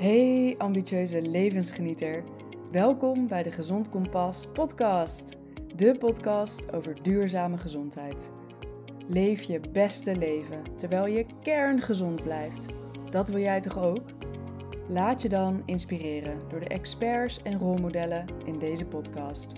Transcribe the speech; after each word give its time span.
Hey 0.00 0.54
ambitieuze 0.58 1.22
levensgenieter. 1.22 2.24
Welkom 2.70 3.28
bij 3.28 3.42
de 3.42 3.50
Gezond 3.50 3.88
Kompas 3.88 4.48
podcast. 4.52 5.36
De 5.76 5.96
podcast 5.98 6.72
over 6.72 7.02
duurzame 7.02 7.56
gezondheid. 7.56 8.30
Leef 9.08 9.42
je 9.42 9.60
beste 9.72 10.16
leven 10.16 10.62
terwijl 10.76 11.06
je 11.06 11.26
kerngezond 11.42 12.22
blijft. 12.22 12.66
Dat 13.10 13.28
wil 13.28 13.38
jij 13.38 13.60
toch 13.60 13.78
ook? 13.78 14.02
Laat 14.88 15.22
je 15.22 15.28
dan 15.28 15.62
inspireren 15.64 16.40
door 16.48 16.60
de 16.60 16.68
experts 16.68 17.42
en 17.42 17.58
rolmodellen 17.58 18.26
in 18.44 18.58
deze 18.58 18.86
podcast. 18.86 19.52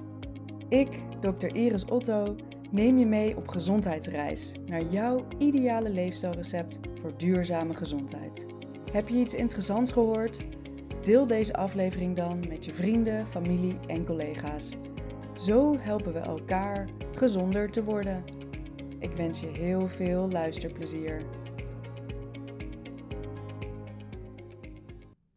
Ik, 0.68 0.88
Dr. 1.20 1.54
Iris 1.54 1.84
Otto, 1.84 2.36
neem 2.70 2.98
je 2.98 3.06
mee 3.06 3.36
op 3.36 3.48
gezondheidsreis 3.48 4.52
naar 4.66 4.82
jouw 4.82 5.26
ideale 5.38 5.90
leefstijlrecept 5.90 6.80
voor 7.00 7.18
duurzame 7.18 7.74
gezondheid. 7.74 8.58
Heb 8.90 9.08
je 9.08 9.14
iets 9.14 9.34
interessants 9.34 9.92
gehoord? 9.92 10.40
Deel 11.02 11.26
deze 11.26 11.54
aflevering 11.54 12.16
dan 12.16 12.48
met 12.48 12.64
je 12.64 12.74
vrienden, 12.74 13.26
familie 13.26 13.78
en 13.86 14.04
collega's. 14.04 14.74
Zo 15.36 15.78
helpen 15.78 16.12
we 16.12 16.18
elkaar 16.18 16.88
gezonder 17.14 17.70
te 17.70 17.84
worden. 17.84 18.24
Ik 18.98 19.12
wens 19.12 19.40
je 19.40 19.46
heel 19.46 19.88
veel 19.88 20.28
luisterplezier. 20.30 21.22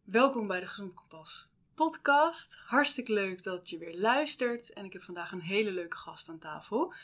Welkom 0.04 0.46
bij 0.46 0.60
de 0.60 0.66
Gezond 0.66 0.94
Kompas 0.94 1.48
podcast. 1.74 2.58
Hartstikke 2.66 3.12
leuk 3.12 3.42
dat 3.42 3.70
je 3.70 3.78
weer 3.78 3.96
luistert. 3.98 4.72
En 4.72 4.84
ik 4.84 4.92
heb 4.92 5.02
vandaag 5.02 5.32
een 5.32 5.40
hele 5.40 5.70
leuke 5.70 5.96
gast 5.96 6.28
aan 6.28 6.38
tafel. 6.38 6.94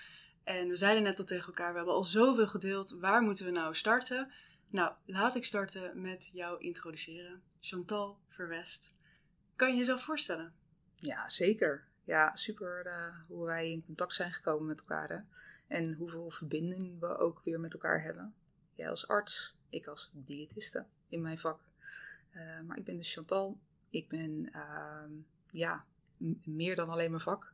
En 0.44 0.68
we 0.68 0.76
zeiden 0.76 1.02
net 1.02 1.18
al 1.18 1.24
tegen 1.24 1.46
elkaar, 1.46 1.70
we 1.70 1.76
hebben 1.76 1.94
al 1.94 2.04
zoveel 2.04 2.48
gedeeld. 2.48 2.90
Waar 2.90 3.22
moeten 3.22 3.44
we 3.44 3.50
nou 3.50 3.74
starten? 3.74 4.30
Nou, 4.70 4.92
laat 5.04 5.34
ik 5.34 5.44
starten 5.44 6.00
met 6.00 6.30
jou 6.32 6.60
introduceren. 6.60 7.42
Chantal 7.60 8.18
Verwest. 8.28 8.90
Kan 9.56 9.70
je 9.70 9.76
jezelf 9.76 10.02
voorstellen? 10.02 10.52
Ja, 10.94 11.28
zeker. 11.28 11.88
Ja, 12.04 12.36
super 12.36 12.86
uh, 12.86 13.14
hoe 13.26 13.46
wij 13.46 13.70
in 13.70 13.84
contact 13.84 14.12
zijn 14.12 14.32
gekomen 14.32 14.66
met 14.66 14.80
elkaar. 14.80 15.08
Hè? 15.08 15.18
En 15.76 15.94
hoeveel 15.94 16.30
verbinding 16.30 17.00
we 17.00 17.16
ook 17.16 17.40
weer 17.44 17.60
met 17.60 17.72
elkaar 17.72 18.02
hebben. 18.02 18.34
Jij 18.74 18.90
als 18.90 19.08
arts, 19.08 19.54
ik 19.68 19.86
als 19.86 20.10
diëtiste 20.12 20.86
in 21.08 21.22
mijn 21.22 21.38
vak. 21.38 21.60
Uh, 22.32 22.60
maar 22.60 22.76
ik 22.76 22.84
ben 22.84 22.96
dus 22.96 23.12
Chantal. 23.12 23.58
Ik 23.90 24.08
ben, 24.08 24.50
uh, 24.54 25.04
ja, 25.50 25.84
meer 26.44 26.76
dan 26.76 26.88
alleen 26.88 27.10
mijn 27.10 27.22
vak. 27.22 27.52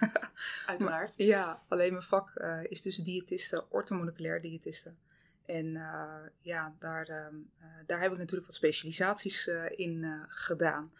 Uiteraard. 0.66 1.18
maar, 1.18 1.26
ja, 1.26 1.62
alleen 1.68 1.92
mijn 1.92 2.04
vak 2.04 2.32
uh, 2.34 2.64
is 2.64 2.82
dus 2.82 2.96
diëtiste, 2.96 3.70
orthomoleculair 3.70 4.40
diëtiste. 4.40 4.94
En 5.48 5.66
uh, 5.66 6.16
ja, 6.40 6.74
daar, 6.78 7.08
uh, 7.10 7.26
daar 7.86 8.00
heb 8.00 8.12
ik 8.12 8.18
natuurlijk 8.18 8.46
wat 8.46 8.54
specialisaties 8.54 9.46
uh, 9.46 9.78
in 9.78 10.24
gedaan. 10.28 10.92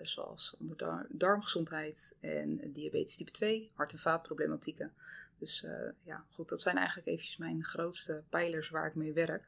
zoals 0.00 0.56
onder 0.58 1.06
darmgezondheid 1.08 2.14
en 2.20 2.72
diabetes 2.72 3.16
type 3.16 3.30
2, 3.30 3.70
hart- 3.74 3.92
en 3.92 3.98
vaatproblematieken. 3.98 4.92
Dus 5.38 5.66
ja, 6.02 6.24
goed, 6.30 6.48
dat 6.48 6.62
zijn 6.62 6.76
eigenlijk 6.76 7.08
eventjes 7.08 7.36
mijn 7.36 7.64
grootste 7.64 8.22
pijlers 8.28 8.68
waar 8.68 8.86
ik 8.86 8.94
mee 8.94 9.12
werk. 9.12 9.44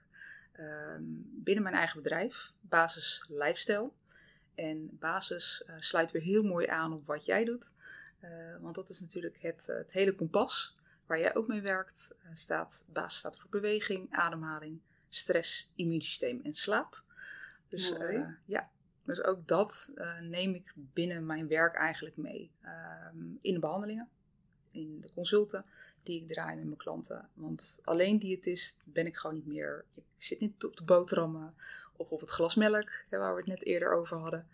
Ehm, 0.52 1.02
binnen 1.44 1.62
mijn 1.62 1.74
eigen 1.74 2.02
bedrijf, 2.02 2.52
Basis 2.60 3.24
Lifestyle. 3.28 3.90
En 4.54 4.98
Basis 4.98 5.64
sluit 5.78 6.10
weer 6.10 6.22
heel 6.22 6.42
mooi 6.42 6.66
aan 6.66 6.92
op 6.92 7.06
wat 7.06 7.24
jij 7.24 7.44
doet. 7.44 7.72
want 8.60 8.74
dat 8.74 8.88
is 8.88 9.00
natuurlijk 9.00 9.40
het, 9.40 9.66
het 9.66 9.92
hele 9.92 10.14
kompas 10.14 10.74
waar 11.06 11.18
jij 11.18 11.34
ook 11.34 11.46
mee 11.46 11.60
werkt, 11.60 12.14
uh, 12.24 12.30
staat, 12.34 12.84
basis 12.88 13.18
staat 13.18 13.38
voor 13.38 13.50
beweging, 13.50 14.06
ademhaling, 14.10 14.80
stress, 15.08 15.70
immuunsysteem 15.74 16.40
en 16.42 16.54
slaap. 16.54 17.02
Dus 17.68 17.90
uh, 17.90 18.28
ja, 18.44 18.70
dus 19.04 19.22
ook 19.22 19.48
dat 19.48 19.92
uh, 19.94 20.20
neem 20.20 20.54
ik 20.54 20.72
binnen 20.76 21.26
mijn 21.26 21.48
werk 21.48 21.74
eigenlijk 21.74 22.16
mee. 22.16 22.50
Ehm, 22.60 23.16
in 23.40 23.54
de 23.54 23.58
behandelingen, 23.58 24.08
in 24.70 25.00
de 25.00 25.12
consulten 25.14 25.64
die 26.02 26.20
ik 26.20 26.28
draai 26.28 26.56
met 26.56 26.64
mijn 26.64 26.76
klanten. 26.76 27.28
Want 27.34 27.78
alleen 27.82 28.18
diëtist 28.18 28.80
ben 28.84 29.06
ik 29.06 29.16
gewoon 29.16 29.36
niet 29.36 29.46
meer. 29.46 29.84
Ik 29.94 30.04
zit 30.16 30.40
niet 30.40 30.64
op 30.64 30.76
de 30.76 30.84
boterhammen 30.84 31.54
of 31.96 32.10
op 32.10 32.20
het 32.20 32.30
glas 32.30 32.54
melk, 32.54 32.90
hè, 33.08 33.18
waar 33.18 33.32
we 33.32 33.40
het 33.40 33.48
net 33.48 33.64
eerder 33.64 33.92
over 33.92 34.16
hadden. 34.16 34.48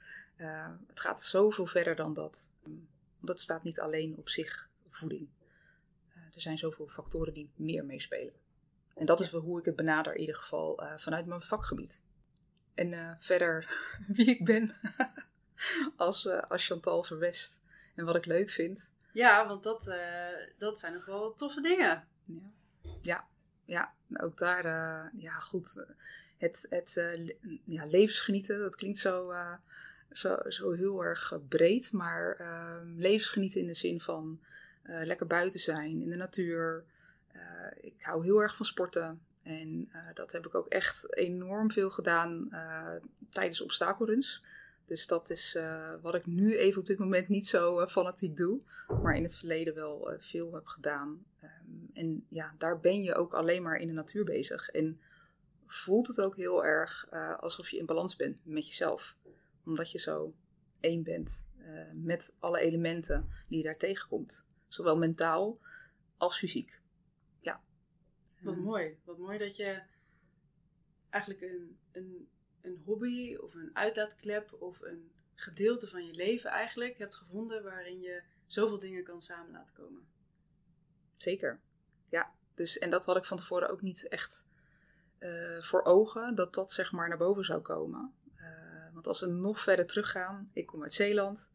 het 0.87 1.00
gaat 1.00 1.22
zoveel 1.22 1.66
verder 1.66 1.97
dan 1.97 2.15
dat. 2.15 2.53
Dat 3.21 3.41
staat 3.41 3.62
niet 3.62 3.81
alleen 3.81 4.16
op 4.16 4.28
zich 4.28 4.69
voeding 4.89 5.28
er 6.41 6.47
zijn 6.47 6.59
zoveel 6.59 6.87
factoren 6.87 7.33
die 7.33 7.51
meer 7.55 7.84
meespelen. 7.84 8.33
En 8.95 9.06
dat 9.06 9.21
is 9.21 9.31
wel 9.31 9.41
hoe 9.41 9.59
ik 9.59 9.65
het 9.65 9.77
benader, 9.77 10.15
in 10.15 10.21
ieder 10.21 10.34
geval 10.34 10.83
uh, 10.83 10.93
vanuit 10.97 11.27
mijn 11.27 11.43
vakgebied. 11.43 12.01
En 12.75 12.93
uh, 12.93 13.11
verder 13.19 13.77
wie 14.17 14.27
ik 14.27 14.45
ben 14.45 14.75
als, 15.97 16.25
uh, 16.25 16.41
als 16.41 16.67
Chantal 16.67 17.03
Verwest 17.03 17.62
en 17.95 18.05
wat 18.05 18.17
ik 18.17 18.25
leuk 18.25 18.51
vind. 18.51 18.93
Ja, 19.12 19.47
want 19.47 19.62
dat, 19.62 19.95
dat 20.59 20.78
zijn 20.78 20.93
nog 20.93 21.05
wel 21.05 21.34
toffe 21.34 21.61
dingen. 21.61 22.09
Ja, 22.25 22.53
ja, 23.01 23.28
ja 23.65 23.95
ook 24.12 24.39
daar, 24.39 24.65
ja 25.17 25.39
goed, 25.39 25.87
het, 26.39 26.67
het 26.69 26.95
ja, 27.65 27.87
levensgenieten, 27.87 28.59
dat 28.59 28.77
klinkt 28.77 28.99
zo, 28.99 29.34
zo, 30.11 30.39
zo 30.49 30.72
heel 30.72 31.05
erg 31.05 31.39
breed, 31.49 31.93
maar 31.93 32.37
ehm, 32.37 32.95
levensgenieten 32.97 33.61
in 33.61 33.67
de 33.67 33.75
zin 33.75 34.01
van 34.01 34.41
uh, 34.83 35.05
lekker 35.05 35.27
buiten 35.27 35.61
zijn, 35.61 36.03
in 36.03 36.11
de 36.11 36.17
natuur. 36.17 36.85
Uh, 37.37 37.41
ik 37.81 38.03
hou 38.03 38.25
heel 38.25 38.39
erg 38.39 38.57
van 38.57 38.67
sporten. 38.67 39.21
En 39.43 39.89
uh, 39.93 40.15
dat 40.15 40.33
heb 40.33 40.47
ik 40.47 40.55
ook 40.55 40.69
echt 40.69 41.17
enorm 41.17 41.71
veel 41.71 41.91
gedaan 41.91 42.49
tijdens 43.31 43.61
obstakelruns. 43.61 44.45
Dus 44.85 45.07
dat 45.07 45.31
is 45.31 45.59
wat 46.01 46.15
ik 46.15 46.27
nu 46.27 46.57
even 46.57 46.81
op 46.81 46.87
dit 46.87 46.99
moment 46.99 47.29
niet 47.29 47.47
zo 47.47 47.87
fanatiek 47.87 48.37
doe. 48.37 48.61
Maar 49.03 49.17
in 49.17 49.23
het 49.23 49.37
verleden 49.37 49.75
wel 49.75 50.15
veel 50.19 50.55
heb 50.55 50.67
gedaan. 50.67 51.25
Um, 51.43 51.91
en 51.95 52.27
ja, 52.29 52.55
daar 52.59 52.81
ben 52.81 53.03
je 53.03 53.15
ook 53.15 53.35
alleen 53.35 53.63
maar 53.63 53.77
in 53.77 53.87
de 53.87 53.93
natuur 53.93 54.25
bezig. 54.25 54.69
En 54.69 55.01
voelt 55.67 56.07
het 56.07 56.21
ook 56.21 56.37
heel 56.37 56.65
erg 56.65 57.11
alsof 57.41 57.69
je 57.69 57.79
in 57.79 57.87
balans 57.87 58.17
bent 58.17 58.41
met 58.45 58.67
jezelf. 58.67 59.17
Omdat 59.65 59.91
je 59.91 59.99
zo 59.99 60.35
één 60.81 61.03
bent 61.03 61.45
met 61.93 62.33
alle 62.39 62.61
elementen 62.61 63.29
die 63.49 63.59
je 63.59 63.65
daar 63.65 63.77
tegenkomt. 63.77 64.47
Zowel 64.71 64.97
mentaal 64.97 65.59
als 66.17 66.39
fysiek. 66.39 66.81
Ja. 67.41 67.61
Wat 68.41 68.57
mooi. 68.57 68.99
Wat 69.05 69.19
mooi 69.19 69.39
dat 69.39 69.57
je 69.57 69.83
eigenlijk 71.11 71.43
een, 71.43 71.79
een, 71.93 72.29
een 72.61 72.83
hobby 72.85 73.37
of 73.37 73.55
een 73.55 73.71
uitlaatklep 73.73 74.57
of 74.59 74.81
een 74.81 75.11
gedeelte 75.35 75.89
van 75.89 76.07
je 76.07 76.13
leven 76.13 76.51
eigenlijk 76.51 76.99
hebt 76.99 77.17
gevonden 77.17 77.63
waarin 77.63 78.01
je 78.01 78.23
zoveel 78.47 78.79
dingen 78.79 79.05
kan 79.05 79.23
samen 79.23 79.53
laten 79.53 79.75
komen. 79.75 80.09
Zeker. 81.17 81.61
Ja. 82.09 82.35
Dus, 82.55 82.79
en 82.79 82.91
dat 82.91 83.05
had 83.05 83.17
ik 83.17 83.25
van 83.25 83.37
tevoren 83.37 83.71
ook 83.71 83.83
niet 83.83 84.09
echt 84.09 84.47
uh, 85.19 85.63
voor 85.63 85.83
ogen, 85.83 86.35
dat 86.35 86.55
dat 86.55 86.73
zeg 86.73 86.93
maar 86.93 87.09
naar 87.09 87.19
boven 87.19 87.45
zou 87.45 87.61
komen. 87.61 88.15
Uh, 88.37 88.93
want 88.93 89.07
als 89.07 89.21
we 89.21 89.27
nog 89.27 89.61
verder 89.61 89.87
teruggaan, 89.87 90.51
ik 90.53 90.67
kom 90.67 90.83
uit 90.83 90.93
Zeeland. 90.93 91.51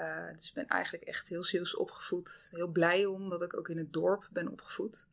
Uh, 0.00 0.32
dus 0.36 0.48
ik 0.48 0.54
ben 0.54 0.66
eigenlijk 0.66 1.04
echt 1.04 1.28
heel 1.28 1.44
Zeeuws 1.44 1.76
opgevoed. 1.76 2.48
Heel 2.52 2.68
blij 2.68 3.04
omdat 3.04 3.42
ik 3.42 3.56
ook 3.56 3.68
in 3.68 3.78
het 3.78 3.92
dorp 3.92 4.28
ben 4.32 4.48
opgevoed. 4.48 5.06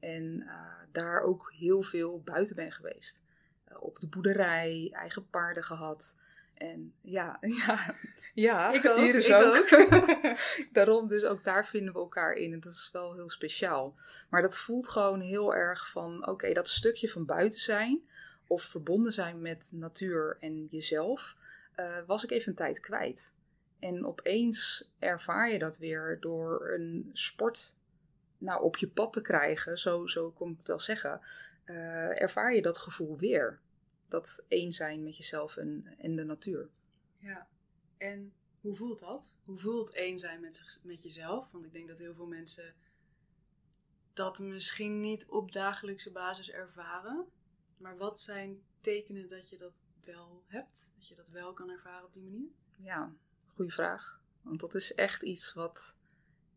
En 0.00 0.40
uh, 0.40 0.52
daar 0.92 1.20
ook 1.20 1.52
heel 1.56 1.82
veel 1.82 2.20
buiten 2.20 2.56
ben 2.56 2.72
geweest. 2.72 3.22
Uh, 3.70 3.82
op 3.82 4.00
de 4.00 4.06
boerderij, 4.06 4.90
eigen 4.92 5.28
paarden 5.28 5.64
gehad. 5.64 6.18
En 6.54 6.94
ja, 7.00 7.38
ja, 7.66 7.94
ja 8.34 8.72
ik 8.72 8.86
ook, 8.86 8.96
hier 8.96 9.14
is 9.14 9.28
ik 9.28 9.34
ook. 9.34 9.68
ook. 9.72 10.36
Daarom, 10.72 11.08
dus 11.08 11.24
ook 11.24 11.44
daar 11.44 11.66
vinden 11.66 11.92
we 11.92 11.98
elkaar 11.98 12.32
in. 12.32 12.52
En 12.52 12.60
dat 12.60 12.72
is 12.72 12.90
wel 12.92 13.14
heel 13.14 13.30
speciaal. 13.30 13.94
Maar 14.30 14.42
dat 14.42 14.58
voelt 14.58 14.88
gewoon 14.88 15.20
heel 15.20 15.54
erg 15.54 15.90
van, 15.90 16.20
oké, 16.20 16.30
okay, 16.30 16.52
dat 16.52 16.68
stukje 16.68 17.08
van 17.08 17.24
buiten 17.24 17.60
zijn. 17.60 18.02
Of 18.46 18.62
verbonden 18.62 19.12
zijn 19.12 19.40
met 19.40 19.70
natuur 19.74 20.36
en 20.40 20.66
jezelf. 20.70 21.36
was 22.06 22.24
ik 22.24 22.30
even 22.30 22.48
een 22.48 22.54
tijd 22.54 22.80
kwijt. 22.80 23.34
En 23.82 24.06
opeens 24.06 24.90
ervaar 24.98 25.50
je 25.50 25.58
dat 25.58 25.78
weer 25.78 26.20
door 26.20 26.70
een 26.70 27.10
sport 27.12 27.76
nou, 28.38 28.62
op 28.62 28.76
je 28.76 28.88
pad 28.88 29.12
te 29.12 29.20
krijgen, 29.20 29.78
zo, 29.78 30.06
zo 30.06 30.30
kom 30.30 30.50
ik 30.50 30.58
het 30.58 30.68
wel 30.68 30.80
zeggen. 30.80 31.20
Uh, 31.64 32.20
ervaar 32.20 32.54
je 32.54 32.62
dat 32.62 32.78
gevoel 32.78 33.18
weer. 33.18 33.60
Dat 34.08 34.44
één 34.48 34.72
zijn 34.72 35.02
met 35.02 35.16
jezelf 35.16 35.56
en, 35.56 35.94
en 35.98 36.16
de 36.16 36.24
natuur. 36.24 36.68
Ja, 37.18 37.48
en 37.98 38.32
hoe 38.60 38.76
voelt 38.76 38.98
dat? 38.98 39.36
Hoe 39.44 39.58
voelt 39.58 39.92
één 39.92 40.18
zijn 40.18 40.40
met, 40.40 40.80
met 40.82 41.02
jezelf? 41.02 41.50
Want 41.50 41.64
ik 41.64 41.72
denk 41.72 41.88
dat 41.88 41.98
heel 41.98 42.14
veel 42.14 42.26
mensen 42.26 42.74
dat 44.12 44.38
misschien 44.38 45.00
niet 45.00 45.26
op 45.26 45.52
dagelijkse 45.52 46.12
basis 46.12 46.50
ervaren. 46.50 47.26
Maar 47.78 47.96
wat 47.96 48.20
zijn 48.20 48.62
tekenen 48.80 49.28
dat 49.28 49.48
je 49.48 49.56
dat 49.56 49.74
wel 50.04 50.42
hebt? 50.46 50.92
Dat 50.94 51.08
je 51.08 51.14
dat 51.14 51.28
wel 51.28 51.52
kan 51.52 51.70
ervaren 51.70 52.06
op 52.06 52.12
die 52.12 52.22
manier? 52.22 52.50
Ja, 52.78 53.12
Goeie 53.62 53.76
vraag. 53.76 54.20
Want 54.40 54.60
dat 54.60 54.74
is 54.74 54.94
echt 54.94 55.22
iets 55.22 55.54
wat 55.54 55.98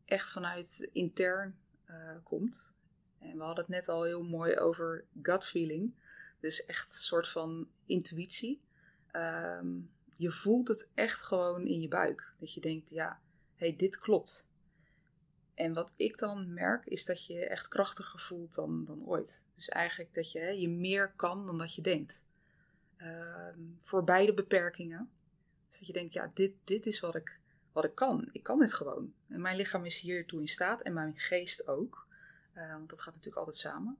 echt 0.05 0.31
vanuit 0.31 0.89
intern 0.91 1.59
uh, 1.89 2.15
komt. 2.23 2.73
En 3.19 3.37
we 3.37 3.43
hadden 3.43 3.63
het 3.63 3.73
net 3.73 3.89
al 3.89 4.03
heel 4.03 4.23
mooi 4.23 4.57
over 4.57 5.05
gut 5.21 5.45
feeling. 5.45 5.95
Dus 6.39 6.65
echt 6.65 6.87
een 6.87 7.01
soort 7.01 7.27
van 7.27 7.67
intuïtie. 7.85 8.57
Um, 9.11 9.85
je 10.17 10.31
voelt 10.31 10.67
het 10.67 10.91
echt 10.93 11.21
gewoon 11.21 11.67
in 11.67 11.81
je 11.81 11.87
buik. 11.87 12.33
Dat 12.39 12.53
je 12.53 12.61
denkt, 12.61 12.89
ja, 12.89 13.21
hey, 13.55 13.75
dit 13.75 13.97
klopt. 13.97 14.47
En 15.53 15.73
wat 15.73 15.93
ik 15.95 16.17
dan 16.17 16.53
merk, 16.53 16.85
is 16.85 17.05
dat 17.05 17.25
je 17.25 17.47
echt 17.47 17.67
krachtiger 17.67 18.19
voelt 18.19 18.55
dan, 18.55 18.85
dan 18.85 19.05
ooit. 19.05 19.45
Dus 19.55 19.69
eigenlijk 19.69 20.13
dat 20.13 20.31
je, 20.31 20.39
hè, 20.39 20.49
je 20.49 20.69
meer 20.69 21.13
kan 21.15 21.45
dan 21.45 21.57
dat 21.57 21.75
je 21.75 21.81
denkt. 21.81 22.23
Ehm, 22.97 23.59
voor 23.77 24.03
beide 24.03 24.33
beperkingen. 24.33 25.09
Dus 25.77 25.87
dat 25.87 25.95
je 25.95 26.01
denkt, 26.01 26.13
ja, 26.13 26.31
dit, 26.33 26.53
dit 26.63 26.85
is 26.85 26.99
wat 26.99 27.15
ik, 27.15 27.39
wat 27.71 27.83
ik 27.83 27.95
kan. 27.95 28.29
Ik 28.31 28.43
kan 28.43 28.59
dit 28.59 28.73
gewoon. 28.73 29.13
En 29.27 29.41
mijn 29.41 29.55
lichaam 29.55 29.85
is 29.85 29.99
hiertoe 29.99 30.39
in 30.39 30.47
staat 30.47 30.81
en 30.81 30.93
mijn 30.93 31.19
geest 31.19 31.67
ook. 31.67 32.07
Uh, 32.53 32.71
want 32.71 32.89
dat 32.89 33.01
gaat 33.01 33.13
natuurlijk 33.13 33.37
altijd 33.37 33.57
samen. 33.57 33.97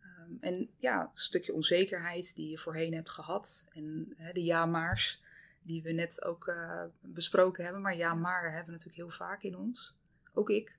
Ehm, 0.00 0.30
en 0.40 0.70
ja, 0.76 1.02
een 1.02 1.10
stukje 1.14 1.52
onzekerheid 1.52 2.34
die 2.34 2.50
je 2.50 2.58
voorheen 2.58 2.94
hebt 2.94 3.10
gehad. 3.10 3.66
En 3.72 4.16
de 4.32 4.42
ja-maars 4.42 5.22
die 5.62 5.82
we 5.82 5.92
net 5.92 6.24
ook 6.24 6.46
uh, 6.46 6.84
besproken 7.00 7.64
hebben. 7.64 7.82
Maar 7.82 7.96
ja-maar 7.96 8.42
hebben 8.42 8.66
we 8.66 8.72
natuurlijk 8.72 8.96
heel 8.96 9.10
vaak 9.10 9.42
in 9.42 9.56
ons. 9.56 9.94
Ook 10.32 10.50
ik. 10.50 10.76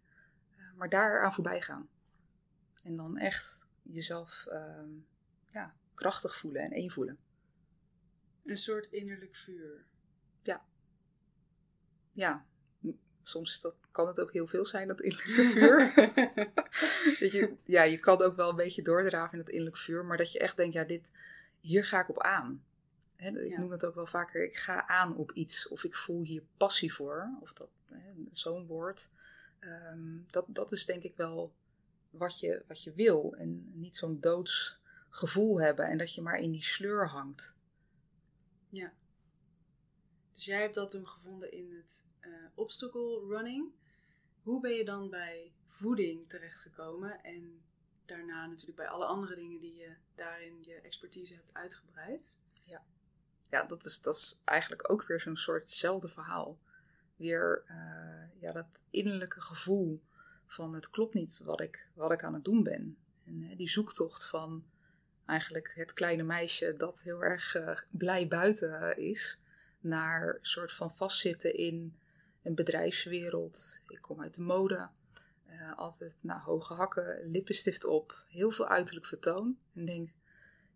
Uh, 0.57 0.73
maar 0.75 0.89
daaraan 0.89 1.33
voorbij 1.33 1.61
gaan. 1.61 1.89
En 2.83 2.95
dan 2.95 3.17
echt 3.17 3.67
jezelf 3.81 4.45
ehm, 4.49 4.89
ja, 5.51 5.75
krachtig 5.93 6.37
voelen 6.37 6.61
en 6.61 6.71
één 6.71 6.91
voelen. 6.91 7.17
Een 8.45 8.57
soort 8.57 8.85
innerlijk 8.85 9.35
vuur. 9.35 9.85
Ja. 10.47 10.65
Ja. 12.11 12.45
Soms 13.21 13.61
dat, 13.61 13.75
kan 13.91 14.07
het 14.07 14.19
ook 14.19 14.33
heel 14.33 14.47
veel 14.47 14.65
zijn, 14.65 14.87
dat 14.87 15.01
innerlijke 15.01 15.43
vuur. 15.53 15.93
dat 17.19 17.31
je, 17.31 17.55
ja, 17.63 17.83
je 17.83 17.99
kan 17.99 18.21
ook 18.21 18.35
wel 18.35 18.49
een 18.49 18.55
beetje 18.55 18.81
doordraven 18.81 19.31
in 19.31 19.37
dat 19.37 19.49
innerlijk 19.49 19.77
vuur. 19.77 20.03
Maar 20.03 20.17
dat 20.17 20.31
je 20.31 20.39
echt 20.39 20.57
denkt, 20.57 20.73
ja, 20.73 20.83
dit, 20.83 21.11
hier 21.59 21.85
ga 21.85 22.01
ik 22.01 22.09
op 22.09 22.21
aan. 22.21 22.63
ik 23.15 23.57
noem 23.57 23.69
dat 23.69 23.85
ook 23.85 23.95
wel 23.95 24.07
vaker, 24.07 24.43
ik 24.43 24.57
ga 24.57 24.87
aan 24.87 25.15
op 25.15 25.31
iets. 25.31 25.67
Of 25.67 25.83
ik 25.83 25.95
voel 25.95 26.23
hier 26.23 26.43
passie 26.57 26.93
voor. 26.93 27.37
Of 27.41 27.53
dat, 27.53 27.69
zo'n 28.31 28.65
woord. 28.65 29.09
Um, 29.59 30.25
dat, 30.29 30.45
dat 30.47 30.71
is 30.71 30.85
denk 30.85 31.03
ik 31.03 31.15
wel 31.15 31.53
wat 32.09 32.39
je, 32.39 32.63
wat 32.67 32.83
je 32.83 32.93
wil. 32.93 33.35
En 33.37 33.71
niet 33.73 33.95
zo'n 33.95 34.19
doods 34.19 34.79
gevoel 35.09 35.61
hebben. 35.61 35.85
En 35.85 35.97
dat 35.97 36.13
je 36.13 36.21
maar 36.21 36.39
in 36.39 36.51
die 36.51 36.63
sleur 36.63 37.09
hangt. 37.09 37.55
Ja. 38.69 38.93
Dus 40.37 40.45
jij 40.45 40.61
hebt 40.61 40.75
dat 40.75 40.91
toen 40.91 41.07
gevonden 41.07 41.51
in 41.51 41.71
het 41.75 42.03
uh, 42.21 42.33
obstacle 42.55 43.25
running. 43.27 43.71
Hoe 44.41 44.61
ben 44.61 44.71
je 44.71 44.85
dan 44.85 45.09
bij 45.09 45.51
voeding 45.67 46.27
terechtgekomen 46.29 47.23
en 47.23 47.61
daarna 48.05 48.45
natuurlijk 48.45 48.77
bij 48.77 48.87
alle 48.87 49.05
andere 49.05 49.35
dingen 49.35 49.59
die 49.59 49.75
je 49.75 49.95
daarin 50.15 50.63
je 50.63 50.81
expertise 50.81 51.33
hebt 51.33 51.53
uitgebreid? 51.53 52.37
Ja, 52.63 52.83
ja 53.49 53.63
dat, 53.63 53.85
is, 53.85 54.01
dat 54.01 54.15
is 54.15 54.41
eigenlijk 54.43 54.91
ook 54.91 55.03
weer 55.03 55.21
zo'n 55.21 55.37
soortzelfde 55.37 56.09
verhaal. 56.09 56.59
Weer 57.15 57.63
uh, 57.69 58.41
ja, 58.41 58.51
dat 58.51 58.83
innerlijke 58.89 59.41
gevoel 59.41 59.99
van 60.45 60.73
het 60.73 60.89
klopt 60.89 61.13
niet 61.13 61.41
wat 61.43 61.61
ik, 61.61 61.87
wat 61.93 62.11
ik 62.11 62.23
aan 62.23 62.33
het 62.33 62.45
doen 62.45 62.63
ben. 62.63 62.97
En 63.25 63.41
uh, 63.41 63.57
die 63.57 63.69
zoektocht 63.69 64.25
van 64.25 64.65
eigenlijk 65.25 65.71
het 65.75 65.93
kleine 65.93 66.23
meisje 66.23 66.75
dat 66.77 67.01
heel 67.01 67.23
erg 67.23 67.55
uh, 67.55 67.77
blij 67.89 68.27
buiten 68.27 68.97
is, 68.97 69.39
naar 69.87 70.39
soort 70.41 70.73
van 70.73 70.95
vastzitten 70.95 71.55
in 71.55 71.97
een 72.43 72.55
bedrijfswereld. 72.55 73.81
Ik 73.87 74.01
kom 74.01 74.21
uit 74.21 74.35
de 74.35 74.41
mode, 74.41 74.89
uh, 75.49 75.77
altijd 75.77 76.23
nou, 76.23 76.41
hoge 76.41 76.73
hakken, 76.73 77.25
lippenstift 77.25 77.85
op, 77.85 78.23
heel 78.27 78.51
veel 78.51 78.67
uiterlijk 78.67 79.05
vertoon. 79.05 79.57
En 79.73 79.85
denk, 79.85 80.09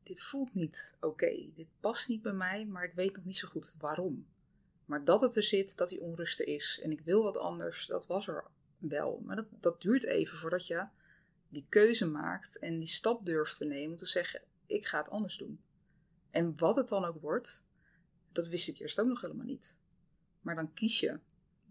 dit 0.03 0.21
voelt 0.21 0.53
niet 0.53 0.95
oké, 0.99 1.51
dit 1.55 1.67
past 1.79 2.07
niet 2.07 2.21
bij 2.21 2.33
mij, 2.33 2.65
maar 2.65 2.83
ik 2.83 2.93
weet 2.93 3.15
nog 3.15 3.25
niet 3.25 3.37
zo 3.37 3.47
goed 3.47 3.75
waarom. 3.77 4.27
Maar 4.85 5.03
dat 5.03 5.21
het 5.21 5.35
er 5.35 5.43
zit, 5.43 5.77
dat 5.77 5.89
die 5.89 6.01
onrust 6.01 6.39
er 6.39 6.47
is 6.47 6.79
en 6.83 6.91
ik 6.91 7.01
wil 7.01 7.23
wat 7.23 7.37
anders, 7.37 7.85
dat 7.87 8.07
was 8.07 8.27
er 8.27 8.43
wel. 8.77 9.21
Maar 9.25 9.35
dat, 9.35 9.47
dat 9.59 9.81
duurt 9.81 10.03
even 10.03 10.37
voordat 10.37 10.67
je 10.67 10.87
die 11.49 11.65
keuze 11.69 12.05
maakt 12.05 12.59
en 12.59 12.79
die 12.79 12.87
stap 12.87 13.25
durft 13.25 13.57
te 13.57 13.65
nemen 13.65 13.91
om 13.91 13.97
te 13.97 14.05
zeggen: 14.05 14.41
ik 14.65 14.85
ga 14.85 14.97
het 14.97 15.09
anders 15.09 15.37
doen. 15.37 15.61
En 16.29 16.57
wat 16.57 16.75
het 16.75 16.87
dan 16.87 17.05
ook 17.05 17.21
wordt, 17.21 17.63
dat 18.31 18.47
wist 18.47 18.67
ik 18.67 18.79
eerst 18.79 18.99
ook 18.99 19.07
nog 19.07 19.21
helemaal 19.21 19.45
niet. 19.45 19.77
Maar 20.41 20.55
dan 20.55 20.73
kies 20.73 20.99
je 20.99 21.19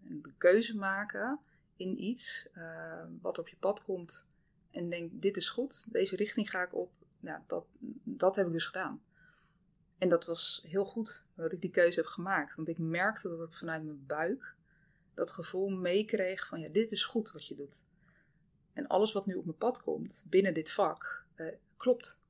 een 0.05 0.35
keuze 0.39 0.77
maken 0.77 1.41
in 1.77 2.03
iets 2.03 2.49
uh, 2.55 3.05
wat 3.21 3.39
op 3.39 3.49
je 3.49 3.57
pad 3.57 3.85
komt 3.85 4.27
en 4.71 4.89
denk: 4.89 5.23
dit 5.23 5.37
is 5.37 5.49
goed, 5.49 5.93
deze 5.93 6.17
richting 6.17 6.51
ga 6.51 6.63
ik 6.63 6.75
op. 6.75 6.93
Nou, 7.21 7.41
dat, 7.47 7.67
dat 8.05 8.37
heb 8.37 8.47
ik 8.47 8.53
dus 8.53 8.67
gedaan. 8.67 9.03
En 9.99 10.09
dat 10.09 10.27
was 10.27 10.65
heel 10.67 10.85
goed 10.85 11.25
dat 11.35 11.53
ik 11.53 11.61
die 11.61 11.71
keuze 11.71 12.01
heb 12.01 12.09
gemaakt, 12.09 12.55
want 12.55 12.69
ik 12.69 12.79
merkte 12.79 13.29
dat 13.29 13.49
ik 13.49 13.55
vanuit 13.55 13.85
mijn 13.85 14.07
buik 14.07 14.57
dat 15.15 15.31
gevoel 15.31 15.69
meekreeg 15.69 16.47
van 16.47 16.61
ja, 16.61 16.69
dit 16.69 16.93
is 16.93 17.05
goed 17.05 17.31
wat 17.31 17.47
je 17.47 17.55
doet. 17.55 17.85
En 18.73 18.87
alles 18.87 19.13
wat 19.13 19.27
nu 19.27 19.35
op 19.35 19.45
mijn 19.45 19.57
pad 19.57 19.83
komt 19.83 20.25
binnen 20.29 20.55
dit 20.55 20.71
vak, 20.71 21.27
uh, 21.37 21.49
klopt. 21.77 22.21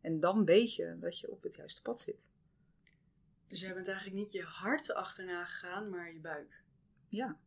En 0.00 0.20
dan 0.20 0.44
weet 0.44 0.74
je 0.74 0.96
dat 1.00 1.18
je 1.18 1.30
op 1.30 1.42
het 1.42 1.54
juiste 1.54 1.82
pad 1.82 2.00
zit. 2.00 2.29
Dus 3.50 3.60
jij 3.60 3.74
bent 3.74 3.88
eigenlijk 3.88 4.16
niet 4.16 4.32
je 4.32 4.42
hart 4.42 4.92
achterna 4.92 5.44
gegaan, 5.44 5.90
maar 5.90 6.12
je 6.12 6.20
buik. 6.20 6.62
Ja. 7.08 7.38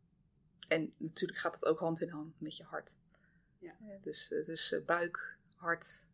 En 0.68 0.94
natuurlijk 0.96 1.38
gaat 1.40 1.54
het 1.54 1.64
ook 1.64 1.78
hand 1.78 2.00
in 2.00 2.08
hand 2.08 2.40
met 2.40 2.56
je 2.56 2.64
hart. 2.64 2.94
Ja. 3.58 3.74
Dus 4.02 4.28
het 4.28 4.48
is 4.48 4.72
eh, 4.72 4.84
buik, 4.84 5.36
hart 5.56 6.06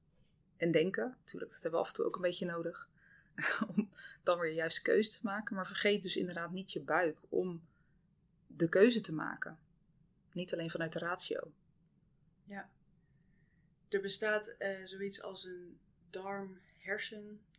en 0.57 0.71
denken. 0.71 1.17
Natuurlijk, 1.19 1.53
dat 1.53 1.63
hebben 1.63 1.81
we 1.81 1.87
af 1.87 1.89
en 1.89 1.95
toe 1.97 2.05
ook 2.05 2.15
een 2.15 2.23
beetje 2.23 2.47
nodig. 2.47 2.89
om 3.75 3.91
dan 4.23 4.39
weer 4.39 4.51
de 4.51 4.57
juiste 4.57 4.83
keuze 4.83 5.11
te 5.11 5.19
maken. 5.23 5.55
Maar 5.55 5.67
vergeet 5.67 6.03
dus 6.03 6.17
inderdaad 6.17 6.51
niet 6.51 6.73
je 6.73 6.81
buik 6.81 7.19
om 7.29 7.69
de 8.47 8.69
keuze 8.69 9.01
te 9.01 9.13
maken. 9.13 9.59
Niet 10.33 10.53
alleen 10.53 10.71
vanuit 10.71 10.93
de 10.93 10.99
ratio. 10.99 11.53
Ja. 12.45 12.71
Er 13.89 14.01
bestaat 14.01 14.55
uh, 14.59 14.85
zoiets 14.85 15.23
als 15.23 15.45
een 15.45 15.81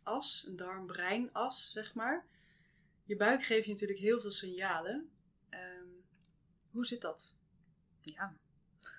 darm-hersenas, 0.02 0.46
een 0.46 0.56
darm-breinas, 0.56 1.72
zeg 1.72 1.94
maar. 1.94 2.24
Je 3.04 3.16
buik 3.16 3.42
geeft 3.42 3.64
je 3.64 3.72
natuurlijk 3.72 3.98
heel 3.98 4.20
veel 4.20 4.30
signalen. 4.30 5.10
Um, 5.50 6.04
hoe 6.70 6.86
zit 6.86 7.00
dat? 7.00 7.34
Ja, 8.00 8.34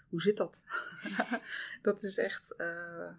hoe 0.09 0.21
zit 0.21 0.37
dat? 0.37 0.63
dat 1.81 2.03
is 2.03 2.17
echt 2.17 2.53
uh, 2.57 3.11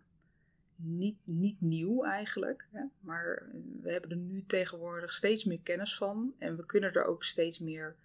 niet, 0.76 1.18
niet 1.24 1.60
nieuw 1.60 2.02
eigenlijk. 2.02 2.68
Hè? 2.70 2.84
Maar 3.00 3.50
we 3.82 3.92
hebben 3.92 4.10
er 4.10 4.16
nu 4.16 4.44
tegenwoordig 4.46 5.12
steeds 5.12 5.44
meer 5.44 5.60
kennis 5.60 5.96
van. 5.96 6.34
En 6.38 6.56
we 6.56 6.66
kunnen 6.66 6.92
er 6.92 7.04
ook 7.04 7.24
steeds 7.24 7.58
meer 7.58 7.96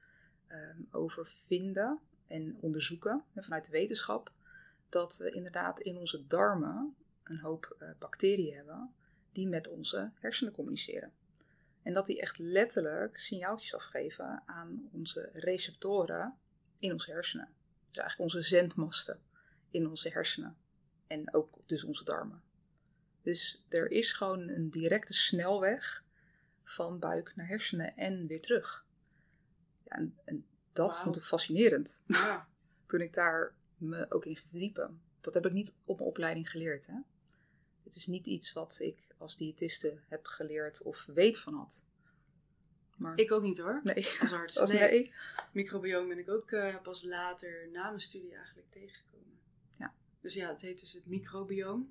um, 0.48 0.88
over 0.92 1.27
vinden 1.27 2.00
en 2.27 2.58
onderzoeken 2.60 3.24
vanuit 3.36 3.65
de 3.65 3.72
wetenschap. 3.72 4.32
Dat 4.89 5.18
we 5.18 5.32
inderdaad 5.32 5.80
in 5.80 5.98
onze 5.98 6.27
darmen 6.27 6.96
een 7.24 7.39
hoop 7.39 7.75
uh, 7.80 7.89
bacteriën 8.00 8.56
hebben 8.56 8.94
die 9.39 9.48
met 9.48 9.67
onze 9.67 10.12
hersenen 10.15 10.53
communiceren. 10.53 11.13
En 11.81 11.93
dat 11.93 12.05
die 12.05 12.22
echt 12.22 12.38
letterlijk 12.38 13.19
signaaltjes 13.19 13.75
afgeven 13.75 14.43
aan 14.46 14.89
onze 14.91 15.29
receptoren 15.34 16.38
in 16.79 16.91
onze 16.91 17.12
hersenen. 17.12 17.50
Dus 17.88 17.98
eigenlijk 17.98 18.34
onze 18.34 18.48
zendmasten 18.50 19.19
in 19.69 19.88
onze 19.88 20.10
hersenen. 20.10 20.58
En 21.08 21.34
ook 21.34 21.62
dus 21.65 21.84
onze 21.84 22.03
darmen. 22.03 22.41
Dus 23.22 23.63
er 23.69 23.91
is 23.91 24.12
gewoon 24.12 24.48
een 24.50 24.69
directe 24.69 25.13
snelweg 25.13 26.03
van 26.63 27.00
buik 27.00 27.36
naar 27.36 27.48
hersenen 27.48 27.98
en 27.98 28.27
weer 28.27 28.41
terug. 28.41 28.86
Ja, 29.84 29.96
en, 29.96 30.17
en, 30.25 30.46
dat 30.74 30.98
vond 30.98 31.15
ik 31.15 31.24
fascinerend. 31.24 32.03
Ja. 32.05 32.48
Toen 32.86 33.01
ik 33.01 33.13
daar 33.13 33.55
me 33.77 34.12
ook 34.12 34.25
in 34.25 34.36
verdiepen. 34.36 35.01
Dat 35.22 35.34
heb 35.34 35.46
ik 35.46 35.51
niet 35.51 35.75
op 35.86 35.98
mijn 35.98 36.10
opleiding 36.10 36.50
geleerd. 36.50 36.88
Hè? 36.88 37.00
Het 37.84 37.96
is 37.96 38.08
niet 38.08 38.25
iets 38.25 38.53
wat 38.53 38.79
ik 38.79 39.09
als 39.20 39.38
diëtiste 39.38 40.00
heb 40.08 40.26
geleerd 40.26 40.82
of 40.82 41.06
weet 41.06 41.40
van 41.40 41.54
had. 41.54 41.84
Maar, 42.98 43.18
ik 43.18 43.32
ook 43.32 43.42
niet 43.42 43.58
hoor. 43.58 43.80
Nee. 43.84 44.08
Als 44.20 44.32
arts. 44.34 44.58
Als 44.60 44.72
nee. 44.72 44.80
nee. 44.80 45.14
Microbiome 45.52 46.08
ben 46.08 46.18
ik 46.18 46.30
ook 46.30 46.52
uh, 46.52 46.82
pas 46.82 47.04
later 47.04 47.70
na 47.72 47.88
mijn 47.88 48.00
studie 48.00 48.36
eigenlijk 48.36 48.72
tegengekomen. 48.72 49.40
Ja. 49.78 49.94
Dus 50.22 50.34
ja, 50.34 50.50
het 50.50 50.62
heet 50.62 50.80
dus 50.80 50.94
het 50.94 51.06
microbiome. 51.06 51.86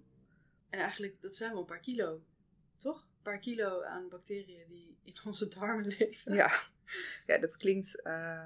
En 0.70 0.80
eigenlijk, 0.80 1.20
dat 1.20 1.36
zijn 1.36 1.50
wel 1.50 1.60
een 1.60 1.66
paar 1.66 1.80
kilo. 1.80 2.20
Toch? 2.78 3.00
Een 3.00 3.22
paar 3.22 3.38
kilo 3.38 3.82
aan 3.82 4.08
bacteriën 4.08 4.66
die 4.68 4.96
in 5.02 5.16
onze 5.26 5.48
darmen 5.48 5.86
leven. 5.98 6.34
Ja, 6.34 6.50
ja 7.26 7.38
dat 7.38 7.56
klinkt... 7.56 8.00
Uh, 8.04 8.44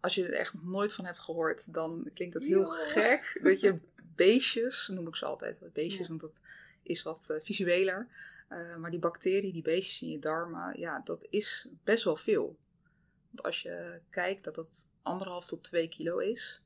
als 0.00 0.14
je 0.14 0.26
er 0.26 0.34
echt 0.34 0.54
nog 0.54 0.64
nooit 0.64 0.92
van 0.92 1.04
hebt 1.04 1.18
gehoord, 1.18 1.74
dan 1.74 2.10
klinkt 2.14 2.34
dat 2.34 2.44
heel 2.44 2.66
gek. 2.66 3.40
Dat 3.42 3.60
je 3.60 3.78
beestjes, 4.16 4.88
noem 4.88 5.08
ik 5.08 5.16
ze 5.16 5.24
altijd, 5.24 5.60
beestjes, 5.72 6.00
ja. 6.00 6.08
want 6.08 6.20
dat 6.20 6.40
is 6.86 7.02
wat 7.02 7.26
uh, 7.30 7.40
visueler. 7.40 8.08
Uh, 8.48 8.76
maar 8.76 8.90
die 8.90 9.00
bacteriën, 9.00 9.52
die 9.52 9.62
beestjes 9.62 10.02
in 10.02 10.08
je 10.08 10.18
darmen, 10.18 10.80
ja, 10.80 11.00
dat 11.00 11.26
is 11.30 11.68
best 11.84 12.04
wel 12.04 12.16
veel. 12.16 12.56
Want 13.26 13.42
als 13.42 13.62
je 13.62 14.00
kijkt 14.10 14.44
dat 14.44 14.54
dat 14.54 14.88
anderhalf 15.02 15.46
tot 15.46 15.62
twee 15.62 15.88
kilo 15.88 16.18
is, 16.18 16.62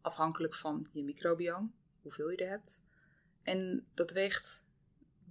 afhankelijk 0.00 0.54
van 0.54 0.86
je 0.92 1.04
microbioom, 1.04 1.74
hoeveel 2.02 2.30
je 2.30 2.36
er 2.36 2.48
hebt. 2.48 2.82
En 3.42 3.86
dat 3.94 4.10
weegt 4.10 4.66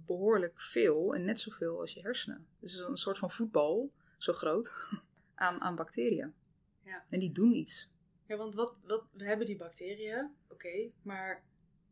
behoorlijk 0.06 0.60
veel 0.60 1.14
en 1.14 1.24
net 1.24 1.40
zoveel 1.40 1.80
als 1.80 1.92
je 1.92 2.00
hersenen. 2.00 2.46
Dus 2.58 2.78
een 2.78 2.96
soort 2.96 3.18
van 3.18 3.30
voetbal 3.30 3.92
zo 4.18 4.32
groot, 4.32 4.88
aan, 5.34 5.60
aan 5.60 5.76
bacteriën. 5.76 6.34
Ja. 6.82 7.04
En 7.08 7.18
die 7.18 7.32
doen 7.32 7.52
iets. 7.52 7.88
Ja, 8.26 8.36
want 8.36 8.54
wat, 8.54 8.74
wat, 8.84 9.04
we 9.12 9.24
hebben 9.24 9.46
die 9.46 9.56
bacteriën, 9.56 10.34
oké, 10.48 10.90
maar 11.02 11.42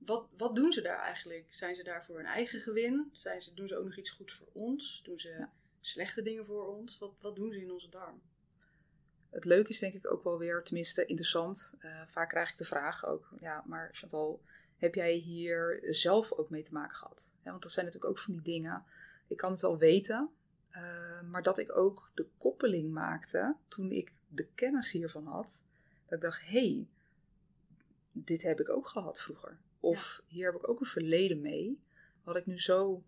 wat, 0.07 0.29
wat 0.37 0.55
doen 0.55 0.73
ze 0.73 0.81
daar 0.81 0.99
eigenlijk? 0.99 1.47
Zijn 1.49 1.75
ze 1.75 1.83
daar 1.83 2.05
voor 2.05 2.17
hun 2.17 2.27
eigen 2.27 2.61
gewin? 2.61 3.11
Zijn 3.13 3.41
ze, 3.41 3.55
doen 3.55 3.69
ze 3.69 3.77
ook 3.77 3.85
nog 3.85 3.97
iets 3.97 4.11
goeds 4.11 4.35
voor 4.35 4.49
ons? 4.53 5.01
Doen 5.05 5.19
ze 5.19 5.47
slechte 5.81 6.23
dingen 6.23 6.47
voor 6.47 6.77
ons? 6.77 6.99
Wat, 6.99 7.13
wat 7.21 7.37
doen 7.37 7.53
ze 7.53 7.61
in 7.61 7.73
onze 7.73 7.89
darm? 7.89 8.23
Het 9.31 9.45
leuke 9.45 9.71
is 9.71 9.79
denk 9.79 9.95
ik 9.95 10.13
ook 10.13 10.25
wel 10.25 10.39
weer, 10.39 10.63
tenminste 10.63 11.07
interessant. 11.07 11.75
eh, 11.79 12.03
vaak 12.07 12.29
krijg 12.29 12.51
ik 12.51 12.57
de 12.57 12.65
vraag 12.65 13.07
ook, 13.07 13.29
ja, 13.41 13.63
maar 13.67 13.91
Chantal, 13.93 14.43
heb 14.77 14.95
jij 14.95 15.13
hier 15.13 15.85
zelf 15.91 16.33
ook 16.33 16.51
mee 16.51 16.63
te 16.63 16.73
maken 16.73 16.97
gehad? 16.97 17.35
Ja, 17.45 17.51
want 17.51 17.63
dat 17.63 17.73
zijn 17.73 17.87
natuurlijk 17.87 18.13
ook 18.13 18.23
van 18.23 18.33
die 18.33 18.43
dingen. 18.43 18.85
Ik 19.27 19.37
kan 19.37 19.51
het 19.51 19.61
wel 19.61 19.79
weten, 19.79 20.31
eh, 20.71 21.23
maar 21.23 21.43
dat 21.43 21.59
ik 21.59 21.77
ook 21.77 22.11
de 22.15 22.27
koppeling 22.39 22.93
maakte 22.93 23.57
toen 23.69 23.91
ik 23.91 24.13
de 24.29 24.47
kennis 24.55 24.91
hiervan 24.91 25.27
had. 25.27 25.63
Dat 26.05 26.15
ik 26.15 26.21
dacht, 26.21 26.41
hé, 26.41 26.49
hey, 26.51 26.87
dit 28.13 28.43
heb 28.43 28.61
ik 28.61 28.69
ook 28.69 28.89
gehad 28.89 29.21
vroeger. 29.23 29.59
Of 29.83 30.23
hier 30.27 30.53
heb 30.53 30.61
ik 30.61 30.69
ook 30.69 30.81
een 30.81 30.87
verleden 30.87 31.41
mee. 31.41 31.81
Wat 32.23 32.37
ik 32.37 32.47
nu 32.47 32.61
zo, 32.61 33.03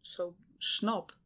zo 0.00 0.36
snap 0.58 1.16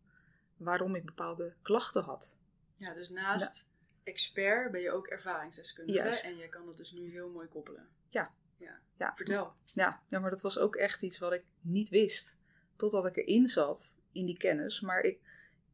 waarom 0.56 0.94
ik 0.94 1.04
bepaalde 1.04 1.54
klachten 1.62 2.02
had. 2.02 2.36
Ja, 2.76 2.94
dus 2.94 3.08
naast 3.08 3.68
expert 4.02 4.70
ben 4.70 4.80
je 4.80 4.90
ook 4.90 5.06
ervaringsdeskundige. 5.06 5.98
Juist. 5.98 6.24
En 6.24 6.36
je 6.36 6.48
kan 6.48 6.66
dat 6.66 6.76
dus 6.76 6.92
nu 6.92 7.10
heel 7.10 7.28
mooi 7.28 7.48
koppelen. 7.48 7.88
Ja. 8.08 8.34
ja. 8.56 8.80
Ja. 8.96 9.12
Vertel. 9.16 9.52
Ja, 9.74 10.02
ja, 10.08 10.18
maar 10.18 10.30
dat 10.30 10.40
was 10.40 10.58
ook 10.58 10.76
echt 10.76 11.02
iets 11.02 11.18
wat 11.18 11.32
ik 11.32 11.44
niet 11.60 11.88
wist. 11.88 12.38
Totdat 12.76 13.06
ik 13.06 13.16
erin 13.16 13.48
zat, 13.48 14.00
in 14.12 14.26
die 14.26 14.36
kennis. 14.36 14.80
Maar 14.80 15.00
ik, 15.00 15.20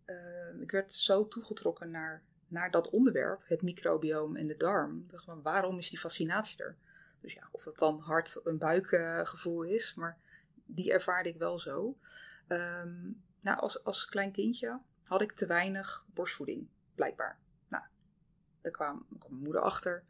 eh, 0.05 0.61
ik 0.61 0.71
werd 0.71 0.95
zo 0.95 1.29
toegetrokken 1.29 1.91
naar, 1.91 2.23
naar 2.49 2.71
dat 2.71 2.91
onderwerp, 2.91 3.43
het 3.45 3.63
microbioom 3.63 4.37
en 4.37 4.47
de 4.47 4.57
darm. 4.57 5.01
Ik 5.01 5.11
dacht, 5.11 5.27
maar 5.27 5.43
waarom 5.43 5.79
is 5.79 5.91
die 5.91 5.99
fascinatie 5.99 6.59
er? 6.59 6.77
Dus 7.27 7.35
ja, 7.35 7.49
of 7.51 7.63
dat 7.63 7.79
dan 7.79 8.01
hart- 8.01 8.43
en 8.45 8.59
buikgevoel 8.59 9.63
is, 9.63 9.95
maar 9.95 10.19
die 10.67 10.93
ervaarde 10.93 11.29
ik 11.29 11.37
wel 11.37 11.59
zo. 11.59 11.99
Ehm, 12.47 13.11
nou, 13.41 13.59
als, 13.59 13.85
als 13.85 14.07
klein 14.07 14.33
kindje 14.33 14.81
had 15.05 15.23
ik 15.23 15.33
te 15.33 15.47
weinig 15.47 16.05
borstvoeding, 16.15 16.69
blijkbaar. 16.95 17.39
Nou, 17.69 17.85
daar 18.61 18.73
kwam, 18.73 19.07
kwam 19.19 19.31
mijn 19.31 19.43
moeder 19.43 19.63
achter. 19.63 20.05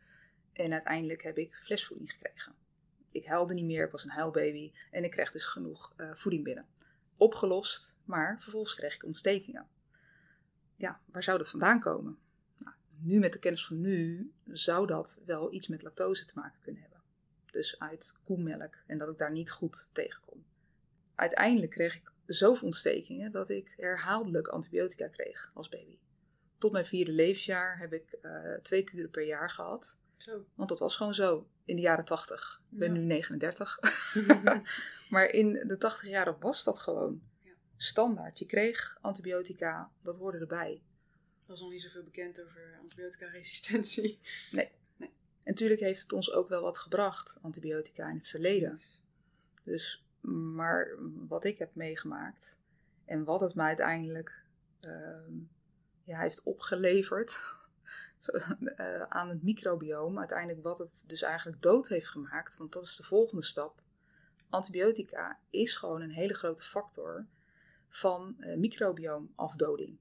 En 0.52 0.72
uiteindelijk 0.72 1.22
heb 1.22 1.38
ik 1.38 1.54
flesvoeding 1.54 2.10
gekregen. 2.10 2.54
Ik 3.10 3.26
huilde 3.26 3.54
niet 3.54 3.64
meer, 3.64 3.84
ik 3.84 3.92
was 3.92 4.04
een 4.04 4.10
huilbaby. 4.10 4.72
En 4.90 5.04
ik 5.04 5.10
kreeg 5.10 5.32
dus 5.32 5.44
genoeg 5.44 5.92
eh, 5.96 6.14
voeding 6.14 6.44
binnen. 6.44 6.66
Opgelost, 7.16 7.98
maar 8.04 8.42
vervolgens 8.42 8.74
kreeg 8.74 8.94
ik 8.94 9.04
ontstekingen. 9.04 9.68
Ja, 10.76 11.00
waar 11.04 11.22
zou 11.22 11.38
dat 11.38 11.50
vandaan 11.50 11.80
komen? 11.80 12.18
Nou, 12.58 12.76
nu 12.98 13.18
met 13.18 13.32
de 13.32 13.38
kennis 13.38 13.66
van 13.66 13.80
nu 13.80 14.32
zou 14.44 14.86
dat 14.86 15.22
wel 15.26 15.52
iets 15.52 15.68
met 15.68 15.82
lactose 15.82 16.24
te 16.24 16.32
maken 16.34 16.60
kunnen 16.62 16.82
hebben. 16.82 16.95
Dus 17.56 17.78
uit 17.78 18.18
koemelk 18.24 18.74
en 18.86 18.98
dat 18.98 19.08
ik 19.08 19.18
daar 19.18 19.32
niet 19.32 19.50
goed 19.50 19.88
tegen 19.92 20.22
kon. 20.26 20.44
Uiteindelijk 21.14 21.70
kreeg 21.72 21.94
ik 21.94 22.12
zoveel 22.26 22.64
ontstekingen 22.66 23.32
dat 23.32 23.48
ik 23.48 23.74
herhaaldelijk 23.76 24.48
antibiotica 24.48 25.08
kreeg 25.08 25.50
als 25.54 25.68
baby. 25.68 25.98
Tot 26.58 26.72
mijn 26.72 26.86
vierde 26.86 27.12
levensjaar 27.12 27.78
heb 27.78 27.92
ik 27.92 28.12
eh, 28.12 28.54
twee 28.62 28.82
kuren 28.84 29.10
per 29.10 29.26
jaar 29.26 29.50
gehad. 29.50 29.98
Zo. 30.18 30.44
Want 30.54 30.68
dat 30.68 30.78
was 30.78 30.96
gewoon 30.96 31.14
zo 31.14 31.48
in 31.64 31.76
de 31.76 31.82
jaren 31.82 32.04
80. 32.04 32.62
Ik 32.72 32.78
ben 32.78 32.94
Ja. 32.94 33.00
nu 33.00 33.04
39. 33.06 33.78
maar 35.10 35.26
in 35.28 35.52
de 35.52 35.76
80 35.76 36.08
jaren 36.08 36.36
was 36.40 36.64
dat 36.64 36.78
gewoon 36.78 37.22
Ja. 37.42 37.52
standaard. 37.76 38.38
Je 38.38 38.46
kreeg 38.46 38.98
antibiotica, 39.00 39.90
dat 40.02 40.16
hoorde 40.16 40.38
erbij. 40.38 40.82
Er 41.42 41.52
was 41.52 41.60
nog 41.60 41.70
niet 41.70 41.82
zoveel 41.82 42.02
bekend 42.04 42.42
over 42.42 42.78
antibiotica-resistentie. 42.80 44.20
En 45.46 45.52
natuurlijk 45.52 45.80
heeft 45.80 46.02
het 46.02 46.12
ons 46.12 46.32
ook 46.32 46.48
wel 46.48 46.62
wat 46.62 46.78
gebracht, 46.78 47.38
antibiotica 47.42 48.08
in 48.08 48.16
het 48.16 48.28
verleden. 48.28 48.78
Dus, 49.62 50.04
maar 50.20 50.98
wat 51.28 51.44
ik 51.44 51.58
heb 51.58 51.74
meegemaakt 51.74 52.60
en 53.04 53.24
wat 53.24 53.40
het 53.40 53.54
me 53.54 53.62
uiteindelijk 53.62 54.44
ehm, 54.80 55.32
ja, 56.04 56.18
heeft 56.18 56.42
opgeleverd 56.42 57.42
eh, 58.76 59.02
aan 59.02 59.28
het 59.28 59.42
microbioom, 59.42 60.18
uiteindelijk 60.18 60.62
wat 60.62 60.78
het 60.78 61.04
dus 61.06 61.22
eigenlijk 61.22 61.62
dood 61.62 61.88
heeft 61.88 62.08
gemaakt, 62.08 62.56
want 62.56 62.72
dat 62.72 62.82
is 62.82 62.96
de 62.96 63.04
volgende 63.04 63.44
stap. 63.44 63.82
Antibiotica 64.48 65.38
is 65.50 65.76
gewoon 65.76 66.00
een 66.00 66.10
hele 66.10 66.34
grote 66.34 66.62
factor 66.62 67.26
van 67.88 68.36
eh, 68.40 68.56
microbioomafdoding. 68.56 69.96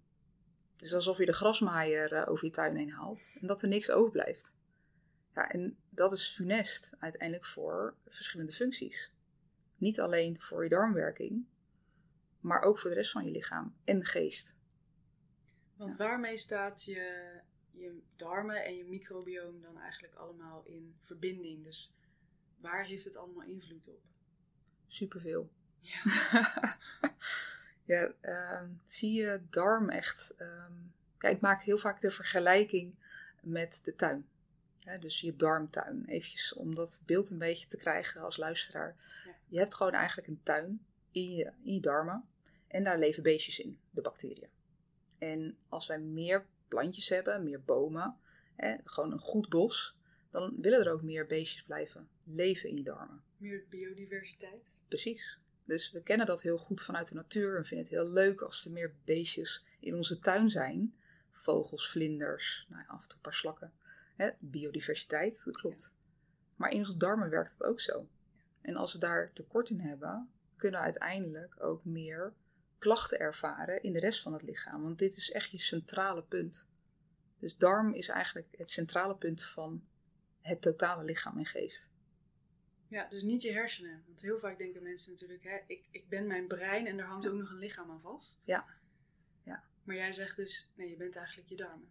Dus 0.75 0.94
alsof 0.94 1.18
je 1.18 1.25
de 1.25 1.34
grasmaaier 1.34 2.14
eh, 2.14 2.30
over 2.30 2.46
je 2.46 2.52
tuin 2.52 2.75
heen 2.75 2.92
haalt 2.92 3.32
en 3.42 3.48
dat 3.48 3.62
er 3.62 3.68
niks 3.68 3.92
overblijft. 3.92 4.54
Ja, 5.36 5.50
en 5.51 5.77
dat 5.89 6.12
is 6.12 6.27
funest 6.30 6.96
uiteindelijk 7.00 7.46
voor 7.46 7.96
verschillende 8.08 8.51
functies. 8.51 9.12
Niet 9.77 10.00
alleen 10.00 10.42
voor 10.42 10.63
je 10.63 10.70
darmwerking, 10.70 11.46
maar 12.39 12.62
ook 12.62 12.80
voor 12.80 12.89
de 12.89 12.96
rest 12.96 13.12
van 13.12 13.25
je 13.25 13.32
lichaam 13.32 13.75
en 13.84 14.06
geest. 14.06 14.56
Want 15.75 15.92
Ja. 15.92 15.98
waarmee 15.98 16.38
staat 16.38 16.84
je, 16.84 17.32
je 17.72 18.01
darmen 18.15 18.65
en 18.65 18.75
je 18.75 18.86
microbioom 18.86 19.62
dan 19.62 19.77
eigenlijk 19.80 20.15
allemaal 20.15 20.63
in 20.65 20.96
verbinding? 21.01 21.63
Dus 21.63 21.94
waar 22.58 22.86
heeft 22.86 23.06
het 23.06 23.15
allemaal 23.18 23.44
invloed 23.48 23.88
op? 23.88 24.01
Superveel. 24.88 25.50
Ja. 25.80 26.01
ja, 27.94 28.13
ehm, 28.22 28.70
zie 28.86 29.13
je 29.13 29.42
darm 29.50 29.89
echt. 29.89 30.36
ehm, 30.38 30.74
ja, 31.20 31.30
ik 31.30 31.39
maak 31.42 31.63
heel 31.63 31.77
vaak 31.77 32.01
de 32.01 32.12
vergelijking 32.12 32.96
met 33.42 33.80
de 33.84 33.96
tuin. 33.96 34.27
Dus 35.00 35.22
je 35.22 35.36
darmtuin. 35.36 36.06
Eventjes 36.06 36.54
om 36.54 36.75
dat 36.75 37.04
beeld 37.06 37.30
een 37.30 37.38
beetje 37.38 37.68
te 37.68 37.77
krijgen 37.77 38.22
als 38.22 38.38
luisteraar. 38.38 38.96
Ja. 39.25 39.36
Je 39.48 39.58
hebt 39.58 39.74
gewoon 39.74 39.94
eigenlijk 39.94 40.27
een 40.27 40.44
tuin 40.44 40.86
in 41.12 41.36
je, 41.36 41.51
in 41.63 41.74
je 41.74 41.80
darmen. 41.80 42.27
En 42.68 42.84
daar 42.84 43.00
leven 43.00 43.24
beestjes 43.24 43.60
in, 43.60 43.80
de 43.89 44.01
bacteriën. 44.01 44.50
En 45.18 45.58
als 45.70 45.88
wij 45.88 46.00
meer 46.00 46.46
plantjes 46.68 47.10
hebben, 47.10 47.44
meer 47.44 47.63
bomen, 47.63 48.18
hè, 48.56 48.75
gewoon 48.84 49.12
een 49.12 49.20
goed 49.20 49.50
bos, 49.50 49.98
dan 50.32 50.56
willen 50.62 50.86
er 50.86 50.92
ook 50.92 51.01
meer 51.01 51.27
beestjes 51.27 51.63
blijven 51.63 52.10
leven 52.24 52.70
in 52.70 52.77
je 52.77 52.84
darmen. 52.84 53.24
Meer 53.38 53.65
biodiversiteit. 53.70 54.80
Precies. 54.88 55.39
Dus 55.63 55.92
we 55.92 56.04
kennen 56.04 56.25
dat 56.25 56.42
heel 56.42 56.58
goed 56.58 56.82
vanuit 56.82 57.08
de 57.08 57.15
natuur 57.15 57.58
en 57.58 57.65
vinden 57.65 57.86
het 57.86 57.96
heel 57.96 58.10
leuk 58.10 58.42
als 58.42 58.65
er 58.65 58.72
meer 58.72 58.96
beestjes 59.06 59.65
in 59.80 59.96
onze 59.96 60.20
tuin 60.20 60.50
zijn. 60.50 60.96
Vogels, 61.32 61.89
vlinders, 61.89 62.65
nou 62.70 62.82
ja, 62.82 62.88
af 62.88 63.01
en 63.01 63.08
toe 63.08 63.15
een 63.15 63.22
paar 63.22 63.34
slakken. 63.34 63.74
Hè, 64.16 64.30
biodiversiteit, 64.40 65.46
dat 65.46 65.58
klopt. 65.58 65.96
Maar 66.56 66.72
in 66.72 66.78
onze 66.78 66.98
darmen 66.98 67.30
werkt 67.30 67.52
het 67.52 67.64
ook 67.64 67.80
zo. 67.80 68.08
En 68.62 68.76
als 68.76 68.94
we 68.94 69.00
daar 69.00 69.34
tekort 69.34 69.70
in 69.70 69.80
hebben, 69.80 70.30
kunnen 70.56 70.80
we 70.80 70.86
uiteindelijk 70.86 71.64
ook 71.64 71.86
meer 71.86 72.34
klachten 72.78 73.20
ervaren 73.20 73.84
in 73.84 73.94
de 73.94 74.00
rest 74.00 74.22
van 74.22 74.34
het 74.34 74.42
lichaam. 74.42 74.82
Want 74.82 75.00
dit 75.00 75.18
is 75.18 75.32
echt 75.32 75.52
je 75.52 75.60
centrale 75.60 76.24
punt. 76.24 76.70
Dus 77.40 77.58
darm 77.58 77.94
is 77.94 78.08
eigenlijk 78.08 78.48
het 78.58 78.70
centrale 78.70 79.16
punt 79.16 79.44
van 79.44 79.88
het 80.42 80.62
totale 80.62 81.04
lichaam 81.04 81.38
en 81.38 81.46
geest. 81.46 81.92
Ja, 82.88 83.08
dus 83.08 83.24
niet 83.24 83.42
je 83.42 83.52
hersenen. 83.52 84.04
Want 84.08 84.22
heel 84.22 84.40
vaak 84.40 84.58
denken 84.58 84.84
mensen 84.84 85.12
natuurlijk, 85.12 85.44
hè, 85.44 85.60
ik, 85.68 85.88
ik 85.92 86.10
ben 86.10 86.28
mijn 86.28 86.48
brein 86.48 86.88
en 86.88 86.98
daar 86.98 87.08
hangt 87.08 87.28
ook 87.28 87.38
nog 87.38 87.50
een 87.50 87.58
lichaam 87.58 87.92
aan 87.92 88.02
vast. 88.02 88.42
Ja. 88.46 88.66
Ja. 89.44 89.64
Maar 89.84 89.96
jij 89.96 90.12
zegt 90.12 90.36
dus, 90.36 90.72
nee, 90.76 90.90
je 90.90 90.96
bent 90.96 91.16
eigenlijk 91.16 91.50
je 91.50 91.56
darmen. 91.56 91.90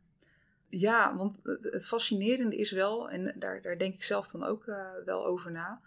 Ja, 0.79 1.17
want 1.17 1.41
het, 1.43 1.87
fascinerende 1.87 2.57
is 2.57 2.71
wel, 2.71 3.11
en 3.11 3.39
daar, 3.39 3.63
daar 3.63 3.79
denk 3.79 3.95
ik 3.95 4.03
zelf 4.03 4.29
dan 4.29 4.45
ook 4.45 4.67
eh, 4.67 4.93
wel 5.05 5.27
over 5.27 5.51
na, 5.51 5.81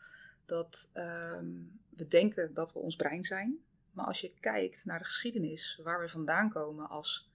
dat 0.45 0.89
ehm, 0.93 1.47
we 1.89 2.07
denken 2.07 2.53
dat 2.53 2.73
we 2.73 2.79
ons 2.79 2.95
brein 2.95 3.23
zijn. 3.23 3.57
Maar 3.91 4.05
als 4.05 4.21
je 4.21 4.33
kijkt 4.39 4.85
naar 4.85 4.99
de 4.99 5.05
geschiedenis, 5.05 5.79
waar 5.83 5.99
we 5.99 6.09
vandaan 6.09 6.49
komen 6.49 6.89
als, 6.89 7.31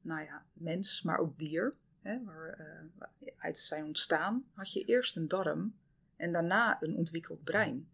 nou 0.00 0.24
ja, 0.24 0.46
mens, 0.52 1.02
maar 1.02 1.18
ook 1.18 1.38
dier, 1.38 1.74
hè, 2.00 2.24
waar 2.24 2.42
we 2.42 2.64
eh, 2.64 3.32
uit 3.38 3.58
zijn 3.58 3.84
ontstaan, 3.84 4.44
had 4.52 4.72
je 4.72 4.84
eerst 4.84 5.16
een 5.16 5.28
darm 5.28 5.76
en 6.16 6.32
daarna 6.32 6.82
een 6.82 6.96
ontwikkeld 6.96 7.44
brein. 7.44 7.88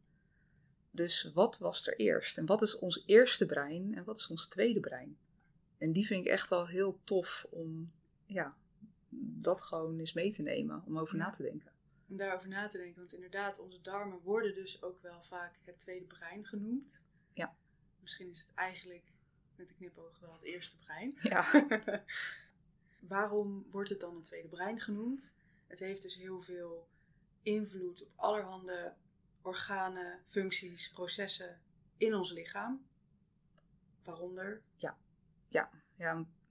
Dus 0.90 1.30
wat 1.34 1.58
was 1.58 1.86
er 1.86 1.96
eerst? 1.96 2.38
En 2.38 2.46
wat 2.46 2.62
is 2.62 2.78
ons 2.78 3.02
eerste 3.06 3.46
brein 3.46 3.94
en 3.94 4.04
wat 4.04 4.16
is 4.16 4.26
ons 4.26 4.48
tweede 4.48 4.80
brein? 4.80 5.18
En 5.78 5.92
die 5.92 6.06
vind 6.06 6.26
ik 6.26 6.32
echt 6.32 6.48
wel 6.48 6.66
heel 6.66 7.00
tof 7.04 7.46
om, 7.50 7.92
ja, 8.26 8.56
dat 9.20 9.60
gewoon 9.60 9.98
eens 9.98 10.12
mee 10.12 10.32
te 10.32 10.42
nemen, 10.42 10.82
om 10.86 10.98
over 10.98 11.16
na 11.16 11.30
te 11.30 11.42
denken. 11.42 11.72
Om 12.08 12.16
daarover 12.16 12.48
na 12.48 12.68
te 12.68 12.78
denken. 12.78 12.98
Want 12.98 13.14
inderdaad, 13.14 13.58
onze 13.58 13.80
darmen 13.80 14.20
worden 14.22 14.54
dus 14.54 14.82
ook 14.82 15.02
wel 15.02 15.22
vaak 15.22 15.58
het 15.62 15.78
tweede 15.78 16.06
brein 16.06 16.44
genoemd. 16.44 17.04
Ja. 17.32 17.56
Misschien 18.00 18.30
is 18.30 18.40
het 18.40 18.54
eigenlijk 18.54 19.12
met 19.56 19.68
een 19.68 19.76
knipoog 19.76 20.18
wel 20.20 20.32
het 20.32 20.42
eerste 20.42 20.78
brein. 20.78 21.18
Ja, 21.20 21.66
Waarom 23.08 23.66
wordt 23.70 23.88
het 23.88 24.00
dan 24.00 24.16
een 24.16 24.22
tweede 24.22 24.48
brein 24.48 24.80
genoemd? 24.80 25.32
Het 25.66 25.78
heeft 25.78 26.02
dus 26.02 26.14
heel 26.14 26.42
veel 26.42 26.88
invloed 27.42 28.02
op 28.02 28.08
allerhande 28.14 28.94
organen, 29.42 30.20
functies, 30.26 30.90
processen 30.90 31.60
in 31.96 32.14
ons 32.14 32.32
lichaam. 32.32 32.86
Waaronder 34.04 34.60
ja 34.76 34.96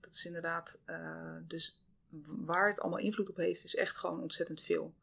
Dat 0.00 0.14
is 0.14 0.24
inderdaad, 0.24 0.82
uh, 0.86 1.36
dus 1.42 1.83
waar 2.26 2.68
het 2.68 2.80
allemaal 2.80 2.98
invloed 2.98 3.28
op 3.28 3.36
heeft, 3.36 3.64
is 3.64 3.74
echt 3.74 3.96
gewoon 3.96 4.20
ontzettend 4.20 4.62
veel. 4.62 4.94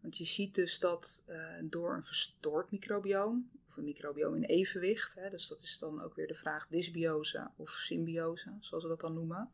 Want 0.00 0.16
je 0.16 0.24
ziet 0.24 0.54
dus 0.54 0.78
dat 0.78 1.24
uh, 1.28 1.36
door 1.62 1.94
een 1.94 2.04
verstoord 2.04 2.70
microbioom, 2.70 3.50
of 3.68 3.76
een 3.76 3.84
microbioom 3.84 4.34
in 4.34 4.42
evenwicht, 4.42 5.14
hè, 5.14 5.30
dus 5.30 5.48
dat 5.48 5.62
is 5.62 5.78
dan 5.78 6.02
ook 6.02 6.14
weer 6.14 6.26
de 6.26 6.34
vraag 6.34 6.66
dysbiose 6.68 7.50
of 7.56 7.70
symbiose, 7.70 8.56
zoals 8.60 8.82
we 8.82 8.88
dat 8.88 9.00
dan 9.00 9.14
noemen, 9.14 9.50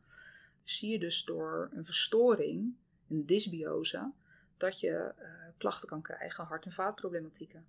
zie 0.63 0.91
je 0.91 0.99
dus 0.99 1.23
door 1.23 1.69
een 1.73 1.85
verstoring, 1.85 2.75
een 3.07 3.25
dysbiose, 3.25 4.11
dat 4.57 4.79
je 4.79 5.13
uh, 5.19 5.25
klachten 5.57 5.87
kan 5.87 6.01
krijgen, 6.01 6.43
hart- 6.43 6.65
en 6.65 6.71
vaatproblematieken. 6.71 7.65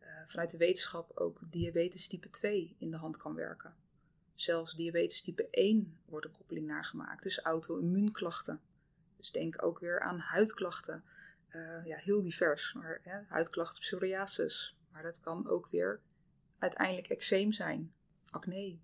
Uh, 0.00 0.08
vanuit 0.26 0.50
de 0.50 0.56
wetenschap 0.56 1.10
ook 1.18 1.40
diabetes 1.50 2.08
type 2.08 2.30
2 2.30 2.76
in 2.78 2.90
de 2.90 2.96
hand 2.96 3.16
kan 3.16 3.34
werken. 3.34 3.74
Zelfs 4.34 4.74
diabetes 4.74 5.20
type 5.20 5.48
1 5.50 5.98
wordt 6.04 6.26
een 6.26 6.32
koppeling 6.32 6.66
naar 6.66 6.84
gemaakt, 6.84 7.22
dus 7.22 7.38
auto-immuunklachten. 7.38 8.60
Dus 9.24 9.32
denk 9.32 9.62
ook 9.62 9.78
weer 9.78 10.00
aan 10.00 10.18
huidklachten. 10.18 11.04
Uh, 11.50 11.86
ja, 11.86 11.96
heel 11.96 12.22
divers, 12.22 12.72
maar 12.72 13.00
hè, 13.02 13.20
huidklachten, 13.26 13.80
psoriasis. 13.80 14.76
Maar 14.90 15.02
dat 15.02 15.20
kan 15.20 15.48
ook 15.48 15.68
weer 15.70 16.00
uiteindelijk 16.58 17.08
eczeem 17.08 17.52
zijn, 17.52 17.94
acne. 18.30 18.78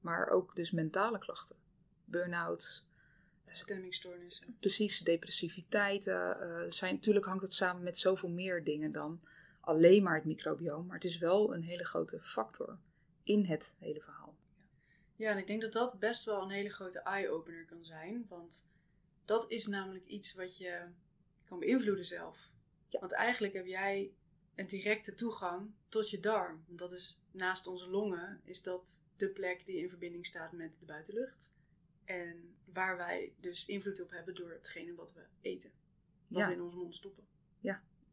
Maar 0.00 0.28
ook 0.28 0.56
dus 0.56 0.70
mentale 0.70 1.18
klachten, 1.18 1.56
burn-out, 2.04 2.84
Stemmingstoornissen. 3.46 4.56
Precies, 4.60 4.98
depressiviteit. 4.98 6.06
Uh, 6.06 6.64
zijn, 6.68 6.94
natuurlijk 6.94 7.26
hangt 7.26 7.42
het 7.42 7.54
samen 7.54 7.82
met 7.82 7.98
zoveel 7.98 8.28
meer 8.28 8.64
dingen 8.64 8.92
dan 8.92 9.20
alleen 9.60 10.02
maar 10.02 10.14
het 10.14 10.24
microbioom. 10.24 10.86
Maar 10.86 10.96
het 10.96 11.04
is 11.04 11.18
wel 11.18 11.54
een 11.54 11.62
hele 11.62 11.84
grote 11.84 12.20
factor 12.22 12.78
in 13.22 13.44
het 13.44 13.76
hele 13.78 14.00
verhaal. 14.00 14.36
Ja, 15.16 15.30
en 15.30 15.38
ik 15.38 15.46
denk 15.46 15.62
dat 15.62 15.72
dat 15.72 15.98
best 15.98 16.24
wel 16.24 16.42
een 16.42 16.50
hele 16.50 16.70
grote 16.70 16.98
eye-opener 16.98 17.64
kan 17.64 17.84
zijn. 17.84 18.26
Want 18.28 18.66
dat 19.24 19.50
is 19.50 19.66
namelijk 19.66 20.06
iets 20.06 20.34
wat 20.34 20.56
je 20.56 20.86
kan 21.44 21.58
beïnvloeden 21.58 22.04
zelf. 22.04 22.48
Ja. 22.88 23.00
Want 23.00 23.12
eigenlijk 23.12 23.54
heb 23.54 23.66
jij 23.66 24.12
een 24.54 24.66
directe 24.66 25.14
toegang 25.14 25.70
tot 25.88 26.10
je 26.10 26.20
darm. 26.20 26.64
Want 26.66 26.78
dat 26.78 26.92
is 26.92 27.18
naast 27.30 27.66
onze 27.66 27.88
longen, 27.88 28.40
is 28.44 28.62
dat 28.62 29.00
de 29.16 29.28
plek 29.28 29.66
die 29.66 29.76
in 29.76 29.88
verbinding 29.88 30.26
staat 30.26 30.52
met 30.52 30.78
de 30.78 30.84
buitenlucht. 30.84 31.52
En 32.04 32.54
waar 32.64 32.96
wij 32.96 33.32
dus 33.40 33.66
invloed 33.66 34.02
op 34.02 34.10
hebben 34.10 34.34
door 34.34 34.50
hetgene 34.50 34.94
wat 34.94 35.12
we 35.12 35.20
eten. 35.40 35.70
Wat 36.28 36.42
Ja. 36.42 36.48
we 36.48 36.54
in 36.54 36.62
onze 36.62 36.76
mond 36.76 36.94
stoppen. 36.94 37.26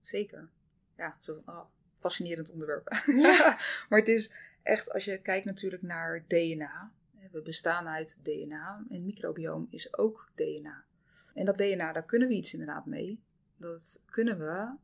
Zeker. 0.02 0.50
Ja, 0.98 1.18
zo 1.20 1.42
oh, 1.46 1.66
fascinerend 1.98 2.52
onderwerp. 2.52 3.04
Ja. 3.06 3.58
maar 3.90 4.00
het 4.00 4.08
is 4.08 4.32
echt, 4.64 4.92
als 4.92 5.06
je 5.06 5.22
kijkt 5.22 5.46
natuurlijk 5.46 5.82
naar 5.82 6.26
DNA. 6.28 6.94
We 7.32 7.42
bestaan 7.42 7.88
uit 7.88 8.20
DNA 8.24 8.86
en 8.90 9.06
microbioom 9.06 9.68
is 9.70 9.98
ook 9.98 10.32
DNA. 10.36 10.86
En 11.34 11.46
dat 11.46 11.58
DNA, 11.58 11.92
daar 11.92 12.06
kunnen 12.06 12.28
we 12.28 12.34
iets 12.34 12.54
inderdaad 12.54 12.86
mee. 12.86 13.24
Dat 13.58 14.02
kunnen 14.06 14.40
we 14.40 14.76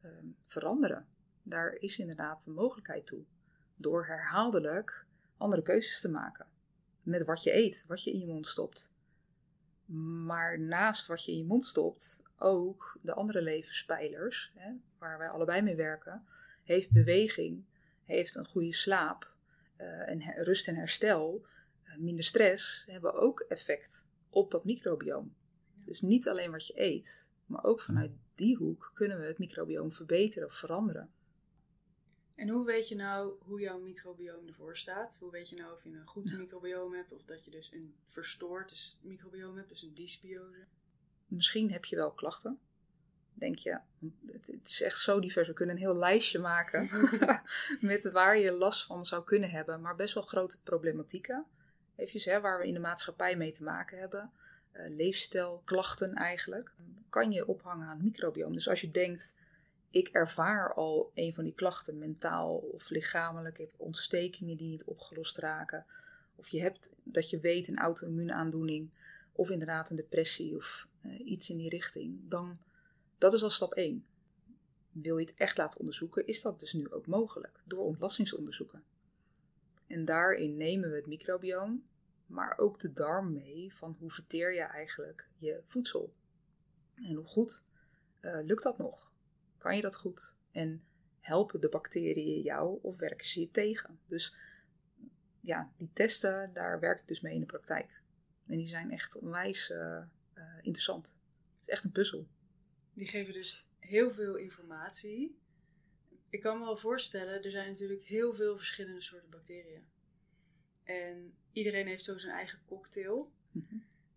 ehm, 0.00 0.26
veranderen. 0.46 1.06
Daar 1.42 1.72
is 1.72 1.98
inderdaad 1.98 2.46
een 2.46 2.52
mogelijkheid 2.52 3.06
toe. 3.06 3.24
Door 3.76 4.06
herhaaldelijk 4.06 5.06
andere 5.36 5.62
keuzes 5.62 6.00
te 6.00 6.10
maken. 6.10 6.46
Met 7.02 7.24
wat 7.24 7.42
je 7.42 7.54
eet, 7.54 7.84
wat 7.86 8.04
je 8.04 8.12
in 8.12 8.18
je 8.18 8.26
mond 8.26 8.46
stopt. 8.46 8.92
Maar 10.24 10.60
naast 10.60 11.06
wat 11.06 11.24
je 11.24 11.32
in 11.32 11.38
je 11.38 11.44
mond 11.44 11.64
stopt, 11.64 12.22
ook 12.38 12.98
de 13.02 13.14
andere 13.14 13.42
levenspijlers, 13.42 14.52
hè, 14.54 14.72
waar 14.98 15.18
wij 15.18 15.28
allebei 15.28 15.62
mee 15.62 15.76
werken, 15.76 16.24
heeft 16.62 16.90
beweging, 16.90 17.64
heeft 18.04 18.34
een 18.34 18.46
goede 18.46 18.72
slaap, 18.72 19.32
eh, 19.76 20.08
en 20.08 20.20
rust 20.44 20.68
en 20.68 20.76
herstel, 20.76 21.46
eh, 21.82 21.96
minder 21.96 22.24
stress, 22.24 22.84
hebben 22.86 23.14
ook 23.14 23.40
effect 23.40 24.06
op 24.30 24.50
dat 24.50 24.64
microbioom. 24.64 25.34
Dus 25.88 26.00
niet 26.00 26.28
alleen 26.28 26.50
wat 26.50 26.66
je 26.66 26.80
eet, 26.80 27.30
maar 27.46 27.64
ook 27.64 27.80
vanuit 27.80 28.10
die 28.34 28.56
hoek 28.56 28.90
kunnen 28.94 29.20
we 29.20 29.26
het 29.26 29.38
microbioom 29.38 29.92
verbeteren 29.92 30.48
of 30.48 30.54
veranderen. 30.54 31.10
En 32.34 32.48
hoe 32.48 32.66
weet 32.66 32.88
je 32.88 32.94
nou 32.94 33.32
hoe 33.40 33.60
jouw 33.60 33.80
microbioom 33.80 34.46
ervoor 34.46 34.76
staat? 34.76 35.16
Hoe 35.20 35.30
weet 35.30 35.48
je 35.48 35.56
nou 35.56 35.72
of 35.72 35.84
je 35.84 35.90
een 35.90 36.06
goed 36.06 36.38
microbioom 36.38 36.94
hebt 36.94 37.12
of 37.12 37.24
dat 37.24 37.44
je 37.44 37.50
dus 37.50 37.72
een 37.72 37.94
verstoord 38.08 38.68
dus 38.68 38.98
microbioom 39.00 39.56
hebt, 39.56 39.68
dus 39.68 39.82
een 39.82 39.94
dysbiose? 39.94 40.64
Misschien 41.26 41.72
heb 41.72 41.84
je 41.84 41.96
wel 41.96 42.10
klachten. 42.10 42.58
Denk 43.34 43.58
je, 43.58 43.78
het, 44.26 44.46
het 44.46 44.68
is 44.68 44.82
echt 44.82 44.98
zo 44.98 45.20
divers. 45.20 45.48
We 45.48 45.54
kunnen 45.54 45.74
een 45.74 45.80
heel 45.80 45.96
lijstje 45.96 46.38
maken 46.38 46.88
met 47.80 48.10
waar 48.10 48.38
je 48.38 48.50
last 48.50 48.86
van 48.86 49.06
zou 49.06 49.24
kunnen 49.24 49.50
hebben, 49.50 49.80
maar 49.80 49.96
best 49.96 50.14
wel 50.14 50.22
grote 50.22 50.60
problematieken. 50.62 51.46
Even 51.96 52.32
hè, 52.32 52.40
waar 52.40 52.58
we 52.58 52.66
in 52.66 52.74
de 52.74 52.80
maatschappij 52.80 53.36
mee 53.36 53.52
te 53.52 53.62
maken 53.62 53.98
hebben. 53.98 54.32
Eh, 54.72 54.88
leefstijlklachten 54.88 56.14
eigenlijk. 56.14 56.72
Kan 57.08 57.32
je 57.32 57.46
ophangen 57.46 57.86
aan 57.86 57.96
het 57.96 58.04
microbioom. 58.04 58.52
Dus 58.52 58.68
als 58.68 58.80
je 58.80 58.90
denkt, 58.90 59.36
ik 59.90 60.08
ervaar 60.08 60.74
al 60.74 61.10
een 61.14 61.34
van 61.34 61.44
die 61.44 61.54
klachten, 61.54 61.98
mentaal 61.98 62.56
of 62.56 62.90
lichamelijk. 62.90 63.58
Ik 63.58 63.70
heb 63.70 63.80
ontstekingen 63.80 64.56
die 64.56 64.68
niet 64.68 64.84
opgelost 64.84 65.38
raken. 65.38 65.86
Of 66.36 66.48
je 66.48 66.60
hebt 66.60 66.92
dat 67.02 67.30
je 67.30 67.40
weet 67.40 67.68
een 67.68 67.78
auto-immuunaandoening. 67.78 68.90
Of 69.32 69.50
inderdaad 69.50 69.90
een 69.90 69.96
depressie 69.96 70.56
of 70.56 70.88
eh, 71.00 71.26
iets 71.26 71.50
in 71.50 71.56
die 71.56 71.68
richting. 71.68 72.20
Dan, 72.28 72.58
dat 73.18 73.34
is 73.34 73.42
al 73.42 73.50
stap 73.50 73.74
1. 73.74 74.04
Wil 74.92 75.18
je 75.18 75.26
het 75.26 75.34
echt 75.34 75.56
laten 75.56 75.80
onderzoeken, 75.80 76.26
is 76.26 76.42
dat 76.42 76.60
dus 76.60 76.72
nu 76.72 76.90
ook 76.90 77.06
mogelijk. 77.06 77.60
Door 77.64 77.84
ontlastingsonderzoeken. 77.84 78.82
En 79.86 80.04
daarin 80.04 80.56
nemen 80.56 80.90
we 80.90 80.96
het 80.96 81.06
microbioom, 81.06 81.84
maar 82.28 82.58
ook 82.58 82.80
de 82.80 82.92
darm 82.92 83.32
mee 83.32 83.74
van 83.74 83.96
hoe 83.98 84.10
verteer 84.10 84.54
je 84.54 84.62
eigenlijk 84.62 85.28
je 85.36 85.62
voedsel. 85.66 86.14
En 86.94 87.14
hoe 87.14 87.26
goed 87.26 87.62
eh, 88.20 88.38
lukt 88.42 88.62
dat 88.62 88.78
nog? 88.78 89.12
Kan 89.58 89.76
je 89.76 89.82
dat 89.82 89.96
goed? 89.96 90.36
En 90.50 90.84
helpen 91.20 91.60
de 91.60 91.68
bacteriën 91.68 92.42
jou 92.42 92.78
of 92.82 92.96
werken 92.96 93.26
ze 93.26 93.40
je 93.40 93.50
tegen? 93.50 94.00
Dus 94.06 94.36
ja, 95.40 95.72
die 95.76 95.90
testen, 95.92 96.52
daar 96.52 96.80
werk 96.80 97.00
ik 97.00 97.08
dus 97.08 97.20
mee 97.20 97.34
in 97.34 97.40
de 97.40 97.46
praktijk. 97.46 98.02
En 98.46 98.56
die 98.56 98.68
zijn 98.68 98.90
echt 98.90 99.18
onwijs 99.18 99.70
eh, 99.70 99.96
eh, 100.32 100.56
interessant. 100.62 101.06
Het 101.06 101.60
is 101.60 101.68
echt 101.68 101.84
een 101.84 101.92
puzzel. 101.92 102.28
Die 102.94 103.06
geven 103.06 103.32
dus 103.32 103.66
heel 103.78 104.10
veel 104.12 104.36
informatie. 104.36 105.38
Ik 106.28 106.40
kan 106.40 106.58
me 106.58 106.64
wel 106.64 106.76
voorstellen, 106.76 107.42
er 107.42 107.50
zijn 107.50 107.70
natuurlijk 107.70 108.04
heel 108.04 108.34
veel 108.34 108.56
verschillende 108.56 109.00
soorten 109.00 109.30
bacteriën. 109.30 109.86
En 110.88 111.34
iedereen 111.52 111.86
heeft 111.86 112.04
zo 112.04 112.18
zijn 112.18 112.34
eigen 112.34 112.58
cocktail. 112.66 113.32
Mhm. 113.52 113.74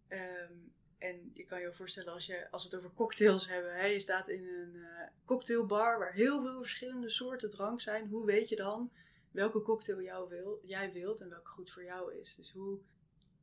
Ehm, 0.07 0.53
en 0.97 1.31
je 1.33 1.45
kan 1.45 1.57
je 1.57 1.65
wel 1.65 1.73
voorstellen 1.73 2.13
als, 2.13 2.25
je, 2.25 2.51
als 2.51 2.63
we 2.63 2.69
het 2.69 2.77
over 2.77 2.95
cocktails 2.95 3.47
hebben. 3.47 3.75
Hè, 3.75 3.85
je 3.85 3.99
staat 3.99 4.27
in 4.27 4.47
een 4.47 4.75
eh, 4.75 5.07
cocktailbar 5.25 5.99
waar 5.99 6.13
heel 6.13 6.41
veel 6.41 6.57
verschillende 6.57 7.09
soorten 7.09 7.49
drank 7.49 7.81
zijn. 7.81 8.07
Hoe 8.07 8.25
weet 8.25 8.49
je 8.49 8.55
dan 8.55 8.91
welke 9.31 9.61
cocktail 9.61 10.01
jou 10.01 10.29
wil, 10.29 10.59
jij 10.63 10.91
wilt 10.91 11.21
en 11.21 11.29
welke 11.29 11.49
goed 11.49 11.71
voor 11.71 11.83
jou 11.83 12.15
is? 12.15 12.35
Dus 12.35 12.51
hoe, 12.51 12.79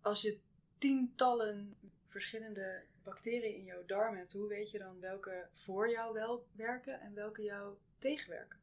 als 0.00 0.22
je 0.22 0.38
tientallen 0.78 1.76
verschillende 2.06 2.82
bacteriën 3.02 3.54
in 3.54 3.64
jouw 3.64 3.84
darm 3.86 4.16
hebt, 4.16 4.32
hoe 4.32 4.48
weet 4.48 4.70
je 4.70 4.78
dan 4.78 5.00
welke 5.00 5.48
voor 5.52 5.90
jou 5.90 6.12
wel 6.12 6.46
werken 6.52 7.00
en 7.00 7.14
welke 7.14 7.42
jou 7.42 7.74
tegenwerken? 7.98 8.58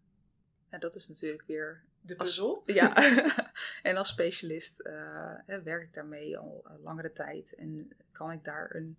En 0.70 0.80
dat 0.80 0.96
is 0.96 1.08
natuurlijk 1.08 1.44
weer 1.48 1.84
De 2.06 2.18
Als- 2.18 2.28
puzzel. 2.30 2.64
Ja, 2.80 2.96
en 3.90 3.98
als 3.98 4.10
specialist 4.10 4.80
eh, 4.80 5.34
werk 5.64 5.84
ik 5.84 5.94
daarmee 5.94 6.38
al 6.38 6.64
eh, 6.66 6.84
langere 6.84 7.14
tijd 7.14 7.56
en 7.56 7.92
kan 8.12 8.32
ik 8.32 8.44
daar 8.44 8.76
een, 8.76 8.98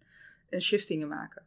een 0.49 0.63
shifting 0.63 1.03
in 1.03 1.09
maken. 1.09 1.45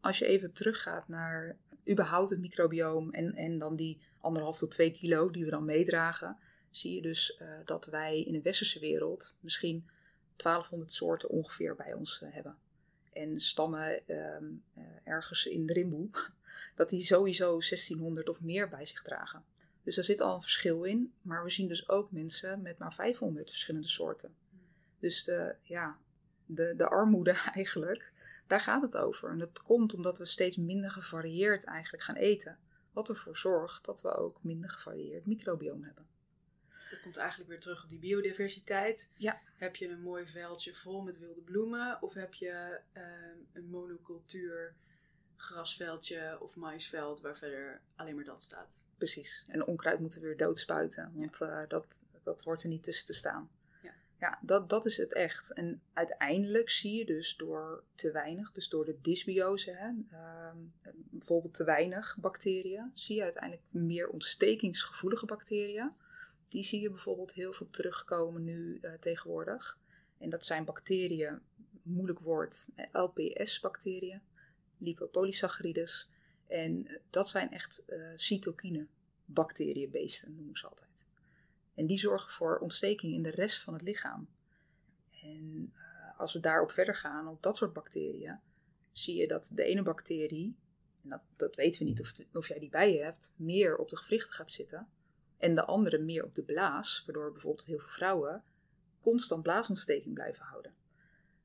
Als 0.00 0.18
je 0.18 0.26
even 0.26 0.52
teruggaat 0.52 1.08
naar 1.08 1.56
überhaupt 1.90 2.30
het 2.30 2.40
microbioom 2.40 3.10
en, 3.10 3.34
en 3.34 3.58
dan 3.58 3.76
die 3.76 4.00
anderhalf 4.20 4.58
tot 4.58 4.70
twee 4.70 4.92
kilo 4.92 5.30
die 5.30 5.44
we 5.44 5.50
dan 5.50 5.64
meedragen, 5.64 6.36
zie 6.70 6.94
je 6.94 7.02
dus 7.02 7.36
eh, 7.36 7.48
dat 7.64 7.86
wij 7.86 8.22
in 8.22 8.32
de 8.32 8.42
westerse 8.42 8.80
wereld 8.80 9.34
misschien 9.40 9.88
1200 10.36 10.92
soorten 10.92 11.28
ongeveer 11.28 11.76
bij 11.76 11.92
ons 11.92 12.22
hebben. 12.24 12.56
En 13.12 13.40
stammen 13.40 14.08
ehm, 14.08 14.44
eh, 14.74 14.82
ergens 15.04 15.46
in 15.46 15.66
de 15.66 15.72
rimboe, 15.72 16.10
dat 16.76 16.88
die 16.88 17.04
sowieso 17.04 17.48
1600 17.48 18.28
of 18.28 18.40
meer 18.40 18.68
bij 18.68 18.86
zich 18.86 19.02
dragen. 19.02 19.44
Dus 19.84 19.94
daar 19.94 20.04
zit 20.04 20.20
al 20.20 20.34
een 20.34 20.42
verschil 20.42 20.84
in. 20.84 21.12
Maar 21.22 21.44
we 21.44 21.50
zien 21.50 21.68
dus 21.68 21.88
ook 21.88 22.10
mensen 22.10 22.62
met 22.62 22.78
maar 22.78 22.94
500 22.94 23.50
verschillende 23.50 23.88
soorten. 23.88 24.34
Dus 24.98 25.24
de, 25.24 25.54
ja, 25.62 25.98
de, 26.46 26.74
de 26.76 26.88
armoede 26.88 27.30
eigenlijk, 27.54 28.12
daar 28.46 28.60
gaat 28.60 28.82
het 28.82 28.96
over. 28.96 29.30
En 29.30 29.38
dat 29.38 29.62
komt 29.62 29.94
omdat 29.94 30.18
we 30.18 30.26
steeds 30.26 30.56
minder 30.56 30.90
gevarieerd 30.90 31.64
eigenlijk 31.64 32.02
gaan 32.02 32.16
eten. 32.16 32.58
Wat 32.92 33.08
ervoor 33.08 33.36
zorgt 33.36 33.84
dat 33.84 34.02
we 34.02 34.16
ook 34.16 34.42
minder 34.42 34.70
gevarieerd 34.70 35.26
microbioom 35.26 35.82
hebben. 35.82 36.06
Dat 36.90 37.00
komt 37.00 37.16
eigenlijk 37.16 37.50
weer 37.50 37.60
terug 37.60 37.84
op 37.84 37.90
die 37.90 37.98
biodiversiteit. 37.98 39.10
Ja. 39.16 39.40
Heb 39.56 39.76
je 39.76 39.88
een 39.88 40.02
mooi 40.02 40.26
veldje 40.26 40.74
vol 40.74 41.02
met 41.02 41.18
wilde 41.18 41.40
bloemen 41.40 42.02
of 42.02 42.14
heb 42.14 42.34
je 42.34 42.80
ehm, 42.92 43.38
een 43.52 43.68
monocultuur 43.70 44.74
grasveldje 45.36 46.36
of 46.40 46.56
maisveld 46.56 47.20
waar 47.20 47.36
verder 47.36 47.80
alleen 47.96 48.14
maar 48.14 48.24
dat 48.24 48.42
staat? 48.42 48.86
Precies. 48.96 49.44
En 49.46 49.66
onkruid 49.66 50.00
moeten 50.00 50.20
we 50.20 50.26
weer 50.26 50.36
doodspuiten, 50.36 51.12
want 51.14 51.40
eh, 51.40 51.62
dat, 51.68 52.02
dat 52.22 52.42
hoort 52.42 52.62
er 52.62 52.68
niet 52.68 52.82
tussen 52.82 53.06
te 53.06 53.12
staan. 53.12 53.50
Ja. 53.82 53.94
Ja, 54.18 54.38
dat, 54.42 54.68
dat 54.68 54.86
is 54.86 54.96
het 54.96 55.12
echt. 55.12 55.52
En 55.52 55.82
uiteindelijk 55.92 56.70
zie 56.70 56.98
je 56.98 57.04
dus 57.04 57.36
door 57.36 57.84
te 57.94 58.10
weinig, 58.10 58.52
dus 58.52 58.68
door 58.68 58.84
de 58.84 59.00
dysbiose, 59.00 59.70
hè, 59.70 59.90
ehm, 60.16 60.56
bijvoorbeeld 60.92 61.54
te 61.54 61.64
weinig 61.64 62.16
bacteriën, 62.20 62.90
zie 62.94 63.16
je 63.16 63.22
uiteindelijk 63.22 63.62
meer 63.70 64.08
ontstekingsgevoelige 64.08 65.26
bacteriën. 65.26 65.92
Die 66.48 66.64
zie 66.64 66.80
je 66.80 66.90
bijvoorbeeld 66.90 67.32
heel 67.32 67.52
veel 67.52 67.66
terugkomen 67.66 68.44
nu 68.44 68.78
uh, 68.82 68.92
tegenwoordig. 68.92 69.78
En 70.18 70.30
dat 70.30 70.44
zijn 70.44 70.64
bacteriën, 70.64 71.40
moeilijk 71.82 72.18
woord, 72.18 72.68
LPS-bacteriën, 72.92 74.22
lipopolysaccharides. 74.78 76.08
En 76.46 76.86
eh, 76.86 76.96
dat 77.10 77.28
zijn 77.28 77.50
echt 77.50 77.84
uh, 77.86 78.12
cytokine 78.16 78.86
bacteriënbeesten, 79.24 80.34
noemen 80.34 80.56
ze 80.56 80.66
altijd. 80.66 81.04
En 81.74 81.86
die 81.86 81.98
zorgen 81.98 82.30
voor 82.30 82.58
ontsteking 82.58 83.14
in 83.14 83.22
de 83.22 83.30
rest 83.30 83.62
van 83.62 83.72
het 83.72 83.82
lichaam. 83.82 84.28
En 85.22 85.72
uh, 85.74 86.20
als 86.20 86.32
we 86.32 86.40
daarop 86.40 86.70
verder 86.70 86.94
gaan, 86.94 87.28
op 87.28 87.42
dat 87.42 87.56
soort 87.56 87.72
bacteriën, 87.72 88.38
zie 88.92 89.16
je 89.16 89.28
dat 89.28 89.50
de 89.54 89.64
ene 89.64 89.82
bacterie, 89.82 90.56
en 91.02 91.08
dat, 91.08 91.20
dat 91.36 91.54
weten 91.54 91.82
we 91.82 91.88
niet 91.88 92.00
of, 92.00 92.12
of 92.32 92.48
jij 92.48 92.58
die 92.58 92.70
bij 92.70 92.92
je 92.92 93.02
hebt, 93.02 93.32
meer 93.36 93.76
op 93.76 93.88
de 93.88 93.96
gewrichten 93.96 94.32
gaat 94.32 94.50
zitten. 94.50 94.88
En 95.38 95.54
de 95.54 95.64
andere 95.64 95.98
meer 95.98 96.24
op 96.24 96.34
de 96.34 96.42
blaas, 96.42 97.02
waardoor 97.06 97.32
bijvoorbeeld 97.32 97.66
heel 97.66 97.78
veel 97.78 97.88
vrouwen 97.88 98.42
constant 99.00 99.42
blaasontsteking 99.42 100.14
blijven 100.14 100.44
houden. 100.44 100.72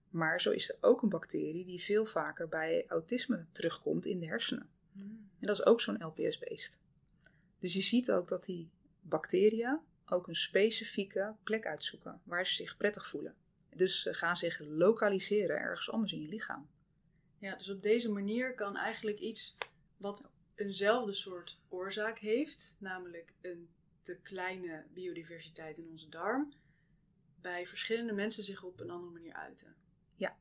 Maar 0.10 0.42
zo 0.42 0.52
is 0.52 0.70
er 0.70 0.78
ook 0.82 1.02
een 1.02 1.10
bacterie 1.10 1.66
die 1.66 1.82
veel 1.82 2.06
vaker 2.06 2.48
bij 2.48 2.86
autisme 2.88 3.46
terugkomt 3.52 4.06
in 4.06 4.20
de 4.20 4.26
hersenen. 4.26 4.70
Hmm. 4.92 5.30
En 5.40 5.48
dat 5.48 5.60
is 5.60 5.66
ook 5.66 5.82
zo'n 5.82 6.04
LPS-beest. 6.04 6.78
Dus 7.60 7.74
je 7.74 7.82
ziet 7.82 8.12
ook 8.12 8.28
dat 8.28 8.46
die 8.46 8.70
bacteriën 9.02 9.80
ook 10.06 10.28
een 10.28 10.36
specifieke 10.36 11.36
plek 11.44 11.66
uitzoeken 11.66 12.22
waar 12.24 12.48
ze 12.48 12.54
zich 12.54 12.78
prettig 12.78 13.08
voelen. 13.08 13.36
Dus 13.76 14.02
ze 14.02 14.14
gaan 14.14 14.38
zich 14.38 14.60
lokaliseren 14.60 15.60
ergens 15.60 15.92
anders 15.92 16.14
in 16.14 16.22
je 16.22 16.28
lichaam. 16.28 16.70
Ja, 17.38 17.56
dus 17.56 17.70
op 17.70 17.82
deze 17.82 18.12
manier 18.12 18.56
kan 18.56 18.78
eigenlijk 18.78 19.20
iets 19.20 19.56
wat 19.98 20.30
eenzelfde 20.56 21.14
soort 21.14 21.60
oorzaak 21.70 22.20
heeft, 22.20 22.76
namelijk 22.80 23.34
een 23.42 23.70
te 24.02 24.18
kleine 24.24 24.84
biodiversiteit 24.94 25.78
in 25.78 25.88
onze 25.90 26.10
darm, 26.10 26.54
bij 27.42 27.68
verschillende 27.68 28.14
mensen 28.14 28.44
zich 28.44 28.64
op 28.64 28.80
een 28.80 28.90
andere 28.90 29.12
manier 29.12 29.34
uiten. 29.34 29.76
Ja. 30.20 30.36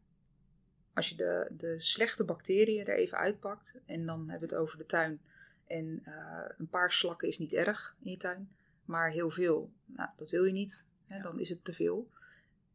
Als 0.95 1.09
je 1.09 1.15
de, 1.15 1.49
de 1.57 1.81
slechte 1.81 2.25
bacteriën 2.25 2.87
er 2.87 2.97
even 2.97 3.19
uitpakt, 3.19 3.81
en 3.87 4.07
dan 4.07 4.29
hebben 4.29 4.49
we 4.49 4.55
het 4.55 4.65
over 4.65 4.79
de 4.79 4.87
tuin, 4.87 5.21
en 5.67 6.03
uh, 6.07 6.45
een 6.59 6.69
paar 6.69 6.93
slakken 6.93 7.29
is 7.29 7.39
niet 7.39 7.53
erg 7.53 7.97
in 8.03 8.11
je 8.11 8.17
tuin, 8.17 8.51
maar 8.85 9.11
heel 9.11 9.31
veel, 9.31 9.73
nou, 9.85 10.11
dat 10.17 10.31
wil 10.31 10.45
je 10.45 10.53
niet, 10.53 10.87
hè, 11.07 11.23
dan 11.23 11.41
is 11.41 11.49
het 11.49 11.65
te 11.65 11.73
veel. 11.73 12.11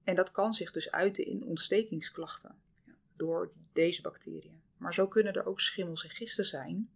En 0.03 0.15
dat 0.15 0.31
kan 0.31 0.53
zich 0.53 0.71
dus 0.71 0.91
uiten 0.91 1.25
in 1.25 1.43
ontstekingsklachten 1.43 2.55
ja. 2.85 2.93
door 3.15 3.51
deze 3.73 4.01
bacteriën. 4.01 4.61
Maar 4.77 4.93
zo 4.93 5.07
kunnen 5.07 5.33
er 5.33 5.45
ook 5.45 5.59
schimmels 5.59 6.03
en 6.03 6.09
gisten 6.09 6.45
zijn 6.45 6.89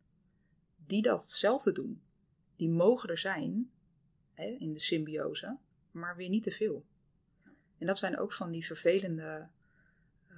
die 0.85 1.01
datzelfde 1.01 1.71
doen. 1.71 2.01
Die 2.55 2.69
mogen 2.69 3.09
er 3.09 3.17
zijn 3.17 3.71
hè, 4.33 4.45
in 4.59 4.73
de 4.73 4.79
symbiose, 4.79 5.57
maar 5.91 6.15
weer 6.15 6.29
niet 6.29 6.43
te 6.43 6.51
veel. 6.51 6.85
En 7.77 7.87
dat 7.87 7.97
zijn 7.97 8.17
ook 8.17 8.33
van 8.33 8.51
die 8.51 8.65
vervelende 8.65 9.47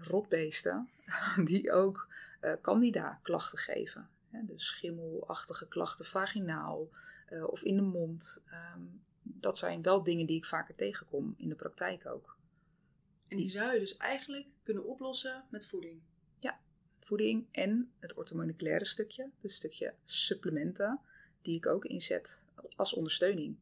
rotbeesten 0.04 0.90
die 1.46 1.72
ook 1.72 2.08
uh, 2.42 2.54
candida 2.62 3.20
klachten 3.22 3.58
geven. 3.58 4.10
Hè, 4.30 4.46
dus 4.46 4.66
schimmelachtige 4.66 5.68
klachten, 5.68 6.06
vaginaal 6.06 6.90
uh, 7.30 7.48
of 7.48 7.64
in 7.64 7.76
de 7.76 7.82
mond. 7.82 8.44
Um, 8.76 9.02
dat 9.22 9.58
zijn 9.58 9.82
wel 9.82 10.04
dingen 10.04 10.26
die 10.26 10.38
ik 10.38 10.46
vaker 10.46 10.76
tegenkom 10.76 11.34
in 11.38 11.50
de 11.50 11.56
praktijk 11.56 12.06
ook. 12.06 12.38
En 13.28 13.38
die 13.38 13.50
zou 13.50 13.74
je 13.74 13.80
dus 13.80 13.98
eigenlijk 13.98 14.48
kunnen 14.64 14.86
oplossen 14.86 15.44
met 15.50 15.66
voeding? 15.66 16.00
Ja, 16.40 16.60
voeding 17.00 17.48
en 17.52 17.92
het 18.00 18.14
orthomoleculaire 18.14 18.86
stukje, 18.86 19.30
dus 19.42 19.56
stukje 19.56 19.94
supplementen, 20.06 21.00
die 21.42 21.56
ik 21.56 21.66
ook 21.66 21.86
inzet 21.86 22.46
als 22.76 22.94
ondersteuning. 22.94 23.56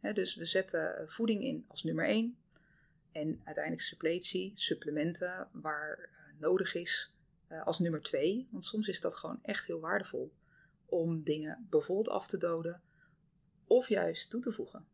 dus 0.00 0.34
we 0.34 0.44
zetten 0.44 1.04
voeding 1.08 1.42
in 1.42 1.64
als 1.68 1.82
nummer 1.82 2.06
1 2.06 2.36
en 3.14 3.40
uiteindelijk 3.44 3.84
suppletie, 3.84 4.52
supplementen 4.54 5.48
waar 5.52 5.98
uh, 5.98 6.40
nodig 6.40 6.74
is 6.74 7.14
uh, 7.48 7.66
als 7.66 7.78
nummer 7.78 8.02
2. 8.02 8.48
Want 8.50 8.64
soms 8.64 8.88
is 8.88 9.00
dat 9.00 9.14
gewoon 9.14 9.38
echt 9.42 9.66
heel 9.66 9.80
waardevol 9.80 10.32
om 10.86 11.22
dingen 11.22 11.66
bijvoorbeeld 11.70 12.08
af 12.08 12.26
te 12.26 12.38
doden 12.38 12.82
of 13.64 13.88
juist 13.88 14.30
toe 14.30 14.40
te 14.40 14.52
voegen. 14.52 14.86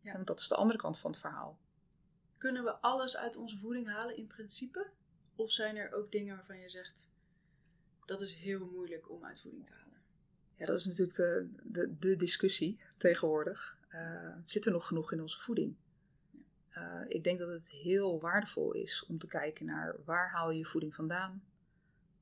Ja. 0.00 0.12
Want 0.12 0.26
dat 0.26 0.40
is 0.40 0.48
de 0.48 0.54
andere 0.54 0.78
kant 0.78 0.98
van 0.98 1.10
het 1.10 1.20
verhaal. 1.20 1.58
Kunnen 2.38 2.64
we 2.64 2.72
alles 2.72 3.16
uit 3.16 3.36
onze 3.36 3.58
voeding 3.58 3.88
halen 3.88 4.16
in 4.16 4.26
principe? 4.26 4.90
Of 5.34 5.52
zijn 5.52 5.76
er 5.76 5.92
ook 5.92 6.12
dingen 6.12 6.36
waarvan 6.36 6.58
je 6.58 6.68
zegt 6.68 7.10
dat 8.04 8.20
is 8.20 8.34
heel 8.34 8.66
moeilijk 8.66 9.10
om 9.10 9.24
uit 9.24 9.40
voeding 9.40 9.66
te 9.66 9.72
halen? 9.72 10.00
Ja, 10.56 10.66
dat 10.66 10.78
is 10.78 10.84
natuurlijk 10.84 11.16
de, 11.16 11.48
de, 11.62 11.98
de 11.98 12.16
discussie 12.16 12.76
tegenwoordig. 12.98 13.78
Uh, 13.90 14.36
zit 14.46 14.66
er 14.66 14.72
nog 14.72 14.86
genoeg 14.86 15.12
in 15.12 15.20
onze 15.20 15.40
voeding? 15.40 15.76
Uh, 16.78 17.00
ik 17.08 17.24
denk 17.24 17.38
dat 17.38 17.48
het 17.48 17.70
heel 17.70 18.20
waardevol 18.20 18.72
is 18.72 19.04
om 19.06 19.18
te 19.18 19.26
kijken 19.26 19.66
naar 19.66 19.96
waar 20.04 20.30
haal 20.30 20.50
je 20.50 20.64
voeding 20.64 20.94
vandaan? 20.94 21.44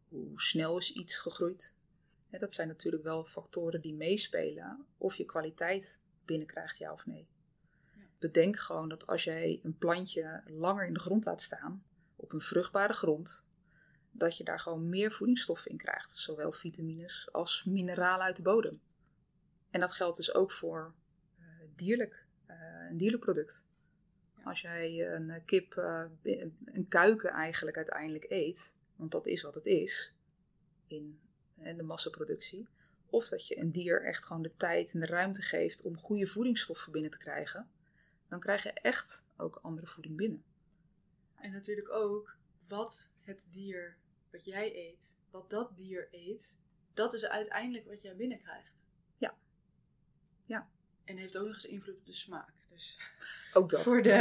Hoe 0.09 0.41
snel 0.41 0.79
is 0.79 0.93
iets 0.93 1.19
gegroeid? 1.19 1.75
Ja, 2.31 2.39
dat 2.39 2.55
zijn 2.55 2.69
natuurlijk 2.69 3.03
wel 3.03 3.25
factoren 3.25 3.81
die 3.81 3.95
meespelen 3.95 4.87
of 4.99 5.15
je 5.15 5.25
kwaliteit 5.25 6.01
binnenkrijgt, 6.25 6.79
ja 6.79 6.93
of 6.93 7.07
nee. 7.07 7.29
Ja. 7.97 8.05
Bedenk 8.19 8.59
gewoon 8.59 8.89
dat 8.89 9.07
als 9.07 9.25
jij 9.25 9.61
een 9.63 9.79
plantje 9.79 10.43
langer 10.45 10.87
in 10.87 10.95
de 10.95 11.01
grond 11.01 11.25
laat 11.25 11.43
staan, 11.43 11.85
op 12.17 12.33
een 12.33 12.41
vruchtbare 12.41 12.93
grond, 12.93 13.47
dat 14.11 14.37
je 14.37 14.45
daar 14.45 14.61
gewoon 14.61 14.89
meer 14.89 15.13
voedingsstoffen 15.13 15.71
in 15.71 15.77
krijgt, 15.77 16.11
zowel 16.11 16.53
vitamines 16.53 17.29
als 17.33 17.65
mineralen 17.65 18.27
uit 18.27 18.37
de 18.37 18.43
bodem. 18.43 18.81
En 19.71 19.81
dat 19.81 19.93
geldt 19.93 20.17
dus 20.17 20.35
ook 20.35 20.53
voor 20.53 20.95
uh, 21.39 21.47
dierlijk, 21.77 22.27
uh, 22.47 22.57
een 22.91 22.97
dierlijk 22.97 23.23
product. 23.23 23.67
Als 24.49 24.61
jij 24.61 25.15
een 25.15 25.45
kip, 25.45 25.75
uh, 25.75 26.05
een 26.65 26.87
kuiken 26.89 27.31
eigenlijk 27.31 27.77
uiteindelijk 27.77 28.27
eet, 28.29 28.75
want 28.97 29.11
dat 29.11 29.27
is 29.27 29.43
wat 29.43 29.55
het 29.55 29.67
is, 29.67 30.15
in 30.87 31.21
de 31.55 31.83
massaproductie. 31.83 32.69
Of 33.07 33.29
dat 33.29 33.47
je 33.47 33.59
een 33.59 33.73
dier 33.73 34.05
echt 34.05 34.25
gewoon 34.25 34.43
de 34.43 34.57
tijd 34.57 34.93
en 34.93 35.01
de 35.01 35.07
ruimte 35.07 35.43
geeft 35.43 35.83
om 35.83 35.99
goede 35.99 36.27
voedingsstoffen 36.27 36.93
binnen 36.93 37.11
te 37.11 37.19
krijgen. 37.19 37.71
Dan 38.29 38.41
krijg 38.41 38.63
je 38.63 38.73
echt 38.73 39.25
ook 39.37 39.59
andere 39.63 39.87
voeding 39.87 40.17
binnen. 40.17 40.45
En 41.35 41.53
natuurlijk 41.53 41.91
ook 41.91 42.37
wat 42.69 43.11
het 43.21 43.47
dier 43.51 43.97
wat 44.31 44.45
jij 44.45 44.77
eet, 44.77 45.17
wat 45.31 45.51
dat 45.51 45.77
dier 45.77 46.09
eet, 46.11 46.57
dat 46.95 47.15
is 47.15 47.27
uiteindelijk 47.27 47.87
wat 47.87 48.03
jij 48.03 48.17
binnenkrijgt. 48.17 48.87
Ja. 49.19 49.39
Ja. 50.45 50.71
En 51.05 51.17
heeft 51.17 51.37
ook 51.37 51.47
nog 51.47 51.55
eens 51.55 51.67
invloed 51.67 51.97
op 51.97 52.07
de 52.07 52.15
smaak. 52.15 52.58
Dus 52.79 52.99
ook 53.53 53.71
dat. 53.71 53.83
Voor 53.83 54.03
de, 54.03 54.12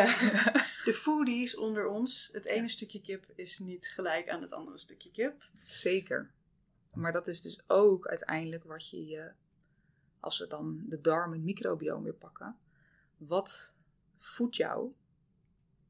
de 0.86 0.94
foodies 0.94 1.56
onder 1.56 1.88
ons, 1.88 2.30
het 2.32 2.46
ene 2.46 2.70
stukje 2.70 3.02
kip 3.02 3.26
is 3.36 3.60
niet 3.60 3.88
gelijk 3.88 4.30
aan 4.30 4.42
het 4.42 4.52
andere 4.52 4.78
stukje 4.78 5.12
kip. 5.12 5.44
Zeker. 5.60 6.32
Maar 6.94 7.12
dat 7.12 7.28
is 7.28 7.42
dus 7.42 7.60
ook 7.68 8.08
uiteindelijk 8.08 8.64
wat 8.64 8.90
je 8.90 9.06
je, 9.06 9.32
als 10.20 10.40
we 10.40 10.48
dan 10.48 10.84
de 10.88 11.02
darm 11.02 11.34
en 11.34 11.44
microbioom 11.44 12.04
weer 12.04 12.14
pakken, 12.14 12.58
wat 13.18 13.76
voedt 14.18 14.56
jou 14.56 14.92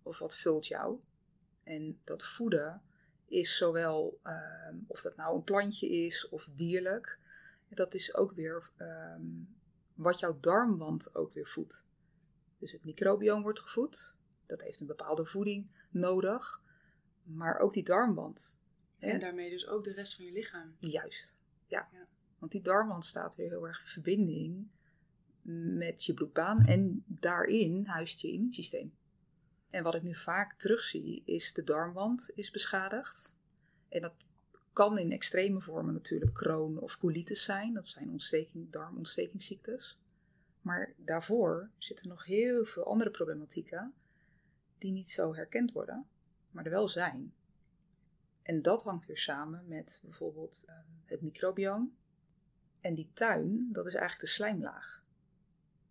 of 0.03 0.19
wat 0.19 0.37
vult 0.37 0.67
jou? 0.67 0.99
En 1.63 1.99
dat 2.03 2.25
voeden 2.25 2.81
is 3.25 3.57
zowel, 3.57 4.19
um, 4.23 4.85
of 4.87 5.01
dat 5.01 5.15
nou 5.15 5.35
een 5.35 5.43
plantje 5.43 5.89
is 5.89 6.29
of 6.29 6.49
dierlijk, 6.51 7.19
dat 7.67 7.93
is 7.93 8.15
ook 8.15 8.31
weer 8.31 8.69
um, 8.77 9.55
wat 9.93 10.19
jouw 10.19 10.39
darmwand 10.39 11.15
ook 11.15 11.33
weer 11.33 11.47
voedt. 11.47 11.85
Dus 12.57 12.71
het 12.71 12.85
microbioom 12.85 13.41
wordt 13.41 13.59
gevoed, 13.59 14.17
dat 14.45 14.61
heeft 14.61 14.79
een 14.79 14.87
bepaalde 14.87 15.25
voeding 15.25 15.67
nodig, 15.89 16.61
maar 17.23 17.59
ook 17.59 17.73
die 17.73 17.83
darmwand. 17.83 18.59
En 18.99 19.19
daarmee 19.19 19.49
dus 19.49 19.67
ook 19.67 19.83
de 19.83 19.93
rest 19.93 20.15
van 20.15 20.25
je 20.25 20.31
lichaam. 20.31 20.75
Juist, 20.79 21.37
ja. 21.67 21.89
ja. 21.91 22.07
Want 22.39 22.51
die 22.51 22.61
darmwand 22.61 23.05
staat 23.05 23.35
weer 23.35 23.49
heel 23.49 23.67
erg 23.67 23.81
in 23.81 23.87
verbinding 23.87 24.67
met 25.77 26.05
je 26.05 26.13
bloedbaan 26.13 26.65
en 26.65 27.03
daarin 27.07 27.85
huist 27.85 28.21
je 28.21 28.31
immuunsysteem. 28.31 28.93
En 29.69 29.83
wat 29.83 29.95
ik 29.95 30.03
nu 30.03 30.15
vaak 30.15 30.53
terugzie 30.53 31.21
is 31.25 31.53
de 31.53 31.63
darmwand 31.63 32.31
is 32.35 32.51
beschadigd. 32.51 33.37
En 33.89 34.01
dat 34.01 34.13
kan 34.73 34.97
in 34.97 35.11
extreme 35.11 35.61
vormen 35.61 35.93
natuurlijk 35.93 36.33
Crohn 36.33 36.77
of 36.77 36.97
colitis 36.97 37.43
zijn. 37.43 37.73
Dat 37.73 37.87
zijn 37.87 38.09
ontsteking, 38.09 38.71
darmontstekingsziektes. 38.71 39.97
Maar 40.67 40.93
daarvoor 40.97 41.69
zitten 41.77 42.07
nog 42.07 42.25
heel 42.25 42.65
veel 42.65 42.83
andere 42.83 43.11
problematieken 43.11 43.93
die 44.77 44.91
niet 44.91 45.11
zo 45.11 45.35
herkend 45.35 45.71
worden, 45.71 46.07
maar 46.51 46.65
er 46.65 46.71
wel 46.71 46.87
zijn. 46.87 47.33
En 48.41 48.61
dat 48.61 48.83
hangt 48.83 49.05
weer 49.05 49.17
samen 49.17 49.67
met 49.67 49.99
bijvoorbeeld 50.03 50.65
uh, 50.69 50.75
het 51.05 51.21
microbioom. 51.21 51.97
En 52.81 52.95
die 52.95 53.09
tuin, 53.13 53.69
dat 53.71 53.85
is 53.85 53.93
eigenlijk 53.93 54.29
de 54.29 54.35
slijmlaag. 54.35 55.03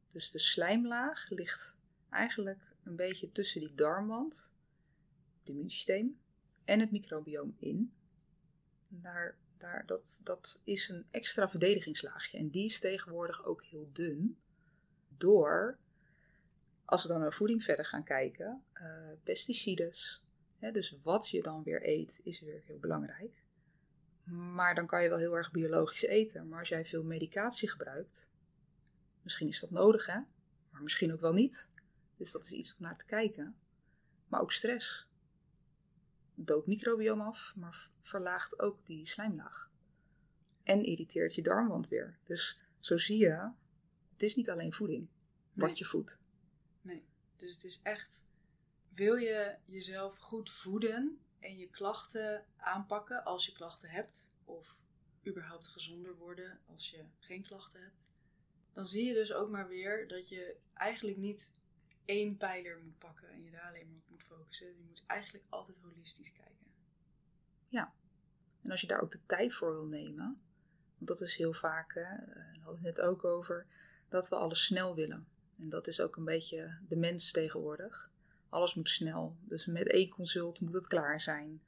Dus 0.09 0.31
de 0.31 0.39
slijmlaag 0.39 1.29
ligt 1.31 1.79
eigenlijk 2.11 2.75
een 2.83 2.97
beetje 2.97 3.33
tussen 3.33 3.61
die 3.61 3.75
darmwand, 3.75 4.55
het 5.39 5.49
immuunsysteem 5.49 6.21
en 6.65 6.81
het 6.81 6.91
microbioom 6.91 7.57
in. 7.59 7.93
Daar, 8.89 9.39
daar, 9.59 9.87
dat, 9.87 10.21
dat 10.25 10.61
is 10.65 10.89
een 10.89 11.07
extra 11.11 11.49
verdedigingslaagje 11.49 12.39
en 12.39 12.49
die 12.49 12.65
is 12.65 12.81
tegenwoordig 12.81 13.45
ook 13.45 13.65
heel 13.65 13.89
dun. 13.93 14.39
Door, 15.19 15.79
als 16.85 17.03
we 17.03 17.09
dan 17.09 17.21
naar 17.21 17.33
voeding 17.33 17.65
verder 17.65 17.85
gaan 17.85 18.05
kijken, 18.05 18.65
uh, 18.75 18.83
pesticides. 19.23 20.23
Hè, 20.59 20.71
dus 20.71 20.99
wat 21.03 21.29
je 21.29 21.43
dan 21.43 21.63
weer 21.63 21.89
eet 21.89 22.21
is 22.23 22.41
weer 22.41 22.63
heel 22.65 22.79
belangrijk. 22.79 23.43
Maar 24.25 24.75
dan 24.75 24.87
kan 24.87 25.03
je 25.03 25.09
wel 25.09 25.19
heel 25.19 25.37
erg 25.37 25.51
biologisch 25.51 26.03
eten. 26.03 26.49
Maar 26.49 26.59
als 26.59 26.69
jij 26.69 26.85
veel 26.85 27.03
medicatie 27.03 27.71
gebruikt, 27.71 28.31
misschien 29.23 29.49
is 29.49 29.61
dat 29.61 29.71
nodig 29.71 30.07
hè, 30.07 30.21
maar 30.71 30.83
misschien 30.83 31.13
ook 31.13 31.21
wel 31.21 31.33
niet. 31.33 31.69
Dus 32.17 32.33
dat 32.33 32.45
is 32.45 32.53
iets 32.53 32.77
om 32.77 32.83
naar 32.83 32.97
te 32.97 33.05
kijken. 33.05 33.57
Maar 34.29 34.41
ook 34.41 34.53
stress. 34.53 35.09
Doodt 36.35 36.67
microbioom 36.67 37.21
af, 37.21 37.53
maar 37.57 37.91
verlaagt 38.03 38.61
ook 38.61 38.87
die 38.87 39.07
slijmlaag. 39.07 39.71
En 40.63 40.85
irriteert 40.85 41.35
je 41.35 41.43
darmwand 41.43 41.89
weer. 41.89 42.19
Dus 42.25 42.61
zo 42.81 42.99
zie 42.99 43.19
je, 43.19 43.51
het 44.17 44.25
is 44.25 44.35
niet 44.35 44.51
alleen 44.51 44.73
voeding 44.73 45.09
wat 45.53 45.79
je 45.79 45.85
voedt. 45.85 46.19
Nee, 46.81 47.05
dus 47.37 47.53
het 47.53 47.65
is 47.65 47.83
echt, 47.83 48.25
wil 48.95 49.15
je 49.15 49.57
jezelf 49.65 50.17
goed 50.17 50.51
voeden 50.51 51.19
en 51.39 51.57
je 51.57 51.69
klachten 51.71 52.45
aanpakken 52.57 53.25
als 53.25 53.47
je 53.47 53.53
klachten 53.53 53.91
hebt, 53.91 54.37
of 54.45 54.77
überhaupt 55.27 55.67
gezonder 55.67 56.17
worden 56.17 56.61
als 56.67 56.91
je 56.91 57.05
geen 57.19 57.43
klachten 57.43 57.83
hebt, 57.83 57.97
dan 58.73 58.87
zie 58.87 59.05
je 59.05 59.15
dus 59.15 59.33
ook 59.33 59.51
maar 59.51 59.69
weer 59.69 60.09
dat 60.09 60.29
je 60.29 60.57
eigenlijk 60.75 61.17
niet 61.17 61.55
één 62.05 62.37
pijler 62.37 62.81
moet 62.85 62.99
pakken 62.99 63.29
en 63.31 63.43
je 63.43 63.51
daar 63.51 63.69
alleen 63.69 63.87
maar 63.87 63.97
op 63.97 64.09
moet 64.09 64.23
focussen. 64.23 64.67
Je 64.67 64.85
moet 64.87 65.05
eigenlijk 65.07 65.45
altijd 65.49 65.79
holistisch 65.79 66.33
kijken. 66.33 66.67
Ja, 67.69 67.95
en 68.63 68.71
als 68.71 68.81
je 68.81 68.87
daar 68.87 69.01
ook 69.01 69.13
de 69.13 69.27
tijd 69.27 69.55
voor 69.55 69.73
wil 69.73 69.87
nemen, 69.87 70.41
want 70.95 71.09
dat 71.09 71.21
is 71.21 71.37
heel 71.37 71.53
vaak, 71.53 71.95
hè, 71.95 72.01
eh, 72.03 72.53
we 72.53 72.61
hadden 72.61 72.85
het 72.85 72.97
net 72.97 73.01
ook 73.01 73.25
over, 73.25 73.67
dat 74.09 74.29
we 74.29 74.37
alles 74.37 74.65
snel 74.65 74.95
willen. 74.95 75.27
En 75.59 75.69
dat 75.69 75.87
is 75.87 76.01
ook 76.01 76.17
een 76.17 76.25
beetje 76.25 76.79
de 76.89 76.97
mens 76.97 77.33
tegenwoordig. 77.33 78.11
Alles 78.49 78.75
moet 78.75 78.89
snel. 78.89 79.37
Dus 79.41 79.67
met 79.67 79.89
één 79.89 80.09
consult 80.09 80.61
moet 80.61 80.73
het 80.73 80.87
klaar 80.87 81.21
zijn. 81.21 81.63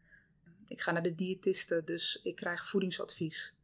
Ik 0.67 0.81
ga 0.81 0.93
naar 0.93 1.03
de 1.03 1.15
diëtiste, 1.15 1.85
dus 1.85 2.21
ik 2.23 2.37
krijg 2.37 2.69
voedingsadvies. 2.69 3.55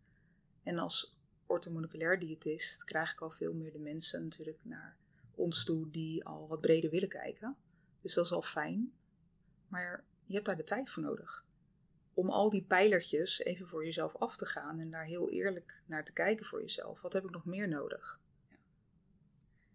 En 0.63 0.79
als 0.79 1.17
orthomoleculair 1.47 2.19
diëtist 2.19 2.85
krijg 2.85 3.13
ik 3.13 3.21
al 3.21 3.31
veel 3.31 3.55
meer 3.55 3.73
de 3.73 3.79
mensen 3.79 4.23
natuurlijk 4.23 4.59
naar 4.63 4.97
ons 5.35 5.65
toe 5.65 5.91
die 5.91 6.25
al 6.25 6.49
wat 6.49 6.61
breder 6.61 6.91
willen 6.91 7.09
kijken. 7.09 7.57
Dus 8.03 8.15
dat 8.15 8.25
is 8.25 8.33
al 8.33 8.43
fijn. 8.43 8.93
Maar 9.69 10.05
je 10.27 10.35
hebt 10.35 10.47
daar 10.47 10.57
de 10.57 10.65
tijd 10.65 10.91
voor 10.91 11.03
nodig. 11.03 11.45
Om 12.15 12.31
al 12.31 12.51
die 12.51 12.65
pijlertjes 12.65 13.39
even 13.39 13.69
voor 13.69 13.85
jezelf 13.85 14.17
af 14.17 14.37
te 14.37 14.47
gaan 14.47 14.81
en 14.81 14.91
daar 14.91 15.05
heel 15.05 15.31
eerlijk 15.31 15.83
naar 15.87 16.05
te 16.05 16.13
kijken 16.13 16.47
voor 16.47 16.61
jezelf. 16.61 17.01
Wat 17.01 17.13
heb 17.13 17.25
ik 17.25 17.31
nog 17.31 17.45
meer 17.45 17.69
nodig? 17.69 18.21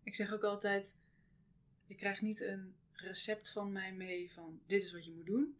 Ik 0.09 0.15
zeg 0.15 0.33
ook 0.33 0.43
altijd: 0.43 0.95
je 1.85 1.95
krijgt 1.95 2.21
niet 2.21 2.41
een 2.41 2.75
recept 2.91 3.51
van 3.51 3.71
mij 3.71 3.93
mee 3.93 4.31
van 4.33 4.61
dit 4.65 4.83
is 4.83 4.91
wat 4.91 5.05
je 5.05 5.11
moet 5.11 5.25
doen. 5.25 5.57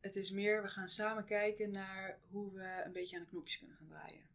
Het 0.00 0.16
is 0.16 0.30
meer, 0.30 0.62
we 0.62 0.68
gaan 0.68 0.88
samen 0.88 1.24
kijken 1.24 1.70
naar 1.70 2.18
hoe 2.30 2.52
we 2.52 2.82
een 2.84 2.92
beetje 2.92 3.16
aan 3.16 3.22
de 3.22 3.28
knopjes 3.28 3.58
kunnen 3.58 3.76
gaan 3.76 3.88
draaien. 3.88 4.26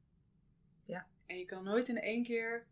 Ja. 0.83 1.07
En 1.25 1.37
je 1.37 1.45
kan 1.45 1.63
nooit 1.63 1.87
in 1.87 1.97
één 1.97 2.23
keer 2.23 2.65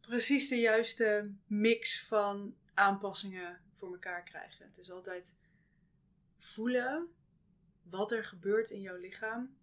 precies 0.00 0.48
de 0.48 0.56
juiste 0.56 1.32
mix 1.46 2.04
van 2.04 2.56
aanpassingen 2.74 3.60
voor 3.76 3.92
elkaar 3.92 4.22
krijgen. 4.22 4.66
Het 4.66 4.78
is 4.78 4.90
altijd 4.90 5.36
voelen 6.38 7.12
wat 7.82 8.12
er 8.12 8.24
gebeurt 8.24 8.70
in 8.70 8.80
jouw 8.80 8.96
lichaam, 8.96 9.56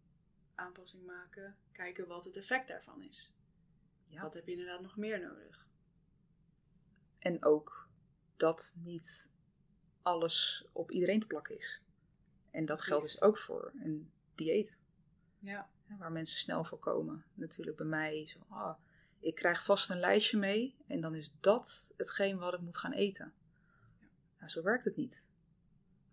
aanpassing 0.55 1.05
maken, 1.05 1.57
kijken 1.71 2.07
wat 2.07 2.25
het 2.25 2.37
effect 2.37 2.67
daarvan 2.67 3.01
is. 3.01 3.31
Ja. 4.09 4.21
Wat 4.21 4.33
heb 4.33 4.45
je 4.45 4.51
inderdaad 4.51 4.81
nog 4.81 4.97
meer 4.97 5.19
nodig? 5.19 5.67
En 7.19 7.43
ook 7.43 7.89
dat 8.37 8.75
niet 8.83 9.29
alles 10.01 10.67
op 10.71 10.91
iedereen 10.91 11.19
te 11.19 11.27
plakken 11.27 11.55
is. 11.55 11.81
En 12.51 12.65
dat 12.65 12.81
geldt 12.81 13.03
dus 13.03 13.21
ook 13.21 13.37
voor 13.37 13.71
een 13.83 14.11
dieet. 14.35 14.79
Ja. 15.39 15.69
Waar 15.97 16.11
mensen 16.11 16.39
snel 16.39 16.63
voor 16.63 16.79
komen. 16.79 17.25
Natuurlijk 17.33 17.77
bij 17.77 17.85
mij 17.85 18.25
zo, 18.25 18.39
ah, 18.49 18.79
ik 19.19 19.35
krijg 19.35 19.63
vast 19.63 19.89
een 19.89 19.99
lijstje 19.99 20.37
mee 20.37 20.75
en 20.87 21.01
dan 21.01 21.15
is 21.15 21.35
dat 21.39 21.93
hetgeen 21.97 22.37
wat 22.37 22.53
ik 22.53 22.59
moet 22.59 22.77
gaan 22.77 22.93
eten. 22.93 23.33
Ja. 24.39 24.47
zo 24.47 24.61
werkt 24.61 24.85
het 24.85 24.95
niet. 24.95 25.27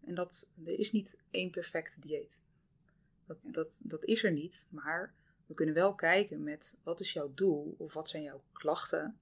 En 0.04 0.14
dat, 0.14 0.50
er 0.64 0.78
is 0.78 0.92
niet 0.92 1.18
één 1.30 1.50
perfect 1.50 2.02
dieet. 2.02 2.42
Dat, 3.26 3.38
dat, 3.42 3.80
dat 3.82 4.04
is 4.04 4.24
er 4.24 4.32
niet, 4.32 4.66
maar 4.70 5.14
we 5.46 5.54
kunnen 5.54 5.74
wel 5.74 5.94
kijken 5.94 6.42
met 6.42 6.78
wat 6.82 7.00
is 7.00 7.12
jouw 7.12 7.34
doel 7.34 7.74
of 7.78 7.94
wat 7.94 8.08
zijn 8.08 8.22
jouw 8.22 8.42
klachten 8.52 9.18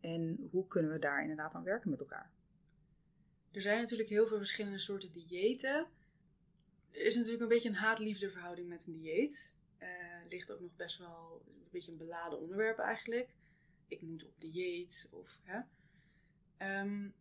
en 0.00 0.48
hoe 0.50 0.66
kunnen 0.66 0.92
we 0.92 0.98
daar 0.98 1.20
inderdaad 1.20 1.54
aan 1.54 1.64
werken 1.64 1.90
met 1.90 2.00
elkaar. 2.00 2.30
Er 3.50 3.60
zijn 3.60 3.80
natuurlijk 3.80 4.08
heel 4.08 4.26
veel 4.26 4.36
verschillende 4.36 4.78
soorten 4.78 5.12
diëten. 5.12 5.86
Er 6.90 7.04
is 7.04 7.14
natuurlijk 7.14 7.42
een 7.42 7.48
beetje 7.48 7.68
een 7.68 7.74
haat-liefde 7.74 8.30
verhouding 8.30 8.68
met 8.68 8.86
een 8.86 9.00
dieet. 9.00 9.54
Uh, 9.78 9.88
ligt 10.28 10.50
ook 10.50 10.60
nog 10.60 10.76
best 10.76 10.98
wel 10.98 11.42
een 11.46 11.68
beetje 11.70 11.92
een 11.92 11.98
beladen 11.98 12.40
onderwerp 12.40 12.78
eigenlijk. 12.78 13.34
Ik 13.88 14.02
moet 14.02 14.24
op 14.24 14.34
dieet 14.38 15.08
of 15.12 15.40
hè. 15.42 15.60
Um, 16.80 17.14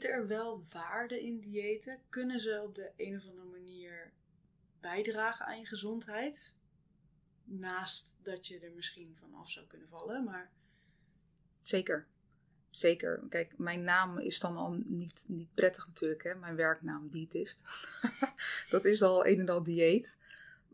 er 0.00 0.26
wel 0.26 0.64
waarde 0.72 1.22
in 1.22 1.40
diëten? 1.40 2.00
Kunnen 2.08 2.40
ze 2.40 2.62
op 2.62 2.74
de 2.74 2.90
een 2.96 3.16
of 3.16 3.26
andere 3.26 3.48
manier 3.48 4.12
bijdragen 4.80 5.46
aan 5.46 5.58
je 5.58 5.66
gezondheid? 5.66 6.54
Naast 7.48 8.18
dat 8.22 8.46
je 8.46 8.58
er 8.58 8.72
misschien 8.72 9.16
van 9.20 9.34
af 9.34 9.50
zou 9.50 9.66
kunnen 9.66 9.88
vallen, 9.88 10.24
maar... 10.24 10.50
Zeker. 11.62 12.06
Zeker. 12.70 13.22
Kijk, 13.28 13.58
mijn 13.58 13.84
naam 13.84 14.18
is 14.18 14.40
dan 14.40 14.56
al 14.56 14.80
niet, 14.84 15.24
niet 15.28 15.54
prettig 15.54 15.86
natuurlijk, 15.86 16.22
hè? 16.22 16.34
Mijn 16.34 16.56
werknaam, 16.56 17.08
diëtist. 17.10 17.64
dat 18.70 18.84
is 18.84 19.02
al 19.02 19.26
een 19.26 19.40
en 19.40 19.48
al 19.48 19.62
dieet. 19.62 20.18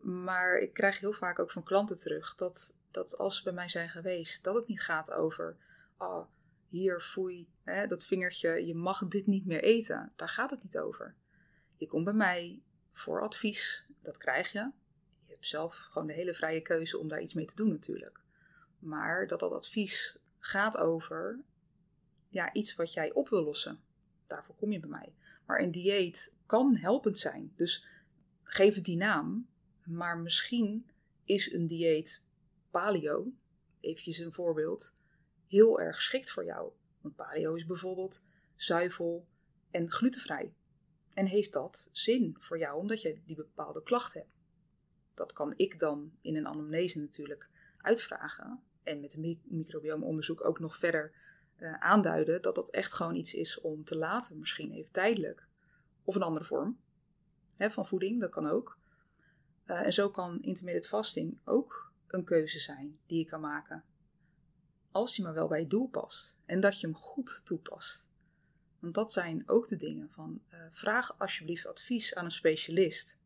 Maar 0.00 0.58
ik 0.58 0.72
krijg 0.72 1.00
heel 1.00 1.12
vaak 1.12 1.38
ook 1.38 1.50
van 1.50 1.62
klanten 1.62 1.98
terug 1.98 2.34
dat, 2.34 2.76
dat 2.90 3.18
als 3.18 3.36
ze 3.36 3.42
bij 3.42 3.52
mij 3.52 3.68
zijn 3.68 3.88
geweest, 3.88 4.44
dat 4.44 4.54
het 4.54 4.66
niet 4.66 4.80
gaat 4.80 5.10
over, 5.10 5.56
oh, 5.98 6.26
hier 6.68 7.00
foei, 7.00 7.48
hè, 7.62 7.86
dat 7.86 8.04
vingertje, 8.04 8.66
je 8.66 8.74
mag 8.74 9.08
dit 9.08 9.26
niet 9.26 9.46
meer 9.46 9.62
eten. 9.62 10.12
Daar 10.16 10.28
gaat 10.28 10.50
het 10.50 10.62
niet 10.62 10.78
over. 10.78 11.14
Je 11.76 11.86
komt 11.86 12.04
bij 12.04 12.14
mij 12.14 12.62
voor 12.92 13.22
advies, 13.22 13.86
dat 14.02 14.18
krijg 14.18 14.52
je. 14.52 14.70
Zelf 15.46 15.76
gewoon 15.76 16.06
de 16.06 16.14
hele 16.14 16.34
vrije 16.34 16.60
keuze 16.60 16.98
om 16.98 17.08
daar 17.08 17.22
iets 17.22 17.34
mee 17.34 17.44
te 17.44 17.54
doen 17.54 17.68
natuurlijk. 17.68 18.20
Maar 18.78 19.26
dat 19.26 19.40
dat 19.40 19.52
advies 19.52 20.18
gaat 20.38 20.76
over 20.76 21.44
ja, 22.28 22.52
iets 22.52 22.74
wat 22.74 22.92
jij 22.92 23.12
op 23.12 23.28
wil 23.28 23.42
lossen. 23.42 23.80
Daarvoor 24.26 24.54
kom 24.54 24.72
je 24.72 24.80
bij 24.80 24.88
mij. 24.88 25.14
Maar 25.46 25.60
een 25.60 25.70
dieet 25.70 26.34
kan 26.46 26.76
helpend 26.76 27.18
zijn. 27.18 27.52
Dus 27.56 27.86
geef 28.42 28.74
het 28.74 28.84
die 28.84 28.96
naam. 28.96 29.48
Maar 29.84 30.18
misschien 30.18 30.90
is 31.24 31.52
een 31.52 31.66
dieet 31.66 32.24
paleo, 32.70 33.32
eventjes 33.80 34.18
een 34.18 34.32
voorbeeld, 34.32 34.92
heel 35.46 35.80
erg 35.80 35.96
geschikt 35.96 36.30
voor 36.30 36.44
jou. 36.44 36.72
Want 37.00 37.16
paleo 37.16 37.54
is 37.54 37.66
bijvoorbeeld 37.66 38.24
zuivel 38.56 39.26
en 39.70 39.90
glutenvrij. 39.90 40.54
En 41.14 41.26
heeft 41.26 41.52
dat 41.52 41.88
zin 41.92 42.36
voor 42.38 42.58
jou 42.58 42.78
omdat 42.78 43.02
je 43.02 43.20
die 43.24 43.36
bepaalde 43.36 43.82
klachten 43.82 44.20
hebt? 44.20 44.33
Dat 45.14 45.32
kan 45.32 45.52
ik 45.56 45.78
dan 45.78 46.12
in 46.20 46.36
een 46.36 46.46
anamnese 46.46 47.00
natuurlijk 47.00 47.48
uitvragen. 47.80 48.62
En 48.82 49.00
met 49.00 49.14
een 49.14 49.40
microbiomonderzoek 49.44 50.44
ook 50.44 50.58
nog 50.58 50.76
verder 50.76 51.12
uh, 51.58 51.74
aanduiden 51.80 52.42
dat 52.42 52.54
dat 52.54 52.70
echt 52.70 52.92
gewoon 52.92 53.14
iets 53.14 53.34
is 53.34 53.60
om 53.60 53.84
te 53.84 53.96
laten, 53.96 54.38
misschien 54.38 54.72
even 54.72 54.92
tijdelijk. 54.92 55.46
Of 56.04 56.14
een 56.14 56.22
andere 56.22 56.44
vorm 56.44 56.78
hè, 57.56 57.70
van 57.70 57.86
voeding, 57.86 58.20
dat 58.20 58.30
kan 58.30 58.46
ook. 58.46 58.78
Uh, 59.66 59.80
en 59.80 59.92
zo 59.92 60.10
kan 60.10 60.42
intermittent 60.42 60.86
fasting 60.86 61.38
ook 61.44 61.92
een 62.06 62.24
keuze 62.24 62.58
zijn 62.58 62.98
die 63.06 63.18
je 63.18 63.24
kan 63.24 63.40
maken. 63.40 63.84
Als 64.90 65.14
die 65.14 65.24
maar 65.24 65.34
wel 65.34 65.48
bij 65.48 65.60
je 65.60 65.66
doel 65.66 65.88
past 65.88 66.38
en 66.44 66.60
dat 66.60 66.80
je 66.80 66.86
hem 66.86 66.96
goed 66.96 67.42
toepast. 67.44 68.08
Want 68.78 68.94
dat 68.94 69.12
zijn 69.12 69.48
ook 69.48 69.68
de 69.68 69.76
dingen 69.76 70.10
van 70.10 70.42
uh, 70.52 70.60
vraag 70.70 71.18
alsjeblieft 71.18 71.66
advies 71.66 72.14
aan 72.14 72.24
een 72.24 72.30
specialist. 72.30 73.18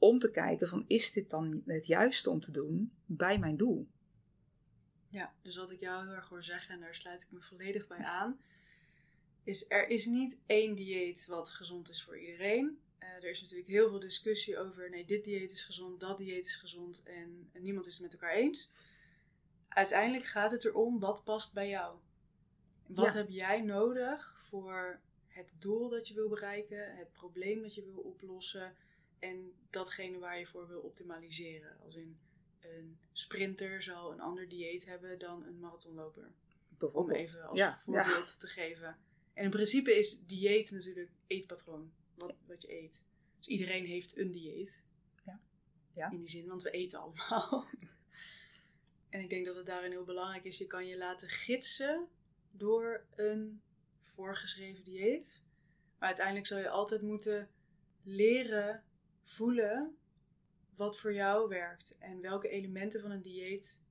Om 0.00 0.18
te 0.18 0.30
kijken 0.30 0.68
van 0.68 0.84
is 0.86 1.12
dit 1.12 1.30
dan 1.30 1.62
het 1.66 1.86
juiste 1.86 2.30
om 2.30 2.40
te 2.40 2.50
doen 2.50 2.90
bij 3.06 3.38
mijn 3.38 3.56
doel? 3.56 3.88
Ja, 5.08 5.34
dus 5.42 5.56
wat 5.56 5.70
ik 5.70 5.80
jou 5.80 6.04
heel 6.04 6.14
erg 6.14 6.28
hoor 6.28 6.42
zeggen, 6.44 6.74
en 6.74 6.80
daar 6.80 6.94
sluit 6.94 7.22
ik 7.22 7.30
me 7.30 7.40
volledig 7.40 7.86
bij 7.86 8.04
aan, 8.04 8.40
is 9.44 9.64
er 9.68 9.88
is 9.88 10.06
niet 10.06 10.38
één 10.46 10.74
dieet 10.74 11.26
wat 11.26 11.50
gezond 11.50 11.90
is 11.90 12.02
voor 12.02 12.18
iedereen. 12.18 12.78
Uh, 12.98 13.08
er 13.08 13.30
is 13.30 13.40
natuurlijk 13.42 13.68
heel 13.68 13.88
veel 13.88 14.00
discussie 14.00 14.58
over, 14.58 14.90
nee, 14.90 15.04
dit 15.04 15.24
dieet 15.24 15.50
is 15.50 15.64
gezond, 15.64 16.00
dat 16.00 16.18
dieet 16.18 16.46
is 16.46 16.56
gezond 16.56 17.02
en, 17.02 17.48
en 17.52 17.62
niemand 17.62 17.86
is 17.86 17.92
het 17.92 18.02
met 18.02 18.12
elkaar 18.12 18.34
eens. 18.34 18.70
Uiteindelijk 19.68 20.24
gaat 20.24 20.50
het 20.50 20.64
erom, 20.64 20.98
wat 20.98 21.24
past 21.24 21.52
bij 21.52 21.68
jou? 21.68 21.98
Wat 22.86 23.04
Ja. 23.06 23.12
heb 23.12 23.28
jij 23.28 23.60
nodig 23.60 24.38
voor 24.42 25.00
het 25.26 25.52
doel 25.58 25.88
dat 25.88 26.08
je 26.08 26.14
wil 26.14 26.28
bereiken, 26.28 26.96
het 26.96 27.12
probleem 27.12 27.62
dat 27.62 27.74
je 27.74 27.84
wil 27.84 27.98
oplossen 28.00 28.76
en 29.20 29.52
datgene 29.70 30.18
waar 30.18 30.38
je 30.38 30.46
voor 30.46 30.68
wil 30.68 30.80
optimaliseren? 30.80 31.76
Als 31.80 31.94
in 31.94 32.18
een 32.60 32.98
sprinter 33.12 33.82
zal 33.82 34.12
een 34.12 34.20
ander 34.20 34.48
dieet 34.48 34.86
hebben 34.86 35.18
dan 35.18 35.44
een 35.46 35.58
marathonloper. 35.58 36.30
Om 36.92 37.10
even 37.10 37.48
als 37.48 37.58
Ja, 37.58 37.80
voorbeeld 37.80 38.40
te 38.40 38.46
geven. 38.46 38.98
En 39.34 39.44
in 39.44 39.50
principe 39.50 39.98
is 39.98 40.26
dieet 40.26 40.70
natuurlijk 40.70 41.10
eetpatroon. 41.26 41.92
Wat, 42.14 42.34
wat 42.46 42.62
je 42.62 42.82
eet. 42.82 43.04
Dus 43.38 43.46
iedereen 43.46 43.84
heeft 43.84 44.16
een 44.16 44.32
dieet. 44.32 44.82
Ja. 45.24 45.40
Ja. 45.94 46.10
In 46.10 46.18
die 46.18 46.28
zin, 46.28 46.46
want 46.46 46.62
we 46.62 46.70
eten 46.70 46.98
allemaal. 46.98 47.66
en 49.10 49.20
ik 49.20 49.30
denk 49.30 49.46
dat 49.46 49.56
het 49.56 49.66
daarin 49.66 49.90
heel 49.90 50.04
belangrijk 50.04 50.44
is. 50.44 50.58
Je 50.58 50.66
kan 50.66 50.86
je 50.86 50.96
laten 50.96 51.28
gidsen 51.28 52.08
door 52.50 53.04
een 53.14 53.62
voorgeschreven 54.02 54.84
dieet. 54.84 55.42
Maar 55.98 56.08
uiteindelijk 56.08 56.46
zal 56.46 56.58
je 56.58 56.68
altijd 56.68 57.02
moeten 57.02 57.50
leren 58.02 58.84
voelen 59.30 59.96
wat 60.74 60.98
voor 60.98 61.14
jou 61.14 61.48
werkt. 61.48 61.96
En 61.98 62.20
welke 62.20 62.48
elementen 62.48 63.00
van 63.00 63.10
een 63.10 63.22
dieet 63.22 63.82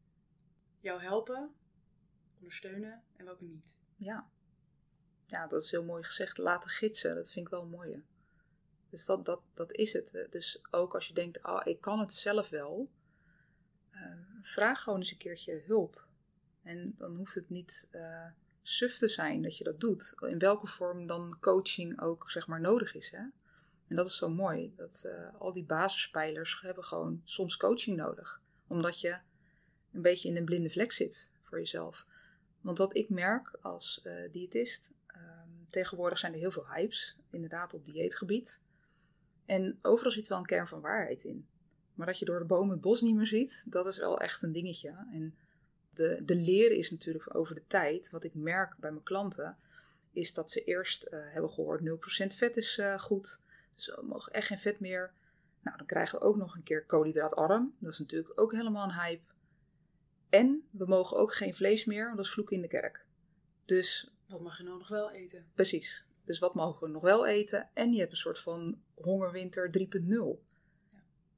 jou 0.80 1.02
helpen, 1.02 1.56
ondersteunen 2.38 3.04
en 3.16 3.26
welke 3.26 3.44
niet. 3.44 3.78
Ja. 3.96 4.30
ja, 5.28 5.48
dat 5.48 5.64
is 5.64 5.72
heel 5.72 5.84
mooi 5.84 6.04
gezegd. 6.04 6.38
Laten 6.38 6.70
gidsen, 6.70 7.16
dat 7.16 7.32
vind 7.32 7.46
ik 7.46 7.52
wel 7.52 7.66
mooi. 7.66 8.04
Dus 8.90 9.06
dat, 9.06 9.26
dat, 9.26 9.42
dat 9.54 9.74
is 9.74 9.94
het. 9.94 10.28
Dus 10.30 10.62
ook 10.72 10.94
als 10.94 11.08
je 11.08 11.14
denkt, 11.14 11.44
ah, 11.44 11.68
ik 11.68 11.82
kan 11.82 12.00
het 12.00 12.14
zelf 12.14 12.50
wel. 12.50 12.88
eh, 13.90 14.02
vraag 14.42 14.84
gewoon 14.84 15.00
eens 15.00 15.12
een 15.12 15.18
keertje 15.18 15.64
hulp. 15.66 16.08
En 16.64 16.96
dan 16.98 17.16
hoeft 17.16 17.36
het 17.36 17.50
niet 17.50 17.88
eh, 17.92 18.32
suf 18.62 18.98
te 18.98 19.08
zijn 19.08 19.42
dat 19.42 19.58
je 19.58 19.64
dat 19.64 19.80
doet. 19.80 20.16
In 20.20 20.40
welke 20.40 20.68
vorm 20.68 21.08
dan 21.08 21.38
coaching 21.40 22.02
ook 22.02 22.32
zeg 22.32 22.48
maar 22.48 22.62
nodig 22.62 22.96
is. 22.96 23.10
Hè? 23.12 23.24
En 23.90 23.96
dat 23.96 24.06
is 24.06 24.18
zo 24.18 24.30
mooi. 24.30 24.74
Dat 24.76 25.04
eh, 25.06 25.42
al 25.42 25.54
die 25.54 25.66
basispijlers 25.66 26.62
hebben 26.62 26.84
gewoon 26.84 27.22
soms 27.24 27.58
coaching 27.58 27.98
nodig. 27.98 28.42
Omdat 28.68 29.02
je 29.02 29.18
een 29.92 30.02
beetje 30.02 30.30
in 30.30 30.38
een 30.38 30.46
blinde 30.46 30.70
vlek 30.70 30.92
zit 30.92 31.30
voor 31.44 31.58
jezelf. 31.58 32.06
Want 32.62 32.78
wat 32.78 32.96
ik 32.96 33.10
merk 33.10 33.58
als 33.62 34.02
eh, 34.04 34.32
diëtist, 34.32 34.94
ehm, 35.08 35.50
tegenwoordig 35.70 36.20
zijn 36.20 36.34
er 36.34 36.40
heel 36.40 36.52
veel 36.52 36.68
hypes, 36.68 37.18
inderdaad 37.30 37.74
op 37.74 37.86
dieetgebied. 37.86 38.62
En 39.46 39.80
overal 39.82 40.12
zit 40.12 40.28
wel 40.28 40.38
een 40.38 40.46
kern 40.46 40.68
van 40.68 40.82
waarheid 40.82 41.24
in. 41.24 41.48
Maar 41.94 42.08
dat 42.08 42.20
je 42.20 42.26
door 42.26 42.40
de 42.40 42.46
bomen 42.46 42.72
het 42.72 42.82
bos 42.82 43.02
niet 43.02 43.16
meer 43.16 43.28
ziet, 43.28 43.66
dat 43.72 43.86
is 43.86 43.98
wel 43.98 44.20
echt 44.20 44.42
een 44.42 44.52
dingetje. 44.52 44.90
En 45.12 45.36
de, 45.94 46.22
de 46.26 46.36
leren 46.36 46.78
is 46.78 46.92
natuurlijk 46.92 47.36
over 47.36 47.56
de 47.56 47.68
tijd. 47.68 48.10
Wat 48.10 48.24
ik 48.24 48.34
merk 48.34 48.76
bij 48.78 48.92
mijn 48.92 49.04
klanten, 49.04 49.58
is 50.12 50.34
dat 50.34 50.52
ze 50.52 50.64
eerst 50.64 51.04
eh, 51.04 51.20
hebben 51.24 51.52
gehoord 51.52 51.82
0% 51.82 52.36
vet 52.36 52.58
is 52.58 52.82
goed. 52.98 53.42
Dus 53.86 53.96
we 53.96 54.06
mogen 54.06 54.34
echt 54.34 54.48
geen 54.48 54.60
vet 54.60 54.80
meer. 54.80 55.14
Nou, 55.62 55.78
dan 55.78 55.86
krijgen 55.86 56.20
we 56.20 56.26
ook 56.26 56.36
nog 56.36 56.56
een 56.56 56.64
keer 56.64 56.86
koolhydraatarm. 56.86 57.74
Dat 57.80 57.92
is 57.92 58.00
natuurlijk 58.00 58.40
ook 58.40 58.52
helemaal 58.52 58.84
een 58.84 58.94
hype. 59.02 59.32
En 60.30 60.68
we 60.72 60.86
mogen 60.86 61.18
ook 61.18 61.34
geen 61.36 61.56
vlees 61.56 61.86
meer, 61.86 62.04
want 62.06 62.18
dat 62.18 62.26
is 62.26 62.32
vloeken 62.32 62.56
in 62.56 62.62
de 62.62 62.68
kerk. 62.68 63.06
Dus 63.66 64.14
Wat 64.28 64.42
mag 64.42 64.58
je 64.58 64.64
nou 64.64 64.78
nog 64.78 64.88
wel 64.88 65.12
eten? 65.12 65.46
precies. 65.54 66.06
Dus 66.26 66.40
wat 66.40 66.56
mogen 66.56 66.88
we 66.88 66.94
nog 66.94 67.02
wel 67.02 67.28
eten? 67.28 67.70
En 67.74 67.94
je 67.94 68.00
hebt 68.00 68.12
een 68.12 68.18
soort 68.18 68.40
van 68.40 68.82
hongerwinter 68.96 69.70
3.0. 69.72 70.44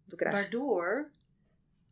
Dan 0.05 0.17
krijg 0.17 0.33
je- 0.35 0.41
Waardoor 0.41 1.11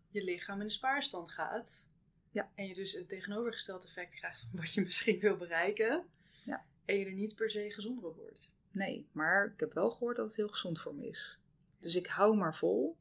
je 0.10 0.24
lichaam 0.24 0.60
in 0.60 0.66
de 0.66 0.72
spaarstand 0.72 1.32
gaat. 1.32 1.90
Ja. 2.32 2.52
En 2.56 2.68
je 2.68 2.74
dus 2.74 2.94
een 2.96 3.08
tegenovergesteld 3.08 3.84
effect 3.86 4.16
krijgt 4.16 4.40
van 4.42 4.50
wat 4.60 4.74
je 4.74 4.82
misschien 4.90 5.20
wil 5.20 5.38
bereiken. 5.38 6.06
Ja. 6.46 6.66
En 6.86 6.98
je 6.98 7.06
er 7.06 7.12
niet 7.14 7.36
per 7.36 7.50
se 7.50 7.72
gezonder 7.72 8.06
op 8.06 8.16
wordt. 8.16 8.52
Nee, 8.72 9.10
maar 9.12 9.52
ik 9.54 9.60
heb 9.60 9.74
wel 9.74 9.92
gehoord 9.92 10.16
dat 10.16 10.26
het 10.26 10.36
heel 10.36 10.50
gezond 10.50 10.80
voor 10.80 10.96
me 10.96 11.08
is. 11.08 11.40
Dus 11.80 11.96
ik 11.96 12.08
hou 12.08 12.36
maar 12.36 12.56
vol, 12.56 12.98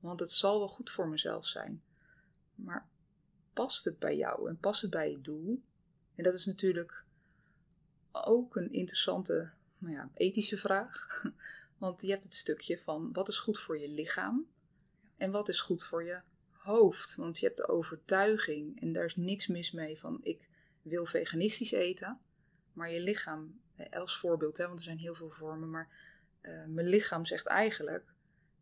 want 0.00 0.20
het 0.20 0.30
zal 0.30 0.58
wel 0.58 0.68
goed 0.68 0.90
voor 0.90 1.08
mezelf 1.08 1.46
zijn. 1.46 1.82
Maar 2.54 2.88
past 3.52 3.84
het 3.84 3.98
bij 3.98 4.16
jou 4.16 4.48
en 4.48 4.58
past 4.58 4.82
het 4.82 4.90
bij 4.90 5.10
je 5.10 5.20
doel? 5.20 5.62
En 6.14 6.24
dat 6.24 6.34
is 6.34 6.46
natuurlijk 6.46 7.04
ook 8.12 8.56
een 8.56 8.72
interessante, 8.72 9.52
nou 9.78 9.94
ja, 9.94 10.10
ethische 10.14 10.56
vraag. 10.56 11.22
Want 11.78 12.02
je 12.02 12.10
hebt 12.10 12.24
het 12.24 12.34
stukje 12.34 12.78
van 12.78 13.12
wat 13.12 13.28
is 13.28 13.38
goed 13.38 13.58
voor 13.58 13.78
je 13.78 13.88
lichaam 13.88 14.46
en 15.16 15.30
wat 15.30 15.48
is 15.48 15.60
goed 15.60 15.84
voor 15.84 16.04
je 16.04 16.20
hoofd. 16.50 17.14
Want 17.14 17.38
je 17.38 17.46
hebt 17.46 17.58
de 17.58 17.68
overtuiging, 17.68 18.80
en 18.80 18.92
daar 18.92 19.04
is 19.04 19.16
niks 19.16 19.46
mis 19.46 19.72
mee, 19.72 19.98
van 19.98 20.20
ik 20.22 20.48
wil 20.82 21.06
veganistisch 21.06 21.72
eten. 21.72 22.18
Maar 22.72 22.90
je 22.90 23.00
lichaam, 23.00 23.60
als 23.90 24.18
voorbeeld, 24.18 24.56
hè, 24.56 24.66
want 24.66 24.78
er 24.78 24.84
zijn 24.84 24.98
heel 24.98 25.14
veel 25.14 25.30
vormen, 25.30 25.70
maar 25.70 25.88
eh, 26.40 26.64
mijn 26.64 26.86
lichaam 26.86 27.24
zegt 27.24 27.46
eigenlijk: 27.46 28.14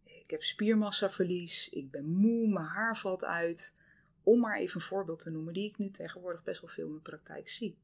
ik 0.05 0.31
heb 0.31 0.42
spiermassaverlies, 0.42 1.68
ik 1.68 1.90
ben 1.90 2.05
moe, 2.05 2.48
mijn 2.48 2.66
haar 2.66 2.96
valt 2.96 3.25
uit. 3.25 3.75
Om 4.22 4.40
maar 4.40 4.59
even 4.59 4.81
een 4.81 4.87
voorbeeld 4.87 5.18
te 5.18 5.31
noemen, 5.31 5.53
die 5.55 5.68
ik 5.68 5.79
nu 5.79 5.90
tegenwoordig 5.90 6.42
best 6.42 6.61
wel 6.61 6.70
veel 6.70 6.85
in 6.85 6.90
mijn 6.90 7.03
praktijk 7.03 7.48
zie. 7.48 7.77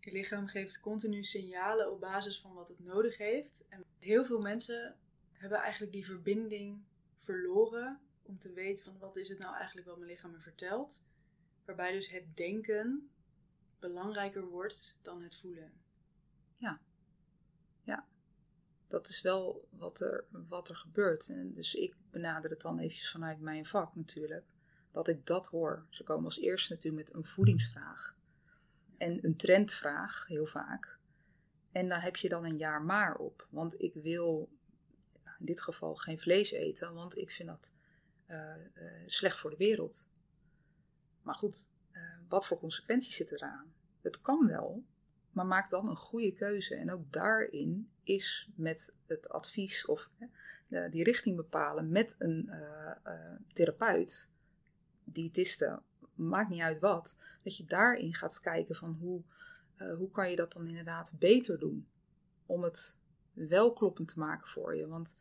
Je 0.00 0.12
lichaam 0.12 0.46
geeft 0.46 0.80
continu 0.80 1.24
signalen 1.24 1.92
op 1.92 2.00
basis 2.00 2.40
van 2.40 2.54
wat 2.54 2.68
het 2.68 2.84
nodig 2.84 3.16
heeft. 3.16 3.64
En 3.68 3.84
heel 3.98 4.24
veel 4.24 4.40
mensen 4.40 4.96
hebben 5.32 5.58
eigenlijk 5.58 5.92
die 5.92 6.06
verbinding 6.06 6.82
verloren 7.20 8.00
om 8.22 8.38
te 8.38 8.52
weten 8.52 8.84
van 8.84 8.98
wat 8.98 9.16
is 9.16 9.28
het 9.28 9.38
nou 9.38 9.56
eigenlijk 9.56 9.86
wat 9.86 9.96
mijn 9.96 10.10
lichaam 10.10 10.30
me 10.30 10.40
vertelt. 10.40 11.04
Waarbij 11.64 11.92
dus 11.92 12.10
het 12.10 12.36
denken 12.36 13.10
belangrijker 13.78 14.46
wordt 14.46 14.98
dan 15.02 15.22
het 15.22 15.36
voelen. 15.36 15.72
Dat 18.88 19.08
is 19.08 19.20
wel 19.20 19.68
wat 19.70 20.00
er, 20.00 20.24
wat 20.48 20.68
er 20.68 20.76
gebeurt. 20.76 21.54
Dus 21.54 21.74
ik 21.74 21.94
benader 22.10 22.50
het 22.50 22.60
dan 22.60 22.78
eventjes 22.78 23.10
vanuit 23.10 23.40
mijn 23.40 23.66
vak 23.66 23.94
natuurlijk. 23.94 24.44
Dat 24.90 25.08
ik 25.08 25.26
dat 25.26 25.46
hoor. 25.46 25.86
Ze 25.90 26.02
komen 26.04 26.24
als 26.24 26.38
eerste 26.38 26.72
natuurlijk 26.72 27.06
met 27.06 27.16
een 27.16 27.24
voedingsvraag. 27.24 28.16
En 28.96 29.24
een 29.24 29.36
trendvraag, 29.36 30.26
heel 30.26 30.46
vaak. 30.46 30.98
En 31.72 31.88
daar 31.88 32.02
heb 32.02 32.16
je 32.16 32.28
dan 32.28 32.44
een 32.44 32.56
jaar 32.56 32.82
maar 32.82 33.16
op. 33.16 33.46
Want 33.50 33.80
ik 33.80 33.94
wil 33.94 34.48
in 35.38 35.46
dit 35.46 35.62
geval 35.62 35.94
geen 35.94 36.20
vlees 36.20 36.50
eten, 36.50 36.94
want 36.94 37.16
ik 37.16 37.30
vind 37.30 37.48
dat 37.48 37.72
eh, 38.26 38.54
eh, 38.54 39.02
slecht 39.06 39.38
voor 39.38 39.50
de 39.50 39.56
wereld. 39.56 40.08
Maar 41.22 41.34
goed, 41.34 41.70
eh, 41.90 42.02
wat 42.28 42.46
voor 42.46 42.58
consequenties 42.58 43.16
zitten 43.16 43.36
eraan? 43.36 43.74
Het 44.00 44.20
kan 44.20 44.46
wel, 44.46 44.84
maar 45.36 45.46
maak 45.46 45.70
dan 45.70 45.88
een 45.88 45.96
goede 45.96 46.32
keuze. 46.32 46.74
En 46.74 46.92
ook 46.92 47.12
daarin 47.12 47.90
is 48.02 48.48
met 48.54 48.96
het 49.06 49.28
advies 49.28 49.86
of 49.86 50.10
hè, 50.68 50.88
die 50.88 51.04
richting 51.04 51.36
bepalen 51.36 51.90
met 51.90 52.14
een 52.18 52.48
eh, 52.48 52.90
eh, 53.02 53.40
therapeut, 53.52 54.30
diëtiste, 55.04 55.82
maakt 56.14 56.50
niet 56.50 56.60
uit 56.60 56.78
wat, 56.78 57.18
dat 57.42 57.56
je 57.56 57.64
daarin 57.64 58.14
gaat 58.14 58.40
kijken 58.40 58.74
van 58.74 58.96
hoe, 59.00 59.22
eh, 59.76 59.94
hoe 59.94 60.10
kan 60.10 60.30
je 60.30 60.36
dat 60.36 60.52
dan 60.52 60.66
inderdaad 60.66 61.14
beter 61.18 61.58
doen. 61.58 61.88
Om 62.46 62.62
het 62.62 62.98
wel 63.32 63.72
kloppend 63.72 64.08
te 64.08 64.18
maken 64.18 64.48
voor 64.48 64.76
je. 64.76 64.88
Want 64.88 65.18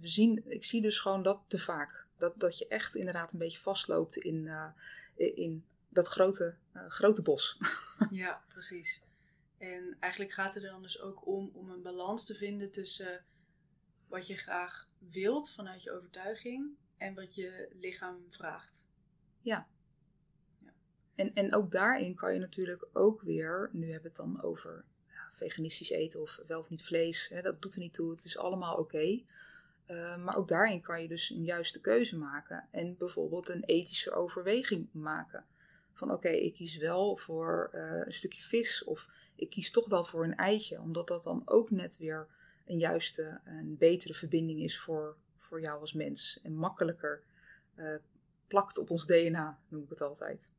we 0.00 0.08
zien, 0.08 0.42
ik 0.50 0.64
zie 0.64 0.82
dus 0.82 0.98
gewoon 0.98 1.22
dat 1.22 1.42
te 1.46 1.58
vaak. 1.58 2.06
Dat, 2.16 2.40
dat 2.40 2.58
je 2.58 2.68
echt 2.68 2.94
inderdaad 2.94 3.32
een 3.32 3.38
beetje 3.38 3.58
vastloopt 3.58 4.16
in, 4.16 4.50
in 5.14 5.64
dat 5.88 6.08
grote, 6.08 6.56
grote 6.72 7.22
bos. 7.22 7.58
Ja, 8.10 8.44
precies. 8.48 9.02
En 9.58 9.96
eigenlijk 10.00 10.32
gaat 10.32 10.54
het 10.54 10.64
er 10.64 10.70
dan 10.70 10.82
dus 10.82 11.00
ook 11.00 11.26
om 11.26 11.50
om 11.54 11.70
een 11.70 11.82
balans 11.82 12.24
te 12.24 12.34
vinden 12.34 12.70
tussen 12.70 13.24
wat 14.08 14.26
je 14.26 14.36
graag 14.36 14.86
wilt 14.98 15.50
vanuit 15.50 15.82
je 15.82 15.92
overtuiging 15.92 16.76
en 16.96 17.14
wat 17.14 17.34
je 17.34 17.68
lichaam 17.72 18.26
vraagt. 18.28 18.86
En, 21.14 21.34
en 21.34 21.54
ook 21.54 21.70
daarin 21.70 22.14
kan 22.14 22.32
je 22.32 22.38
natuurlijk 22.38 22.86
ook 22.92 23.22
weer, 23.22 23.70
nu 23.72 23.84
hebben 23.84 24.02
we 24.02 24.08
het 24.08 24.16
dan 24.16 24.42
over 24.42 24.84
ja, 25.08 25.30
veganistisch 25.32 25.90
eten 25.90 26.20
of 26.20 26.40
wel 26.46 26.60
of 26.60 26.68
niet 26.68 26.84
vlees, 26.84 27.28
hè, 27.28 27.42
dat 27.42 27.62
doet 27.62 27.74
er 27.74 27.80
niet 27.80 27.94
toe, 27.94 28.10
het 28.10 28.24
is 28.24 28.38
allemaal 28.38 28.76
oké. 28.76 29.22
Eh, 29.86 30.16
maar 30.16 30.36
ook 30.36 30.48
daarin 30.48 30.80
kan 30.80 31.02
je 31.02 31.08
dus 31.08 31.30
een 31.30 31.44
juiste 31.44 31.80
keuze 31.80 32.18
maken 32.18 32.68
en 32.70 32.96
bijvoorbeeld 32.96 33.48
een 33.48 33.64
ethische 33.64 34.12
overweging 34.12 34.88
maken. 34.92 35.44
Van 35.92 36.12
oké, 36.12 36.28
ik 36.28 36.54
kies 36.54 36.76
wel 36.76 37.16
voor 37.16 37.68
eh, 37.72 38.06
een 38.06 38.12
stukje 38.12 38.42
vis 38.42 38.84
of 38.84 39.08
ik 39.34 39.50
kies 39.50 39.70
toch 39.70 39.88
wel 39.88 40.04
voor 40.04 40.24
een 40.24 40.36
eitje, 40.36 40.80
omdat 40.80 41.08
dat 41.08 41.22
dan 41.22 41.42
ook 41.44 41.70
net 41.70 41.96
weer 41.96 42.28
een 42.66 42.78
juiste, 42.78 43.40
een 43.44 43.76
betere 43.78 44.14
verbinding 44.14 44.60
is 44.60 44.80
voor, 44.80 45.16
voor 45.36 45.60
jou 45.60 45.80
als 45.80 45.92
mens. 45.92 46.40
En 46.42 46.54
makkelijker 46.54 47.22
eh, 47.74 47.94
plakt 48.46 48.78
op 48.78 48.90
ons 48.90 49.06
DNA, 49.06 49.58
noem 49.68 49.82
ik 49.82 49.88
het 49.88 50.00
altijd. 50.00 50.50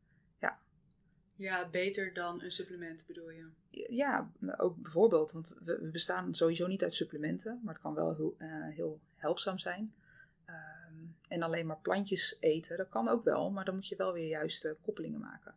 Ja, 1.35 1.69
beter 1.69 2.13
dan 2.13 2.41
een 2.41 2.51
supplement 2.51 3.03
bedoel 3.07 3.29
je. 3.29 3.49
Ja, 3.89 4.31
ook 4.57 4.81
bijvoorbeeld, 4.81 5.31
want 5.31 5.57
we, 5.63 5.79
we 5.81 5.89
bestaan 5.89 6.35
sowieso 6.35 6.67
niet 6.67 6.83
uit 6.83 6.93
supplementen, 6.93 7.59
maar 7.63 7.73
het 7.73 7.83
kan 7.83 7.93
wel 7.93 8.15
heel, 8.15 8.35
eh, 8.37 8.67
heel 8.67 9.01
helpzaam 9.15 9.57
zijn. 9.57 9.93
En 11.33 11.41
alleen 11.41 11.65
maar 11.65 11.79
plantjes 11.79 12.37
eten, 12.39 12.77
dat 12.77 12.89
kan 12.89 13.07
ook 13.07 13.23
wel, 13.23 13.51
maar 13.51 13.65
dan 13.65 13.73
moet 13.75 13.87
je 13.87 13.95
wel 13.95 14.13
weer 14.13 14.27
juiste 14.27 14.77
koppelingen 14.81 15.19
maken. 15.19 15.55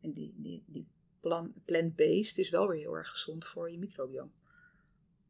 En 0.00 0.12
die, 0.12 0.34
die, 0.36 0.62
die 0.66 0.86
plan- 1.20 1.54
plant-based 1.64 2.38
is 2.38 2.50
wel 2.50 2.68
weer 2.68 2.78
heel 2.80 2.96
erg 2.96 3.10
gezond 3.10 3.44
voor 3.44 3.70
je 3.70 3.78
microbiome. 3.78 4.30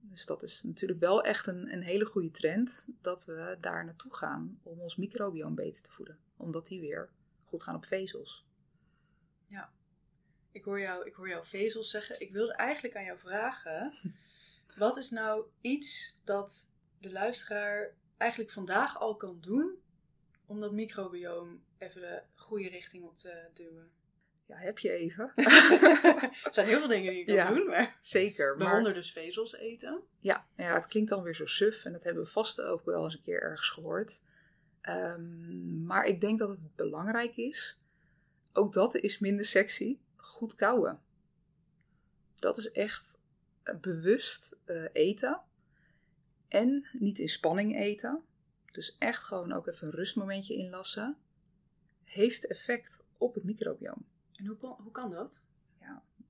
Dus 0.00 0.26
dat 0.26 0.42
is 0.42 0.62
natuurlijk 0.62 1.00
wel 1.00 1.22
echt 1.22 1.46
een, 1.46 1.72
een 1.72 1.82
hele 1.82 2.04
goede 2.04 2.30
trend 2.30 2.86
dat 3.00 3.24
we 3.24 3.56
daar 3.60 3.84
naartoe 3.84 4.14
gaan 4.14 4.60
om 4.62 4.80
ons 4.80 4.96
microbiome 4.96 5.54
beter 5.54 5.82
te 5.82 5.90
voeden. 5.90 6.18
Omdat 6.36 6.66
die 6.66 6.80
weer 6.80 7.08
goed 7.44 7.62
gaan 7.62 7.74
op 7.74 7.84
vezels. 7.84 8.44
Ik 10.52 10.64
hoor, 10.64 10.80
jou, 10.80 11.06
ik 11.06 11.14
hoor 11.14 11.28
jou 11.28 11.46
vezels 11.46 11.90
zeggen. 11.90 12.20
Ik 12.20 12.32
wilde 12.32 12.54
eigenlijk 12.54 12.96
aan 12.96 13.04
jou 13.04 13.18
vragen: 13.18 13.94
wat 14.76 14.96
is 14.96 15.10
nou 15.10 15.44
iets 15.60 16.20
dat 16.24 16.70
de 16.98 17.12
luisteraar 17.12 17.94
eigenlijk 18.20 18.50
vandaag 18.52 18.98
al 18.98 19.16
kan 19.16 19.38
doen 19.40 19.78
om 20.46 20.60
dat 20.60 20.72
microbioom 20.72 21.64
even 21.78 22.00
de 22.00 22.22
goede 22.34 22.68
richting 22.68 23.04
op 23.04 23.18
te 23.18 23.48
duwen? 23.54 23.90
Ja, 24.46 24.56
heb 24.56 24.78
je 24.78 24.90
even. 24.90 25.32
er 26.44 26.48
zijn 26.50 26.66
heel 26.66 26.78
veel 26.78 26.88
dingen 26.88 27.10
die 27.10 27.18
je 27.20 27.24
kan 27.26 27.34
Ja. 27.34 27.54
doen, 27.54 27.66
maar 27.66 27.98
Zeker. 28.00 28.56
Maar 28.56 28.66
waaronder 28.66 28.94
dus 28.94 29.12
vezels 29.12 29.54
eten. 29.54 30.02
Ja, 30.18 30.46
ja, 30.56 30.74
het 30.74 30.86
klinkt 30.86 31.10
dan 31.10 31.22
weer 31.22 31.34
zo 31.34 31.46
suf 31.46 31.84
en 31.84 31.92
dat 31.92 32.02
hebben 32.04 32.22
we 32.22 32.28
vast 32.30 32.60
ook 32.60 32.84
wel 32.84 33.04
eens 33.04 33.14
een 33.14 33.22
keer 33.22 33.42
ergens 33.42 33.68
gehoord. 33.68 34.20
Ehm, 34.80 35.84
maar 35.84 36.04
ik 36.04 36.20
denk 36.20 36.38
dat 36.38 36.48
het 36.48 36.76
belangrijk 36.76 37.36
is, 37.36 37.76
ook 38.52 38.72
dat 38.72 38.94
is 38.94 39.18
minder 39.18 39.44
sexy, 39.44 39.98
goed 40.16 40.54
kauwen. 40.54 40.98
Dat 42.34 42.58
is 42.58 42.70
echt 42.70 43.18
eh, 43.62 43.76
bewust 43.76 44.56
eh, 44.64 44.84
eten 44.92 45.42
en 46.50 46.86
niet 46.92 47.18
in 47.18 47.28
spanning 47.28 47.76
eten. 47.76 48.22
Dus 48.72 48.96
echt 48.98 49.22
gewoon 49.22 49.52
ook 49.52 49.66
even 49.66 49.86
een 49.86 49.92
rustmomentje 49.94 50.54
inlassen. 50.54 51.16
Heeft 52.02 52.46
effect 52.46 53.04
op 53.18 53.34
het 53.34 53.44
microbioom. 53.44 54.06
En 54.32 54.46
hoe, 54.46 54.56
kan- 54.56 54.78
hoe 54.82 54.92
kan 54.92 55.10
dat? 55.10 55.42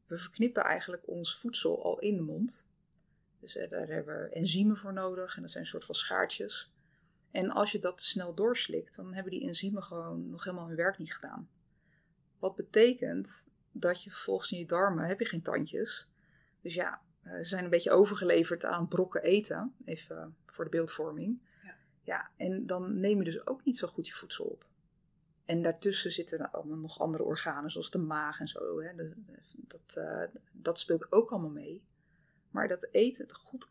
We 0.07 0.19
verknippen 0.19 0.63
eigenlijk 0.63 1.09
ons 1.09 1.37
voedsel 1.39 1.85
al 1.85 1.99
in 1.99 2.17
de 2.17 2.23
mond. 2.23 2.67
Dus 3.41 3.57
eh, 3.57 3.71
daar 3.71 3.89
hebben 3.89 4.23
we 4.23 4.29
enzymen 4.29 4.77
voor 4.77 4.93
nodig 4.93 5.37
en 5.37 5.43
dat 5.43 5.51
zijn 5.51 5.63
een 5.65 5.71
soort 5.71 5.85
van 5.85 5.95
schaartjes. 5.95 6.73
En 7.31 7.51
als 7.51 7.73
je 7.73 7.79
dat 7.79 7.99
te 7.99 8.05
snel 8.05 8.35
doorslikt, 8.35 8.97
dan 8.97 9.15
hebben 9.15 9.33
die 9.33 9.47
enzymen 9.49 9.83
gewoon 9.83 10.31
nog 10.31 10.45
helemaal 10.45 10.67
hun 10.67 10.77
werk 10.77 10.99
niet 10.99 11.15
gedaan. 11.15 11.51
Wat 12.39 12.57
betekent 12.57 13.49
dat 13.73 14.03
je 14.03 14.11
vervolgens 14.11 14.53
in 14.53 14.59
je 14.59 14.67
darmen 14.67 15.07
heb 15.07 15.19
je 15.19 15.25
geen 15.27 15.43
tandjes. 15.43 16.09
Dus 16.61 16.75
ja, 16.75 17.03
eh, 17.23 17.33
zijn 17.43 17.65
een 17.65 17.71
beetje 17.71 17.91
overgeleverd 17.91 18.65
aan 18.65 18.89
brokken 18.89 19.23
eten, 19.23 19.75
even 19.85 20.37
voor 20.47 20.65
de 20.65 20.71
beeldvorming. 20.71 21.41
Ja. 21.63 21.75
ja, 22.03 22.31
en 22.37 22.67
dan 22.67 23.01
neem 23.01 23.19
je 23.19 23.25
dus 23.25 23.47
ook 23.47 23.65
niet 23.65 23.79
zo 23.79 23.89
goed 23.89 24.09
je 24.09 24.15
voedsel 24.15 24.45
op. 24.45 24.69
En 25.45 25.63
daartussen 25.63 26.13
zitten 26.13 26.51
allemaal 26.53 26.79
nog 26.79 27.01
andere 27.01 27.23
organen, 27.25 27.71
zoals 27.71 27.91
de 27.91 27.99
maag 27.99 28.41
en 28.41 28.49
zo. 28.49 28.81
Hè. 28.81 28.95
De- 28.95 29.13
de- 29.27 29.39
dat, 29.55 29.97
eh, 29.97 30.41
dat 30.53 30.79
speelt 30.79 31.13
ook 31.13 31.31
allemaal 31.31 31.51
mee. 31.51 31.83
Maar 32.51 32.69
dat 32.69 32.89
eten, 32.91 33.23
het 33.25 33.33
goed 33.35 33.69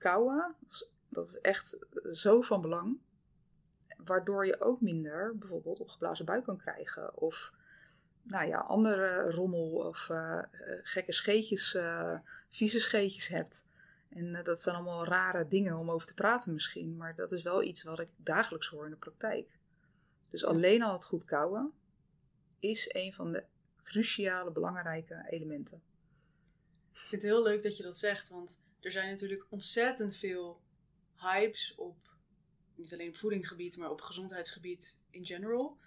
is- 0.67 0.89
dat 1.09 1.27
is 1.27 1.39
echt 1.41 1.77
zo 2.11 2.41
van 2.41 2.61
belang. 2.61 2.97
Waardoor 3.97 4.45
je 4.45 4.61
ook 4.61 4.81
minder 4.81 5.37
bijvoorbeeld 5.37 5.79
opgeblazen 5.79 6.25
buik 6.25 6.43
kan 6.43 6.57
krijgen. 6.57 7.17
Of 7.17 7.53
nou 8.23 8.47
ja, 8.47 8.59
andere 8.59 9.31
rommel 9.31 9.69
of 9.69 10.09
eh, 10.09 10.37
eh, 10.37 10.45
gekke 10.83 11.11
scheetjes, 11.11 11.73
eh, 11.73 12.19
vieze 12.49 12.79
scheetjes 12.79 13.27
hebt. 13.27 13.67
En 14.09 14.43
dat 14.43 14.61
zijn 14.61 14.75
allemaal 14.75 15.05
rare 15.05 15.47
dingen 15.47 15.77
om 15.77 15.91
over 15.91 16.07
te 16.07 16.13
praten 16.13 16.53
misschien. 16.53 16.97
Maar 16.97 17.15
dat 17.15 17.31
is 17.31 17.41
wel 17.41 17.63
iets 17.63 17.83
wat 17.83 17.99
ik 17.99 18.09
dagelijks 18.15 18.67
hoor 18.67 18.85
in 18.85 18.91
de 18.91 18.97
praktijk. 18.97 19.57
Dus 20.29 20.45
alleen 20.45 20.83
al 20.83 20.93
het 20.93 21.05
goed 21.05 21.25
kauwen 21.25 21.73
is 22.59 22.89
een 22.93 23.13
van 23.13 23.31
de 23.31 23.43
cruciale, 23.83 24.51
belangrijke 24.51 25.25
elementen. 25.29 25.81
Ik 26.91 26.99
vind 26.99 27.21
het 27.21 27.31
heel 27.31 27.43
leuk 27.43 27.63
dat 27.63 27.77
je 27.77 27.83
dat 27.83 27.97
zegt, 27.97 28.29
want 28.29 28.63
er 28.79 28.91
zijn 28.91 29.09
natuurlijk 29.09 29.45
ontzettend 29.49 30.15
veel 30.15 30.61
hypes 31.15 31.75
op, 31.75 31.97
niet 32.75 32.93
alleen 32.93 33.09
op 33.09 33.17
voedingsgebied, 33.17 33.77
maar 33.77 33.89
op 33.89 34.01
gezondheidsgebied 34.01 34.99
in 35.09 35.25
general. 35.25 35.77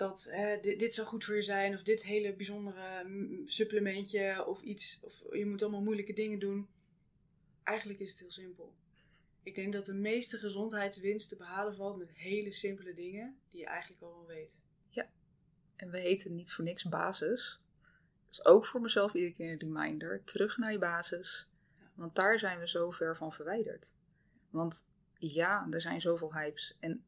Dat 0.00 0.30
dit, 0.60 0.78
dit 0.78 0.94
zou 0.94 1.06
goed 1.06 1.24
voor 1.24 1.34
je 1.34 1.42
zijn, 1.42 1.74
of 1.74 1.82
dit 1.82 2.02
hele 2.02 2.34
bijzondere 2.34 3.04
mm, 3.04 3.48
supplementje, 3.48 4.46
of 4.46 4.62
iets, 4.62 5.00
of 5.02 5.22
je 5.32 5.46
moet 5.46 5.62
allemaal 5.62 5.82
moeilijke 5.82 6.12
dingen 6.12 6.38
doen. 6.38 6.68
Eigenlijk 7.62 8.00
is 8.00 8.10
het 8.10 8.18
heel 8.18 8.30
simpel. 8.30 8.74
Ik 9.42 9.54
denk 9.54 9.72
dat 9.72 9.86
de 9.86 9.94
meeste 9.94 10.38
gezondheidswinst 10.38 11.28
te 11.28 11.36
behalen 11.36 11.74
valt 11.74 11.98
met 11.98 12.12
hele 12.12 12.52
simpele 12.52 12.94
dingen 12.94 13.38
die 13.48 13.60
je 13.60 13.66
eigenlijk 13.66 14.02
al 14.02 14.14
wel 14.14 14.26
weet. 14.26 14.60
En 15.76 15.90
we 15.90 15.98
heten 15.98 16.34
niet 16.34 16.52
voor 16.52 16.64
niks 16.64 16.84
basis. 16.84 17.60
Dus 18.28 18.44
ook 18.44 18.66
voor 18.66 18.80
mezelf 18.80 19.14
iedere 19.14 19.34
keer 19.34 19.52
een 19.52 19.58
reminder. 19.58 20.24
Terug 20.24 20.56
naar 20.56 20.72
je 20.72 20.78
basis. 20.78 21.48
Want 21.94 22.14
daar 22.14 22.38
zijn 22.38 22.58
we 22.58 22.68
zo 22.68 22.90
ver 22.90 23.16
van 23.16 23.32
verwijderd. 23.32 23.94
Want 24.50 24.88
ja, 25.18 25.66
er 25.70 25.80
zijn 25.80 26.00
zoveel 26.00 26.34
hypes. 26.34 26.76
En 26.80 27.04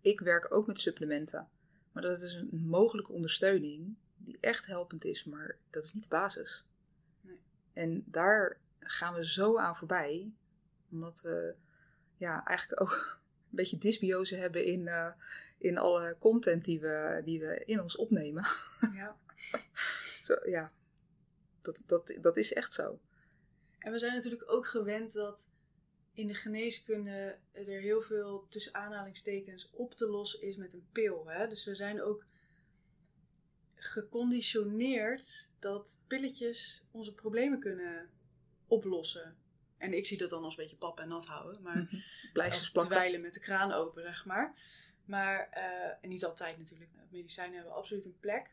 ik 0.00 0.20
werk 0.20 0.54
ook 0.54 0.66
met 0.66 0.80
supplementen. 0.80 1.48
Maar 1.96 2.04
dat 2.04 2.22
is 2.22 2.34
een 2.34 2.66
mogelijke 2.66 3.12
ondersteuning 3.12 3.94
die 4.16 4.38
echt 4.40 4.66
helpend 4.66 5.04
is. 5.04 5.24
Maar 5.24 5.56
dat 5.70 5.84
is 5.84 5.92
niet 5.92 6.02
de 6.02 6.08
basis. 6.08 6.64
Nee. 7.20 7.40
En 7.72 8.04
daar 8.06 8.60
gaan 8.80 9.14
we 9.14 9.26
zo 9.26 9.58
aan 9.58 9.76
voorbij. 9.76 10.32
Omdat 10.90 11.20
we 11.20 11.54
ja, 12.16 12.44
eigenlijk 12.44 12.80
ook 12.80 13.18
een 13.50 13.56
beetje 13.56 13.78
dysbiose 13.78 14.34
hebben 14.34 14.64
in, 14.64 14.88
eh, 14.88 15.12
in 15.58 15.78
alle 15.78 16.16
content 16.18 16.64
die 16.64 16.80
we, 16.80 17.22
die 17.24 17.40
we 17.40 17.62
in 17.64 17.80
ons 17.80 17.96
opnemen. 17.96 18.46
Ja. 18.92 19.16
Zo, 20.22 20.36
ja, 20.44 20.72
dat, 21.62 21.78
dat, 21.86 22.18
dat 22.20 22.36
is 22.36 22.52
echt 22.52 22.72
zo. 22.72 23.00
En 23.78 23.92
we 23.92 23.98
zijn 23.98 24.14
natuurlijk 24.14 24.50
ook 24.50 24.66
gewend 24.66 25.12
dat 25.12 25.50
in 26.16 26.26
de 26.26 26.34
geneeskunde 26.34 27.38
er 27.52 27.80
heel 27.80 28.02
veel 28.02 28.46
tussen 28.48 28.74
aanhalingstekens 28.74 29.70
op 29.72 29.94
te 29.94 30.06
lossen 30.06 30.42
is 30.42 30.56
met 30.56 30.72
een 30.72 30.86
pil. 30.92 31.26
Hè? 31.26 31.48
Dus 31.48 31.64
we 31.64 31.74
zijn 31.74 32.02
ook 32.02 32.24
geconditioneerd 33.74 35.48
dat 35.58 36.02
pilletjes 36.06 36.82
onze 36.90 37.14
problemen 37.14 37.60
kunnen 37.60 38.10
oplossen. 38.66 39.36
En 39.78 39.92
ik 39.94 40.06
zie 40.06 40.18
dat 40.18 40.30
dan 40.30 40.44
als 40.44 40.56
een 40.56 40.62
beetje 40.62 40.76
pap 40.76 41.00
en 41.00 41.08
nat 41.08 41.26
houden, 41.26 41.62
maar 41.62 41.76
Mhm. 41.76 41.96
Blijf 42.32 42.52
als 42.52 42.64
ze 42.64 42.72
plakken. 42.72 42.94
dweilen 42.94 43.20
met 43.20 43.34
de 43.34 43.40
kraan 43.40 43.72
open, 43.72 44.02
zeg 44.02 44.24
maar. 44.24 44.54
Maar, 45.04 45.48
eh, 45.50 45.94
en 46.00 46.08
niet 46.08 46.24
altijd 46.24 46.58
natuurlijk, 46.58 46.90
medicijnen 47.10 47.54
hebben 47.54 47.74
absoluut 47.74 48.04
een 48.04 48.18
plek. 48.20 48.50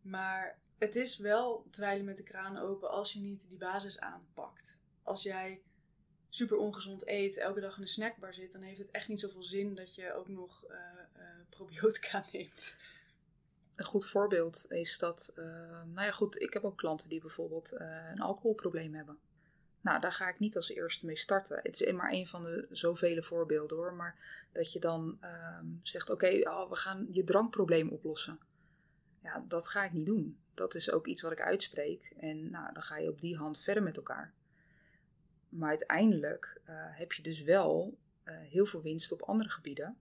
Maar 0.00 0.58
het 0.78 0.96
is 0.96 1.16
wel 1.16 1.66
dweilen 1.70 2.04
met 2.04 2.16
de 2.16 2.22
kraan 2.22 2.56
open 2.56 2.90
als 2.90 3.12
je 3.12 3.20
niet 3.20 3.48
die 3.48 3.58
basis 3.58 4.00
aanpakt. 4.00 4.80
Als 5.02 5.22
jij 5.22 5.62
super 6.34 6.56
ongezond 6.56 7.08
eet, 7.08 7.36
elke 7.36 7.60
dag 7.60 7.76
in 7.76 7.82
een 7.82 7.88
snackbar 7.88 8.34
zit, 8.34 8.52
dan 8.52 8.62
heeft 8.62 8.78
het 8.78 8.90
echt 8.90 9.08
niet 9.08 9.20
zoveel 9.20 9.42
zin 9.42 9.74
dat 9.74 9.94
je 9.94 10.14
ook 10.14 10.28
nog 10.28 10.64
eh, 10.64 10.78
eh, 11.12 11.22
probiotica 11.50 12.24
neemt. 12.32 12.74
Een 13.74 13.84
goed 13.84 14.06
voorbeeld 14.06 14.66
is 14.68 14.98
dat, 14.98 15.32
eh, 15.34 15.44
nou 15.84 16.06
ja 16.06 16.10
goed, 16.10 16.40
ik 16.40 16.52
heb 16.52 16.64
ook 16.64 16.76
klanten 16.76 17.08
die 17.08 17.20
bijvoorbeeld 17.20 17.72
eh, 17.72 18.10
een 18.10 18.20
alcoholprobleem 18.20 18.94
hebben. 18.94 19.18
Nou, 19.80 20.00
daar 20.00 20.12
ga 20.12 20.28
ik 20.28 20.38
niet 20.38 20.56
als 20.56 20.68
eerste 20.68 21.06
mee 21.06 21.16
starten. 21.16 21.60
Het 21.62 21.80
is 21.80 21.92
maar 21.92 22.12
een 22.12 22.26
van 22.26 22.42
de 22.42 22.66
zoveel 22.70 23.22
voorbeelden 23.22 23.76
hoor. 23.76 23.94
Maar 23.94 24.46
dat 24.52 24.72
je 24.72 24.78
dan 24.78 25.18
ehm, 25.20 25.66
zegt, 25.82 26.10
oké, 26.10 26.40
oh, 26.44 26.68
we 26.68 26.76
gaan 26.76 27.06
je 27.10 27.24
drankprobleem 27.24 27.88
oplossen. 27.88 28.38
Ja, 29.22 29.44
dat 29.48 29.68
ga 29.68 29.84
ik 29.84 29.92
niet 29.92 30.06
doen. 30.06 30.38
Dat 30.54 30.74
is 30.74 30.90
ook 30.90 31.06
iets 31.06 31.22
wat 31.22 31.32
ik 31.32 31.40
uitspreek. 31.40 32.12
En 32.16 32.50
nou, 32.50 32.72
dan 32.72 32.82
ga 32.82 32.96
je 32.96 33.08
op 33.08 33.20
die 33.20 33.36
hand 33.36 33.60
verder 33.60 33.82
met 33.82 33.96
elkaar. 33.96 34.34
Maar 35.52 35.68
uiteindelijk 35.68 36.60
eh, 36.64 36.74
heb 36.76 37.12
je 37.12 37.22
dus 37.22 37.42
wel 37.42 37.98
eh, 38.22 38.34
heel 38.38 38.66
veel 38.66 38.82
winst 38.82 39.12
op 39.12 39.22
andere 39.22 39.50
gebieden. 39.50 39.96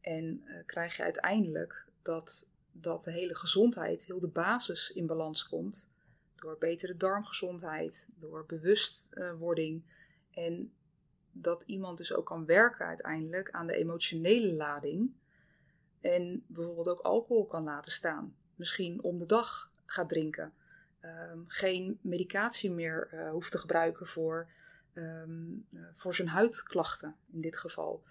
En 0.00 0.42
eh, 0.44 0.66
krijg 0.66 0.96
je 0.96 1.02
uiteindelijk 1.02 1.86
dat, 2.02 2.48
dat 2.72 3.02
de 3.02 3.10
hele 3.10 3.34
gezondheid, 3.34 4.04
heel 4.04 4.20
de 4.20 4.28
basis 4.28 4.90
in 4.90 5.06
balans 5.06 5.48
komt. 5.48 5.88
Door 6.34 6.56
betere 6.58 6.96
darmgezondheid, 6.96 8.08
door 8.18 8.46
bewustwording. 8.46 9.90
En 10.30 10.72
dat 11.32 11.62
iemand 11.62 11.98
dus 11.98 12.14
ook 12.14 12.26
kan 12.26 12.46
werken 12.46 12.86
uiteindelijk 12.86 13.50
aan 13.50 13.66
de 13.66 13.76
emotionele 13.76 14.52
lading. 14.52 15.12
En 16.00 16.44
bijvoorbeeld 16.46 16.88
ook 16.88 17.00
alcohol 17.00 17.46
kan 17.46 17.64
laten 17.64 17.92
staan. 17.92 18.36
Misschien 18.54 19.02
om 19.02 19.18
de 19.18 19.26
dag 19.26 19.70
gaat 19.86 20.08
drinken. 20.08 20.52
Ehm, 21.00 21.38
geen 21.46 21.98
medicatie 22.00 22.70
meer 22.70 23.28
hoeft 23.30 23.50
te 23.50 23.58
gebruiken 23.58 24.06
voor, 24.06 24.48
ehm, 24.96 25.52
eh, 25.72 25.80
voor 25.94 26.14
zijn 26.14 26.28
huidklachten 26.28 27.16
in 27.32 27.40
dit 27.40 27.56
geval. 27.56 28.02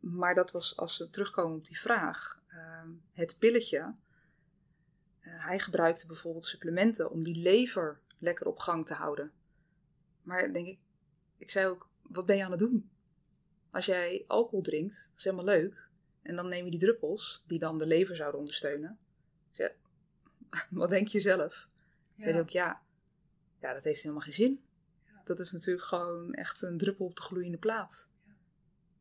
Maar 0.00 0.34
dat 0.34 0.50
was, 0.50 0.76
als 0.76 0.98
we 0.98 1.10
terugkomen 1.10 1.56
op 1.56 1.66
die 1.66 1.78
vraag, 1.78 2.42
ehm, 2.48 2.88
het 3.12 3.38
pilletje. 3.38 3.94
eh, 5.20 5.44
hij 5.44 5.58
gebruikte 5.58 6.06
bijvoorbeeld 6.06 6.44
supplementen 6.44 7.10
om 7.10 7.24
die 7.24 7.36
lever 7.36 8.00
lekker 8.18 8.46
op 8.46 8.58
gang 8.58 8.86
te 8.86 8.94
houden. 8.94 9.32
Maar 10.22 10.52
denk 10.52 10.66
ik, 10.66 10.78
ik 11.36 11.50
zei 11.50 11.66
ook, 11.66 11.88
wat 12.02 12.26
ben 12.26 12.36
je 12.36 12.44
aan 12.44 12.50
het 12.50 12.60
doen? 12.60 12.90
Als 13.70 13.86
jij 13.86 14.24
alcohol 14.26 14.62
drinkt, 14.62 14.94
dat 15.08 15.18
is 15.18 15.24
helemaal 15.24 15.44
leuk. 15.44 15.88
En 16.22 16.36
dan 16.36 16.48
neem 16.48 16.64
je 16.64 16.70
die 16.70 16.80
druppels, 16.80 17.42
die 17.46 17.58
dan 17.58 17.78
de 17.78 17.86
lever 17.86 18.16
zouden 18.16 18.40
ondersteunen. 18.40 18.98
Ik 19.50 19.56
zei, 19.56 19.72
wat 20.80 20.88
denk 20.88 21.08
je 21.08 21.20
zelf? 21.20 21.68
Ja. 22.14 22.24
Weet 22.24 22.40
ook, 22.40 22.50
ja, 22.50 22.82
ja, 23.60 23.72
dat 23.72 23.84
heeft 23.84 24.02
helemaal 24.02 24.22
geen 24.22 24.32
zin. 24.32 24.60
Dat 25.36 25.46
is 25.46 25.52
natuurlijk 25.52 25.86
gewoon 25.86 26.34
echt 26.34 26.62
een 26.62 26.78
druppel 26.78 27.06
op 27.06 27.16
de 27.16 27.22
gloeiende 27.22 27.58
plaat. 27.58 28.10
Ja. 28.26 28.32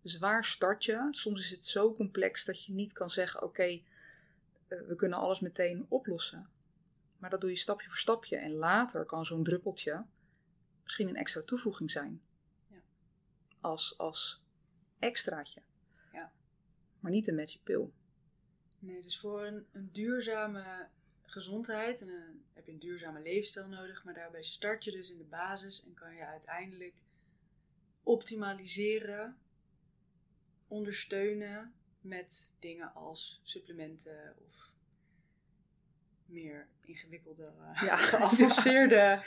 Dus 0.02 0.18
waar 0.18 0.46
start 0.46 0.86
je? 0.86 1.08
Soms 1.12 1.40
is 1.40 1.50
het 1.50 1.66
zo 1.66 1.96
complex 1.96 2.46
dat 2.46 2.66
je 2.66 2.74
niet 2.74 2.94
kan 2.94 3.10
zeggen: 3.10 3.44
oké, 3.44 3.64
eh, 3.64 3.82
we 4.88 4.96
kunnen 4.96 5.18
alles 5.18 5.40
meteen 5.40 5.86
oplossen. 5.90 6.50
Maar 7.18 7.30
dat 7.30 7.42
doe 7.42 7.50
je 7.50 7.56
stapje 7.56 7.88
voor 7.88 7.98
stapje. 7.98 8.38
En 8.38 8.52
later 8.52 9.06
kan 9.06 9.26
zo'n 9.26 9.44
druppeltje 9.44 10.06
misschien 10.84 11.08
een 11.08 11.16
extra 11.16 11.42
toevoeging 11.42 11.92
zijn. 11.92 12.22
Ja. 12.68 12.82
Als, 13.62 13.98
als 13.98 14.44
extraatje. 15.00 15.62
Ja. 16.14 16.32
Maar 17.00 17.12
niet 17.12 17.28
een 17.28 17.36
magic 17.36 17.64
pill. 17.64 17.90
Nee, 18.80 19.02
dus 19.02 19.20
voor 19.20 19.46
een, 19.46 19.66
een 19.72 19.90
duurzame 19.92 20.88
gezondheid 21.32 22.02
en 22.02 22.08
een, 22.08 22.44
heb 22.54 22.66
je 22.66 22.72
een 22.72 22.80
duurzame 22.80 23.22
leefstijl 23.22 23.68
nodig, 23.68 24.04
maar 24.04 24.14
daarbij 24.14 24.44
start 24.44 24.84
je 24.84 24.92
dus 24.92 25.10
in 25.10 25.18
de 25.18 25.24
basis 25.24 25.86
en 25.86 25.94
kan 25.94 26.16
je 26.16 26.26
uiteindelijk 26.26 26.94
optimaliseren, 28.04 29.38
ondersteunen 30.68 31.74
met 32.02 32.52
dingen 32.60 32.94
als 32.94 33.42
supplementen 33.44 34.36
of 34.48 34.70
meer 36.26 36.68
ingewikkelde, 36.86 37.52
Ja. 37.82 37.96
geavanceerde 38.12 39.24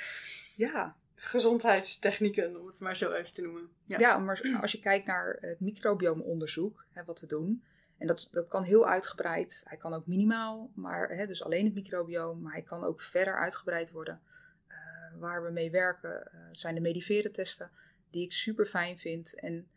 Ja, 0.57 0.97
gezondheidstechnieken, 1.15 2.61
om 2.61 2.67
het 2.67 2.81
maar 2.81 2.97
zo 2.97 3.13
even 3.13 3.33
te 3.33 3.43
noemen. 3.43 3.71
Ja. 3.85 4.19
maar 4.19 4.59
als 4.61 4.73
je 4.73 4.81
kijkt 4.81 5.07
naar 5.07 5.39
het 5.41 5.61
microbiomonderzoek, 5.61 6.85
hè, 6.93 7.05
wat 7.05 7.21
we 7.21 7.27
doen, 7.27 7.65
en 7.99 8.07
dat, 8.07 8.29
dat 8.33 8.49
kan 8.49 8.63
heel 8.63 8.89
uitgebreid, 8.89 9.63
hij 9.65 9.79
kan 9.79 9.95
ook 9.95 10.07
minimaal, 10.07 10.71
maar 10.75 11.09
hè, 11.09 11.27
dus 11.27 11.45
alleen 11.45 11.65
het 11.65 11.75
microbioom, 11.75 12.41
maar 12.41 12.53
hij 12.53 12.63
kan 12.63 12.85
ook 12.85 13.01
verder 13.01 13.39
uitgebreid 13.39 13.91
worden. 13.91 14.21
Eh, 14.67 14.77
waar 15.19 15.45
we 15.45 15.51
mee 15.51 15.71
werken 15.71 16.33
eh, 16.33 16.39
zijn 16.53 16.75
de 16.75 16.81
mediveren 16.81 17.33
testen, 17.33 17.71
die 18.11 18.25
ik 18.25 18.33
super 18.33 18.67
fijn 18.67 18.99
vind 18.99 19.35
en 19.35 19.69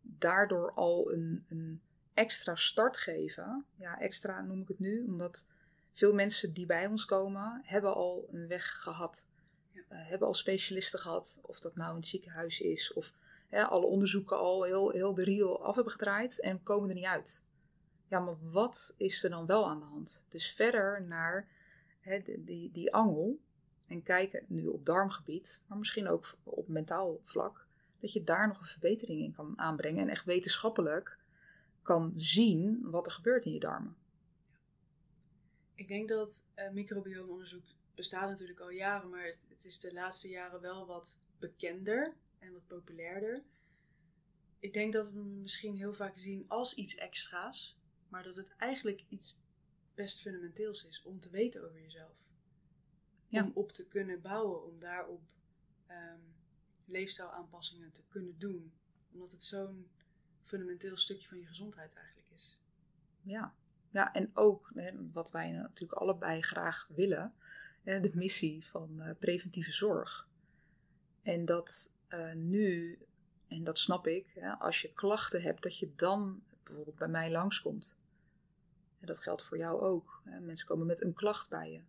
daardoor 0.00 0.72
al 0.72 1.12
een, 1.12 1.44
een 1.48 1.80
extra 2.14 2.54
start 2.54 2.96
geven. 2.96 3.64
Ja, 3.76 4.00
extra 4.00 4.40
noem 4.40 4.60
ik 4.60 4.68
het 4.68 4.78
nu, 4.78 5.04
omdat 5.04 5.46
veel 5.92 6.14
mensen 6.14 6.52
die 6.52 6.66
bij 6.66 6.86
ons 6.86 7.04
komen, 7.04 7.60
hebben 7.64 7.94
al 7.94 8.28
een 8.32 8.48
weg 8.48 8.82
gehad. 8.82 9.28
Ja. 9.70 9.82
Eh, 9.88 10.08
hebben 10.08 10.28
al 10.28 10.34
specialisten 10.34 10.98
gehad, 10.98 11.40
of 11.42 11.60
dat 11.60 11.76
nou 11.76 11.90
in 11.90 11.96
het 11.96 12.06
ziekenhuis 12.06 12.60
is, 12.60 12.92
of 12.92 13.12
alle 13.50 13.86
onderzoeken 13.86 14.38
al 14.38 14.62
heel, 14.62 14.90
heel 14.90 15.14
de 15.14 15.24
riel 15.24 15.64
af 15.64 15.74
hebben 15.74 15.92
gedraaid 15.92 16.40
en 16.40 16.62
komen 16.62 16.88
er 16.88 16.94
niet 16.94 17.04
uit. 17.04 17.44
Ja, 18.10 18.20
maar 18.20 18.50
wat 18.50 18.94
is 18.96 19.24
er 19.24 19.30
dan 19.30 19.46
wel 19.46 19.68
aan 19.68 19.78
de 19.78 19.84
hand? 19.84 20.24
Dus 20.28 20.52
verder 20.52 21.02
naar 21.02 21.48
die, 22.38 22.70
die, 22.70 22.94
angel 22.94 23.40
en 23.86 24.02
kijken 24.02 24.44
nu 24.48 24.66
op 24.66 24.86
darmgebied, 24.86 25.62
maar 25.66 25.78
misschien 25.78 26.08
ook 26.08 26.36
op 26.42 26.68
mentaal 26.68 27.20
vlak, 27.24 27.66
dat 28.00 28.12
je 28.12 28.24
daar 28.24 28.48
nog 28.48 28.60
een 28.60 28.66
verbetering 28.66 29.20
in 29.20 29.32
kan 29.32 29.58
aanbrengen 29.58 30.02
en 30.02 30.08
echt 30.08 30.24
wetenschappelijk 30.24 31.18
kan 31.82 32.12
zien 32.16 32.90
wat 32.90 33.06
er 33.06 33.12
gebeurt 33.12 33.44
in 33.44 33.52
je 33.52 33.60
darmen. 33.60 33.96
Ik 35.74 35.88
denk 35.88 36.08
dat 36.08 36.44
microbiomonderzoek 36.72 37.64
bestaat 37.94 38.28
natuurlijk 38.28 38.60
al 38.60 38.70
jaren, 38.70 39.10
maar 39.10 39.34
het, 39.48 39.64
is 39.64 39.80
de 39.80 39.92
laatste 39.92 40.28
jaren 40.28 40.60
wel 40.60 40.86
wat 40.86 41.18
bekender 41.38 42.14
en 42.38 42.52
wat 42.52 42.66
populairder. 42.66 43.42
Ik 44.58 44.72
denk 44.72 44.92
dat 44.92 45.10
we 45.10 45.20
misschien 45.20 45.76
heel 45.76 45.94
vaak 45.94 46.16
zien 46.16 46.44
als 46.48 46.74
iets 46.74 46.94
extra's, 46.94 47.78
maar 48.10 48.22
dat 48.22 48.36
het 48.36 48.56
eigenlijk 48.56 49.04
iets 49.08 49.38
best 49.94 50.20
fundamenteels 50.20 50.86
is 50.86 51.02
om 51.02 51.20
te 51.20 51.30
weten 51.30 51.64
over 51.64 51.80
jezelf. 51.80 52.16
Ja. 53.28 53.44
Om 53.44 53.50
op 53.54 53.72
te 53.72 53.86
kunnen 53.86 54.20
bouwen, 54.20 54.64
om 54.64 54.78
daarop 54.78 55.22
ehm 55.86 56.20
leefstijlaanpassingen 56.90 57.92
te 57.92 58.04
kunnen 58.08 58.38
doen. 58.38 58.72
Omdat 59.12 59.32
het 59.32 59.42
zo'n 59.42 59.90
fundamenteel 60.42 60.96
stukje 60.96 61.28
van 61.28 61.38
je 61.38 61.46
gezondheid 61.46 61.94
eigenlijk 61.94 62.28
is. 62.30 62.60
Ja, 63.22 63.54
ja 63.90 64.12
en 64.12 64.30
ook 64.34 64.70
hè, 64.74 65.10
wat 65.12 65.30
wij 65.30 65.50
natuurlijk 65.50 66.00
allebei 66.00 66.42
graag 66.42 66.88
willen, 66.94 67.32
hè, 67.82 68.00
de 68.00 68.10
missie 68.14 68.66
van 68.66 69.00
eh, 69.00 69.16
preventieve 69.18 69.72
zorg. 69.72 70.28
En 71.22 71.44
dat 71.44 71.92
eh, 72.08 72.32
nu, 72.32 72.98
en 73.46 73.64
dat 73.64 73.78
snap 73.78 74.06
ik, 74.06 74.30
hè, 74.34 74.50
als 74.50 74.82
je 74.82 74.92
klachten 74.92 75.42
hebt, 75.42 75.62
dat 75.62 75.78
je 75.78 75.94
dan 75.94 76.42
bijvoorbeeld 76.70 76.98
bij 76.98 77.20
mij 77.20 77.30
langskomt. 77.30 77.96
En 79.00 79.06
dat 79.06 79.18
geldt 79.18 79.42
voor 79.42 79.58
jou 79.58 79.80
ook. 79.80 80.22
Mensen 80.40 80.66
komen 80.66 80.86
met 80.86 81.02
een 81.02 81.14
klacht 81.14 81.48
bij 81.48 81.72
je. 81.72 81.80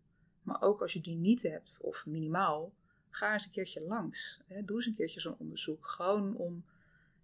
Maar 0.44 0.62
ook 0.62 0.82
als 0.82 0.94
je 0.94 1.02
die 1.02 1.16
niet 1.16 1.42
hebt, 1.42 1.80
of 1.82 2.06
minimaal, 2.06 2.74
ga 3.10 3.34
eens 3.34 3.46
een 3.46 3.52
keertje 3.52 3.82
langs. 3.82 4.42
Doe 4.48 4.76
eens 4.76 4.86
een 4.86 4.94
keertje 4.94 5.20
zo'n 5.20 5.38
onderzoek. 5.38 5.88
Gewoon 5.88 6.36
om 6.36 6.66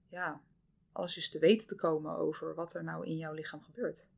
ja, 0.09 0.41
alles 0.91 1.15
eens 1.15 1.29
te 1.29 1.39
weten 1.39 1.67
te 1.67 1.75
komen 1.75 2.15
over 2.15 2.55
wat 2.55 2.73
er 2.73 2.83
nou 2.83 3.05
in 3.05 3.17
jouw 3.17 3.33
lichaam 3.33 3.61
gebeurt. 3.61 4.09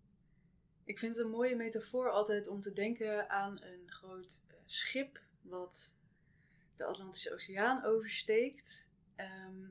Ik 0.83 0.99
vind 0.99 1.15
het 1.15 1.25
een 1.25 1.31
mooie 1.31 1.55
metafoor 1.55 2.09
altijd 2.09 2.47
om 2.47 2.59
te 2.59 2.73
denken 2.73 3.29
aan 3.29 3.61
een 3.61 3.83
groot 3.85 4.43
eh, 4.47 4.55
schip 4.65 5.21
wat 5.41 5.95
de 6.75 6.85
Atlantische 6.85 7.33
Oceaan 7.33 7.83
oversteekt. 7.83 8.87
Ehm, 9.15 9.67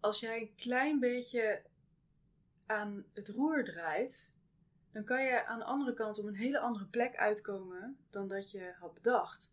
als 0.00 0.20
jij 0.20 0.40
een 0.40 0.54
klein 0.54 1.00
beetje 1.00 1.62
aan 2.68 3.04
het 3.14 3.28
roer 3.28 3.64
draait, 3.64 4.30
dan 4.92 5.04
kan 5.04 5.24
je 5.24 5.46
aan 5.46 5.58
de 5.58 5.64
andere 5.64 5.94
kant 5.94 6.18
op 6.18 6.24
een 6.24 6.36
hele 6.36 6.58
andere 6.58 6.84
plek 6.84 7.16
uitkomen 7.16 7.98
dan 8.10 8.28
dat 8.28 8.50
je 8.50 8.72
had 8.78 8.94
bedacht. 8.94 9.52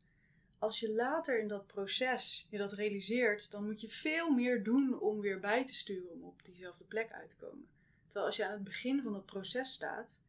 Als 0.59 0.79
je 0.79 0.93
later 0.93 1.39
in 1.39 1.47
dat 1.47 1.67
proces 1.67 2.47
je 2.49 2.57
dat 2.57 2.73
realiseert, 2.73 3.51
dan 3.51 3.65
moet 3.65 3.81
je 3.81 3.89
veel 3.89 4.29
meer 4.29 4.63
doen 4.63 4.99
om 4.99 5.19
weer 5.19 5.39
bij 5.39 5.65
te 5.65 5.73
sturen 5.73 6.11
om 6.11 6.23
op 6.23 6.43
diezelfde 6.43 6.83
plek 6.83 7.11
uit 7.11 7.29
te 7.29 7.35
komen. 7.35 7.67
Terwijl 8.03 8.25
als 8.25 8.35
je 8.35 8.45
aan 8.45 8.51
het 8.51 8.63
begin 8.63 9.01
van 9.01 9.11
dat 9.11 9.25
proces 9.25 9.73
staat, 9.73 10.21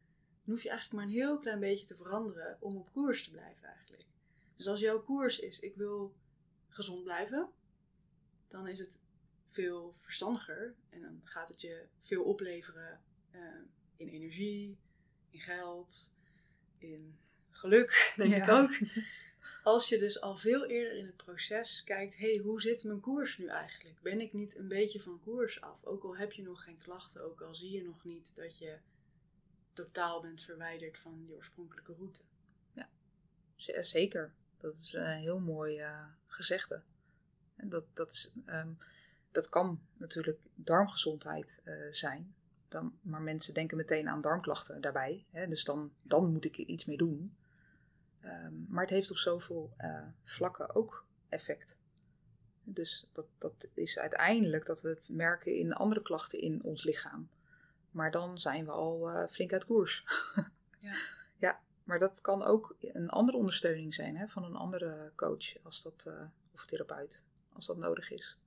dan 0.45 0.55
hoef 0.55 0.63
je 0.63 0.69
eigenlijk 0.69 1.01
maar 1.01 1.13
een 1.13 1.21
heel 1.21 1.39
klein 1.39 1.61
beetje 1.61 1.87
te 1.87 1.97
veranderen 1.97 2.57
om 2.61 2.77
op 2.77 2.93
koers 2.93 3.25
te 3.25 3.31
blijven 3.31 3.69
eigenlijk. 3.69 4.07
Dus 4.57 4.69
als 4.69 4.81
jouw 4.81 5.03
koers 5.03 5.39
is, 5.39 5.61
ik 5.61 5.77
wil 5.77 6.15
gezond 6.69 7.03
blijven, 7.03 7.49
dan 8.49 8.69
is 8.69 8.79
het 8.79 9.01
veel 9.57 9.97
verstandiger 10.01 10.75
en 10.91 11.01
dan 11.01 11.21
gaat 11.25 11.49
het 11.49 11.61
je 11.61 11.87
veel 12.01 12.23
opleveren 12.25 13.01
eh, 13.31 13.41
in 13.97 14.09
energie, 14.09 14.79
in 15.31 15.41
geld, 15.41 16.13
in 16.79 17.19
geluk, 17.51 18.13
denk 18.17 18.35
ik 18.35 18.47
Ja. 18.47 18.61
ook. 18.63 18.71
Als 19.63 19.89
je 19.89 19.99
dus 19.99 20.21
al 20.21 20.37
veel 20.37 20.67
eerder 20.67 20.99
in 20.99 21.07
het 21.07 21.17
proces 21.17 21.85
kijkt, 21.85 22.17
hé, 22.17 22.33
hey, 22.35 22.43
hoe 22.43 22.61
zit 22.61 22.85
mijn 22.85 23.01
koers 23.01 23.39
nu 23.39 23.47
eigenlijk? 23.47 24.01
Ben 24.03 24.21
ik 24.21 24.33
niet 24.33 24.57
een 24.57 24.69
beetje 24.69 25.01
van 25.03 25.21
koers 25.21 25.61
af? 25.61 25.85
Ook 25.85 26.05
al 26.05 26.17
heb 26.17 26.33
je 26.33 26.43
nog 26.43 26.63
geen 26.63 26.79
klachten, 26.79 27.25
ook 27.25 27.41
al 27.41 27.55
zie 27.55 27.71
je 27.71 27.83
nog 27.83 28.05
niet 28.05 28.33
dat 28.37 28.59
je 28.59 28.79
totaal 29.73 30.21
bent 30.21 30.43
verwijderd 30.43 30.99
van 30.99 31.25
je 31.27 31.35
oorspronkelijke 31.35 31.93
route. 31.95 32.21
Eh, 32.75 33.83
Zeker. 33.83 34.33
Dat 34.59 34.77
is 34.77 34.93
een 34.93 35.07
heel 35.19 35.39
mooi 35.41 35.79
eh, 35.79 36.07
gezegde. 36.27 36.83
En 37.57 37.69
dat, 37.69 37.85
dat, 37.97 38.11
is, 38.11 38.31
ehm, 38.45 38.73
dat 39.37 39.49
kan 39.49 39.81
natuurlijk 39.97 40.39
darmgezondheid 40.55 41.61
eh, 41.65 41.75
zijn. 41.91 42.35
Dan, 42.69 42.99
maar 43.03 43.23
mensen 43.23 43.55
denken 43.55 43.77
meteen 43.77 44.09
aan 44.09 44.21
darmklachten 44.21 44.81
daarbij. 44.81 45.27
Hè? 45.31 45.49
Dus 45.49 45.65
dan, 45.65 45.93
dan 46.03 46.33
moet 46.33 46.45
ik 46.45 46.59
er 46.59 46.65
iets 46.65 46.85
mee 46.85 46.97
doen. 46.97 47.37
Ehm, 48.21 48.55
maar 48.69 48.83
het 48.83 48.91
heeft 48.91 49.11
op 49.11 49.17
zoveel 49.17 49.73
eh, 49.77 50.07
vlakken 50.25 50.75
ook 50.75 51.07
effect. 51.29 51.79
Dus 52.63 53.09
dat, 53.13 53.27
dat 53.39 53.69
is 53.75 53.99
uiteindelijk 53.99 54.67
dat 54.67 54.81
we 54.81 54.89
het 54.89 55.09
merken 55.13 55.55
in 55.55 55.73
andere 55.73 56.03
klachten 56.03 56.41
in 56.41 56.63
ons 56.63 56.85
lichaam. 56.85 57.29
Maar 57.91 58.11
dan 58.11 58.41
zijn 58.41 58.65
we 58.65 58.71
al 58.71 59.11
eh, 59.11 59.29
flink 59.29 59.53
uit 59.53 59.67
koers. 59.67 60.05
Ja. 60.79 60.95
ja, 61.37 61.61
maar 61.85 61.99
dat 61.99 62.21
kan 62.21 62.43
ook 62.43 62.77
een 62.81 63.09
andere 63.09 63.37
ondersteuning 63.37 63.95
zijn 63.95 64.17
hè, 64.17 64.29
van 64.29 64.45
een 64.45 64.55
andere 64.55 65.13
coach 65.15 65.63
als 65.63 65.83
dat, 65.83 66.13
of 66.53 66.67
therapeut, 66.67 67.25
als 67.53 67.67
dat 67.67 67.77
nodig 67.77 68.11
is. 68.11 68.39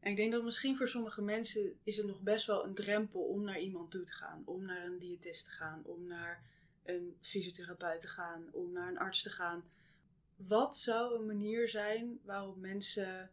En 0.00 0.10
ik 0.10 0.16
denk 0.16 0.32
dat 0.32 0.44
misschien 0.44 0.76
voor 0.76 0.88
sommige 0.88 1.22
mensen 1.22 1.78
is 1.82 1.96
het 1.96 2.06
nog 2.06 2.20
best 2.20 2.46
wel 2.46 2.64
een 2.64 2.74
drempel 2.74 3.20
om 3.20 3.44
naar 3.44 3.58
iemand 3.58 3.90
toe 3.90 4.04
te 4.04 4.12
gaan. 4.12 4.42
Om 4.44 4.64
naar 4.64 4.84
een 4.84 4.98
diëtist 4.98 5.44
te 5.44 5.50
gaan, 5.50 5.82
om 5.84 6.06
naar 6.06 6.42
een 6.84 7.16
fysiotherapeut 7.20 8.00
te 8.00 8.08
gaan, 8.08 8.48
om 8.52 8.72
naar 8.72 8.88
een 8.88 8.98
arts 8.98 9.22
te 9.22 9.30
gaan. 9.30 9.64
Wat 10.36 10.76
zou 10.76 11.14
een 11.14 11.26
manier 11.26 11.68
zijn 11.68 12.20
waarop 12.22 12.56
mensen 12.56 13.30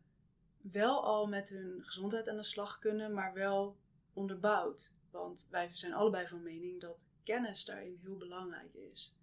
wel 0.62 1.04
al 1.04 1.28
met 1.28 1.50
hun 1.50 1.84
gezondheid 1.84 2.30
aan 2.30 2.38
de 2.38 2.44
slag 2.44 2.80
kunnen, 2.80 3.14
maar 3.14 3.34
wel 3.34 3.78
onderbouwd? 4.14 4.92
Want 5.12 5.48
wij 5.52 5.70
zijn 5.74 5.94
allebei 5.94 6.28
van 6.28 6.44
mening 6.44 6.82
dat 6.82 7.06
kennis 7.24 7.66
daarin 7.66 8.00
heel 8.02 8.18
belangrijk 8.18 8.74
is. 8.74 9.14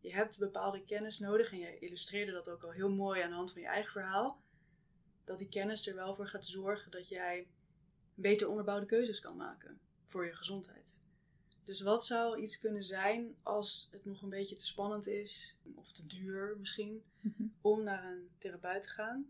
Je 0.00 0.12
hebt 0.12 0.38
bepaalde 0.38 0.84
kennis 0.84 1.18
nodig 1.18 1.52
en 1.52 1.58
jij 1.58 1.78
illustreerde 1.78 2.32
dat 2.32 2.48
ook 2.48 2.62
al 2.62 2.70
heel 2.70 2.90
mooi 2.90 3.20
aan 3.20 3.30
de 3.30 3.36
hand 3.36 3.52
van 3.52 3.60
je 3.60 3.66
eigen 3.66 3.92
verhaal 3.92 4.40
dat 5.26 5.38
die 5.38 5.48
kennis 5.48 5.86
er 5.86 5.94
wel 5.94 6.14
voor 6.14 6.28
gaat 6.28 6.46
zorgen 6.46 6.90
dat 6.90 7.08
jij 7.08 7.46
beter 8.14 8.48
onderbouwde 8.48 8.86
keuzes 8.86 9.20
kan 9.20 9.36
maken 9.36 9.78
voor 10.06 10.26
je 10.26 10.34
gezondheid. 10.36 10.98
Dus 11.64 11.80
wat 11.80 12.06
zou 12.06 12.40
iets 12.40 12.58
kunnen 12.60 12.82
zijn 12.82 13.36
als 13.42 13.88
het 13.90 14.04
nog 14.04 14.22
een 14.22 14.28
beetje 14.28 14.56
te 14.56 14.66
spannend 14.66 15.06
is, 15.06 15.58
of 15.74 15.92
te 15.92 16.06
duur 16.06 16.56
misschien, 16.58 17.02
Mhm. 17.20 17.42
om 17.60 17.82
naar 17.82 18.04
een 18.04 18.28
therapeut 18.38 18.82
te 18.82 18.88
gaan? 18.88 19.26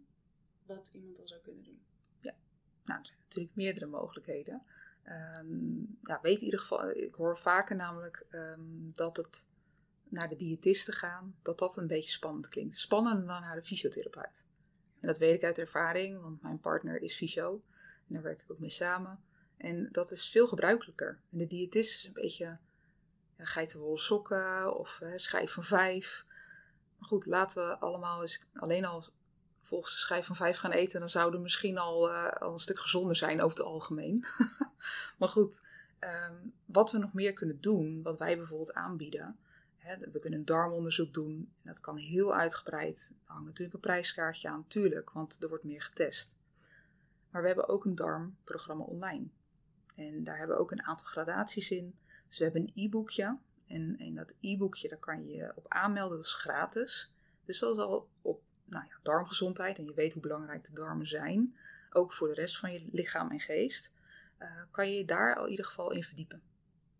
Wat 0.66 0.90
iemand 0.92 1.16
dan 1.16 1.28
zou 1.28 1.40
kunnen 1.40 1.64
doen? 1.64 1.80
Nou, 2.84 3.00
er 3.00 3.06
zijn 3.06 3.18
natuurlijk 3.24 3.56
meerdere 3.56 3.86
mogelijkheden. 3.86 4.62
Ehm, 5.02 5.78
ja, 6.02 6.18
weet 6.22 6.38
in 6.38 6.44
ieder 6.44 6.60
geval, 6.60 6.90
ik 6.90 7.14
hoor 7.14 7.38
vaker 7.38 7.76
namelijk 7.76 8.26
ehm, 8.30 8.60
dat 8.92 9.16
het 9.16 9.46
naar 10.08 10.28
de 10.28 10.36
diëtiste 10.36 10.92
gaan, 10.92 11.36
dat 11.42 11.58
dat 11.58 11.76
een 11.76 11.86
beetje 11.86 12.10
spannend 12.10 12.48
klinkt. 12.48 12.76
Spannender 12.76 13.26
dan 13.26 13.40
naar 13.40 13.54
de 13.56 13.64
fysiotherapeut. 13.64 14.46
En 15.00 15.06
dat 15.06 15.18
weet 15.18 15.34
ik 15.34 15.44
uit 15.44 15.58
ervaring, 15.58 16.20
want 16.20 16.42
mijn 16.42 16.60
partner 16.60 17.02
is 17.02 17.16
fysio. 17.16 17.62
En 18.08 18.14
daar 18.14 18.22
werk 18.22 18.42
ik 18.42 18.50
ook 18.50 18.58
mee 18.58 18.70
samen. 18.70 19.20
En 19.56 19.88
dat 19.92 20.10
is 20.10 20.28
veel 20.28 20.46
gebruikelijker. 20.46 21.20
En 21.32 21.38
de 21.38 21.46
diëtist 21.46 21.96
is 21.96 22.04
een 22.04 22.12
beetje 22.12 22.58
ja, 23.36 23.44
geitenwolle 23.44 23.98
sokken 23.98 24.78
of 24.78 25.00
eh, 25.00 25.12
schijf 25.16 25.52
van 25.52 25.64
vijf. 25.64 26.24
Maar 26.98 27.08
goed, 27.08 27.26
laten 27.26 27.68
we 27.68 27.78
allemaal 27.78 28.22
eens 28.22 28.44
alleen 28.54 28.84
al 28.84 29.04
volgens 29.60 29.92
de 29.92 29.98
schijf 29.98 30.26
van 30.26 30.36
vijf 30.36 30.56
gaan 30.56 30.70
eten. 30.70 31.00
Dan 31.00 31.08
zouden 31.08 31.36
we 31.36 31.42
misschien 31.42 31.78
al, 31.78 32.10
eh, 32.10 32.40
al 32.40 32.52
een 32.52 32.58
stuk 32.58 32.80
gezonder 32.80 33.16
zijn 33.16 33.42
over 33.42 33.58
het 33.58 33.66
algemeen. 33.66 34.26
maar 35.18 35.28
goed, 35.28 35.62
ehm, 35.98 36.34
wat 36.64 36.90
we 36.90 36.98
nog 36.98 37.12
meer 37.12 37.32
kunnen 37.32 37.60
doen, 37.60 38.02
wat 38.02 38.18
wij 38.18 38.36
bijvoorbeeld 38.36 38.74
aanbieden. 38.74 39.38
We 39.86 40.18
kunnen 40.18 40.38
een 40.38 40.44
darmonderzoek 40.44 41.14
doen. 41.14 41.32
En 41.32 41.68
dat 41.68 41.80
kan 41.80 41.96
heel 41.96 42.34
uitgebreid. 42.34 43.14
Er 43.24 43.32
hangt 43.32 43.46
natuurlijk 43.46 43.74
een 43.74 43.80
prijskaartje 43.80 44.48
aan, 44.48 44.58
natuurlijk, 44.58 45.10
want 45.10 45.42
er 45.42 45.48
wordt 45.48 45.64
meer 45.64 45.82
getest. 45.82 46.30
Maar 47.30 47.42
we 47.42 47.46
hebben 47.46 47.68
ook 47.68 47.84
een 47.84 47.94
darmprogramma 47.94 48.84
online. 48.84 49.26
En 49.94 50.24
daar 50.24 50.38
hebben 50.38 50.56
we 50.56 50.62
ook 50.62 50.70
een 50.70 50.82
aantal 50.82 51.06
gradaties 51.06 51.70
in. 51.70 51.98
Dus 52.28 52.38
we 52.38 52.44
hebben 52.44 52.62
een 52.62 52.84
e-boekje. 52.84 53.36
En 53.66 53.98
in 53.98 54.14
dat 54.14 54.34
e-boekje 54.40 54.88
daar 54.88 54.98
kan 54.98 55.26
je 55.26 55.36
je 55.36 55.52
op 55.54 55.68
aanmelden, 55.68 56.16
dat 56.16 56.26
is 56.26 56.32
gratis. 56.34 57.12
Dus 57.44 57.58
dat 57.58 57.76
is 57.76 57.82
al 57.82 58.08
op 58.22 58.42
nou 58.64 58.84
ja, 58.84 58.98
darmgezondheid. 59.02 59.78
En 59.78 59.84
je 59.84 59.94
weet 59.94 60.12
hoe 60.12 60.22
belangrijk 60.22 60.64
de 60.64 60.72
darmen 60.72 61.06
zijn. 61.06 61.56
Ook 61.90 62.12
voor 62.12 62.28
de 62.28 62.34
rest 62.34 62.58
van 62.58 62.72
je 62.72 62.88
lichaam 62.92 63.30
en 63.30 63.40
geest. 63.40 63.92
eh, 64.38 64.62
kan 64.70 64.90
je 64.90 64.96
je 64.96 65.04
daar 65.04 65.36
al 65.36 65.44
in 65.44 65.50
ieder 65.50 65.64
geval 65.64 65.92
in 65.92 66.02
verdiepen. 66.02 66.42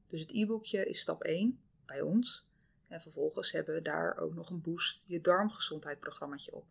Dus 0.06 0.20
het 0.20 0.30
e-boekje 0.32 0.88
is 0.88 1.00
stap 1.00 1.22
1 1.22 1.60
bij 1.86 2.00
ons. 2.00 2.48
En 2.88 3.00
vervolgens 3.00 3.52
hebben 3.52 3.74
we 3.74 3.82
daar 3.82 4.16
ook 4.16 4.34
nog 4.34 4.50
een 4.50 4.60
boost 4.60 5.04
je 5.08 5.20
darmgezondheidsprogrammaatje 5.20 6.54
op. 6.54 6.66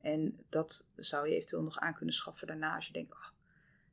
En 0.00 0.38
dat 0.48 0.86
zou 0.96 1.28
je 1.28 1.34
eventueel 1.34 1.62
nog 1.62 1.78
aan 1.78 1.94
kunnen 1.94 2.14
schaffen 2.14 2.46
daarna 2.46 2.74
als 2.74 2.86
je 2.86 2.92
denkt, 2.92 3.12
ah, 3.14 3.28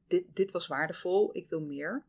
dit, 0.07 0.25
dit 0.33 0.51
was 0.51 0.67
waardevol, 0.67 1.29
ik 1.35 1.49
wil 1.49 1.61
meer. 1.61 2.03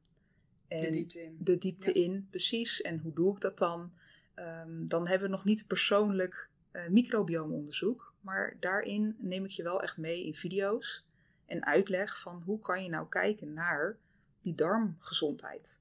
En 0.69 0.81
de 0.81 0.91
diepte 0.91 1.23
in. 1.23 1.37
de 1.41 1.59
diepte 1.59 1.99
Ja. 1.99 2.05
in, 2.05 2.27
precies. 2.31 2.81
En 2.81 2.99
hoe 2.99 3.13
doe 3.13 3.33
ik 3.35 3.41
dat 3.41 3.59
dan? 3.59 3.93
Ehm, 4.35 4.87
dan 4.87 5.07
hebben 5.07 5.29
we 5.29 5.35
nog 5.35 5.45
niet 5.45 5.67
persoonlijk 5.67 6.51
eh 6.71 6.89
microbiomonderzoek. 6.89 8.15
Maar 8.21 8.57
daarin 8.61 9.17
neem 9.19 9.45
ik 9.45 9.51
je 9.51 9.63
wel 9.63 9.83
echt 9.83 9.97
mee 9.97 10.25
in 10.27 10.35
video's 10.35 11.05
en 11.47 11.65
uitleg 11.67 12.21
van 12.21 12.43
hoe 12.43 12.61
kan 12.61 12.83
je 12.83 12.89
nou 12.89 13.09
kijken 13.09 13.53
naar 13.53 13.99
die 14.41 14.55
darmgezondheid. 14.55 15.81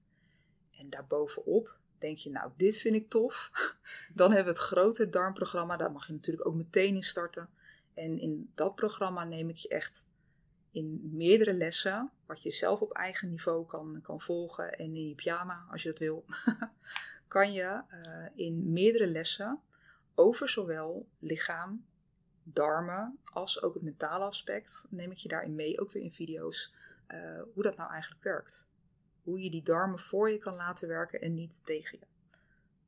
En 0.78 0.90
daarbovenop 0.90 1.78
denk 2.00 2.18
je, 2.18 2.30
nou, 2.30 2.52
dit 2.58 2.78
vind 2.78 2.96
ik 2.96 3.10
tof. 3.10 3.52
Dan 4.14 4.32
hebben 4.32 4.54
we 4.54 4.60
het 4.60 4.68
grote 4.70 5.10
darmprogramma, 5.10 5.78
daar 5.78 5.92
mag 5.92 6.08
je 6.08 6.14
natuurlijk 6.14 6.48
ook 6.48 6.56
meteen 6.56 6.96
in 6.96 7.04
starten. 7.04 7.50
En 7.94 8.20
in 8.20 8.52
dat 8.56 8.76
programma 8.76 9.24
neem 9.24 9.50
ik 9.50 9.56
je 9.56 9.68
echt 9.68 10.08
in 10.72 11.10
meerdere 11.14 11.54
lessen, 11.54 12.12
wat 12.26 12.44
je 12.44 12.52
zelf 12.52 12.82
op 12.82 12.92
eigen 12.92 13.30
niveau 13.30 13.66
kan, 13.66 14.00
kan 14.02 14.22
volgen 14.22 14.78
en 14.78 14.96
in 14.96 15.08
je 15.08 15.16
pyjama, 15.16 15.66
als 15.72 15.84
je 15.84 15.90
dat 15.90 16.00
wil, 16.00 16.26
kan 17.28 17.54
je 17.54 17.82
eh, 17.90 18.26
in 18.36 18.72
meerdere 18.72 19.08
lessen 19.08 19.62
over 20.16 20.50
zowel 20.50 21.08
lichaam, 21.20 21.86
darmen, 22.44 23.20
als 23.24 23.62
ook 23.62 23.74
het 23.74 23.84
mentale 23.84 24.26
aspect, 24.26 24.86
neem 24.90 25.12
ik 25.12 25.18
je 25.18 25.28
daarin 25.28 25.56
mee, 25.56 25.80
ook 25.80 25.92
weer 25.92 26.04
in 26.04 26.14
video's, 26.14 26.74
eh, 27.08 27.42
hoe 27.54 27.64
dat 27.64 27.78
nou 27.78 27.92
eigenlijk 27.92 28.24
werkt. 28.24 28.68
Hoe 29.26 29.40
je 29.42 29.50
die 29.52 29.64
darmen 29.64 30.00
voor 30.00 30.32
je 30.32 30.38
kan 30.38 30.56
laten 30.56 30.88
werken 30.88 31.22
en 31.22 31.34
niet 31.34 31.60
tegen 31.64 31.98
je. 32.00 32.06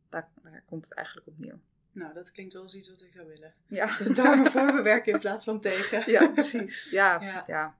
Daar, 0.09 0.29
daar 0.43 0.63
komt 0.65 0.85
het 0.85 0.93
eigenlijk 0.93 1.27
op 1.27 1.39
neer. 1.39 1.59
Nou, 1.91 2.13
dat 2.13 2.31
klinkt 2.31 2.53
wel 2.53 2.63
als 2.63 2.75
iets 2.75 2.89
wat 2.89 3.01
ik 3.01 3.11
zou 3.11 3.27
willen. 3.27 3.53
Ja, 3.67 3.97
De 3.97 4.13
darmen 4.13 4.51
voor 4.51 4.73
me 4.73 4.81
werken 4.81 5.13
in 5.13 5.19
plaats 5.19 5.45
van 5.45 5.61
tegen. 5.61 6.11
ja 6.11 6.31
precies. 6.31 6.89
Ja, 6.91 7.21
Ja. 7.23 7.43
ja. 7.47 7.77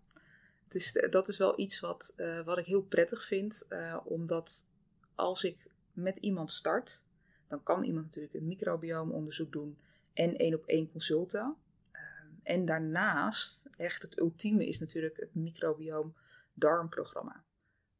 Het 0.64 0.76
is, 0.76 1.08
dat 1.10 1.28
is 1.28 1.38
wel 1.38 1.60
iets 1.60 1.80
wat, 1.80 2.14
eh, 2.16 2.43
wat 2.45 2.58
ik 2.58 2.66
heel 2.66 2.82
prettig 2.82 3.24
vind. 3.26 3.66
eh, 3.70 3.97
omdat 4.03 4.68
als 5.16 5.43
ik 5.43 5.68
met 5.93 6.18
iemand 6.18 6.51
start, 6.51 7.03
dan 7.47 7.64
kan 7.64 7.84
iemand 7.84 8.05
natuurlijk 8.05 8.34
een 8.34 8.47
microbiomonderzoek 8.47 9.51
doen 9.51 9.78
en 10.14 10.38
één 10.38 10.53
op 10.53 10.66
één 10.66 10.91
consulten. 10.91 11.55
Eh, 11.91 12.01
en 12.43 12.66
daarnaast, 12.66 13.70
echt 13.78 14.01
het 14.01 14.20
ultieme 14.20 14.68
is 14.68 14.80
natuurlijk 14.80 15.18
het 15.18 15.36
microbioom 15.36 16.14
darmprogramma. 16.53 17.43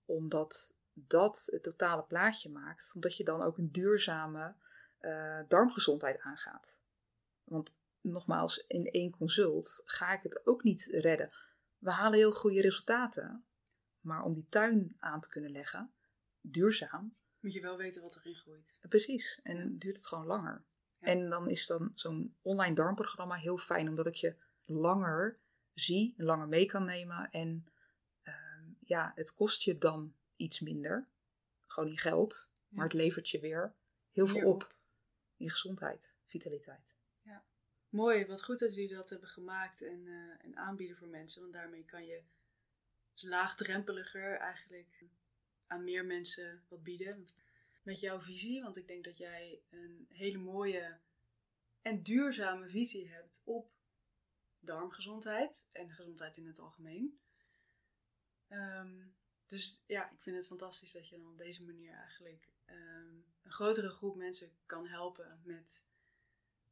Omdat 0.08 0.76
dat 0.94 1.48
het 1.52 1.64
totale 1.64 2.04
plaatje 2.04 2.50
maakt. 2.50 2.92
Omdat 2.96 3.18
je 3.18 3.24
dan 3.24 3.42
ook 3.42 3.58
een 3.58 3.72
duurzame 3.72 4.56
eh, 4.98 5.40
darmgezondheid 5.48 6.20
aangaat. 6.20 6.80
Want 7.44 7.76
nogmaals, 8.02 8.66
in 8.68 8.92
één 8.92 9.12
consult 9.12 9.82
ga 9.86 10.14
ik 10.14 10.24
het 10.24 10.46
ook 10.46 10.64
niet 10.64 10.86
redden. 10.92 11.36
We 11.78 11.92
halen 11.92 12.18
heel 12.20 12.32
goede 12.32 12.62
resultaten. 12.62 13.46
Maar 14.00 14.24
om 14.24 14.34
die 14.34 14.46
tuin 14.50 14.96
aan 15.00 15.22
te 15.22 15.30
kunnen 15.30 15.52
leggen, 15.52 15.92
duurzaam, 16.42 17.14
Moet 17.40 17.54
je 17.54 17.62
wel 17.62 17.78
weten 17.78 18.02
wat 18.02 18.16
erin 18.16 18.36
groeit. 18.36 18.78
precies. 18.90 19.40
En 19.44 19.58
Ja. 19.58 19.66
duurt 19.70 19.96
het 19.96 20.08
gewoon 20.08 20.26
langer. 20.26 20.64
Ja. 21.00 21.08
En 21.08 21.30
dan 21.30 21.50
is 21.50 21.66
dan 21.68 21.92
zo'n 21.94 22.36
online 22.42 22.76
darmprogramma 22.76 23.36
heel 23.36 23.58
fijn, 23.58 23.88
omdat 23.90 24.08
ik 24.08 24.16
je 24.16 24.36
langer 24.66 25.38
zie, 25.74 26.14
langer 26.18 26.48
mee 26.48 26.66
kan 26.66 26.86
nemen. 26.86 27.32
En 27.32 27.68
ja, 28.88 29.12
het 29.16 29.34
kost 29.34 29.62
je 29.62 29.78
dan 29.78 30.16
iets 30.36 30.60
minder. 30.60 31.08
Gewoon 31.66 31.90
in 31.90 31.98
geld. 31.98 32.52
Ja. 32.54 32.62
Maar 32.70 32.84
het 32.84 32.94
levert 32.94 33.30
je 33.30 33.40
weer 33.40 33.74
heel 34.12 34.28
veel 34.28 34.50
op. 34.50 34.76
In 35.38 35.50
gezondheid, 35.50 36.14
vitaliteit. 36.26 36.98
Mooi, 37.90 38.26
wat 38.26 38.44
goed 38.44 38.60
dat 38.60 38.76
jullie 38.76 38.96
dat 38.96 39.10
hebben 39.10 39.30
gemaakt 39.30 39.82
en, 39.82 40.08
eh, 40.08 40.46
en 40.46 40.58
aanbieden 40.58 40.98
voor 40.98 41.08
mensen. 41.08 41.42
Want 41.42 41.54
daarmee 41.54 41.86
kan 41.86 42.06
je 42.06 42.24
dus 43.14 43.24
laagdrempeliger 43.24 44.38
eigenlijk 44.38 45.06
aan 45.68 45.84
meer 45.84 46.06
mensen 46.06 46.64
wat 46.68 46.84
bieden. 46.84 47.26
Met 47.84 48.00
jouw 48.00 48.22
visie, 48.22 48.62
want 48.62 48.78
ik 48.78 48.88
denk 48.88 49.04
dat 49.04 49.18
jij 49.18 49.62
een 49.70 50.08
hele 50.10 50.38
mooie 50.38 51.00
en 51.82 52.04
duurzame 52.04 52.70
visie 52.70 53.10
hebt 53.10 53.42
op 53.44 53.72
darmgezondheid 54.60 55.70
en 55.72 55.92
gezondheid 55.92 56.38
in 56.38 56.48
het 56.48 56.60
algemeen. 56.60 57.20
Ehm, 58.48 59.06
dus 59.46 59.82
ja, 59.86 60.12
ik 60.12 60.22
vind 60.22 60.36
het 60.36 60.48
fantastisch 60.48 60.92
dat 60.92 61.10
je 61.10 61.18
dan 61.18 61.32
op 61.32 61.38
deze 61.38 61.64
manier 61.64 61.94
eigenlijk 61.94 62.48
ehm, 62.66 63.16
een 63.44 63.52
grotere 63.52 63.90
groep 63.90 64.16
mensen 64.16 64.52
kan 64.66 64.88
helpen 64.88 65.42
met 65.44 65.86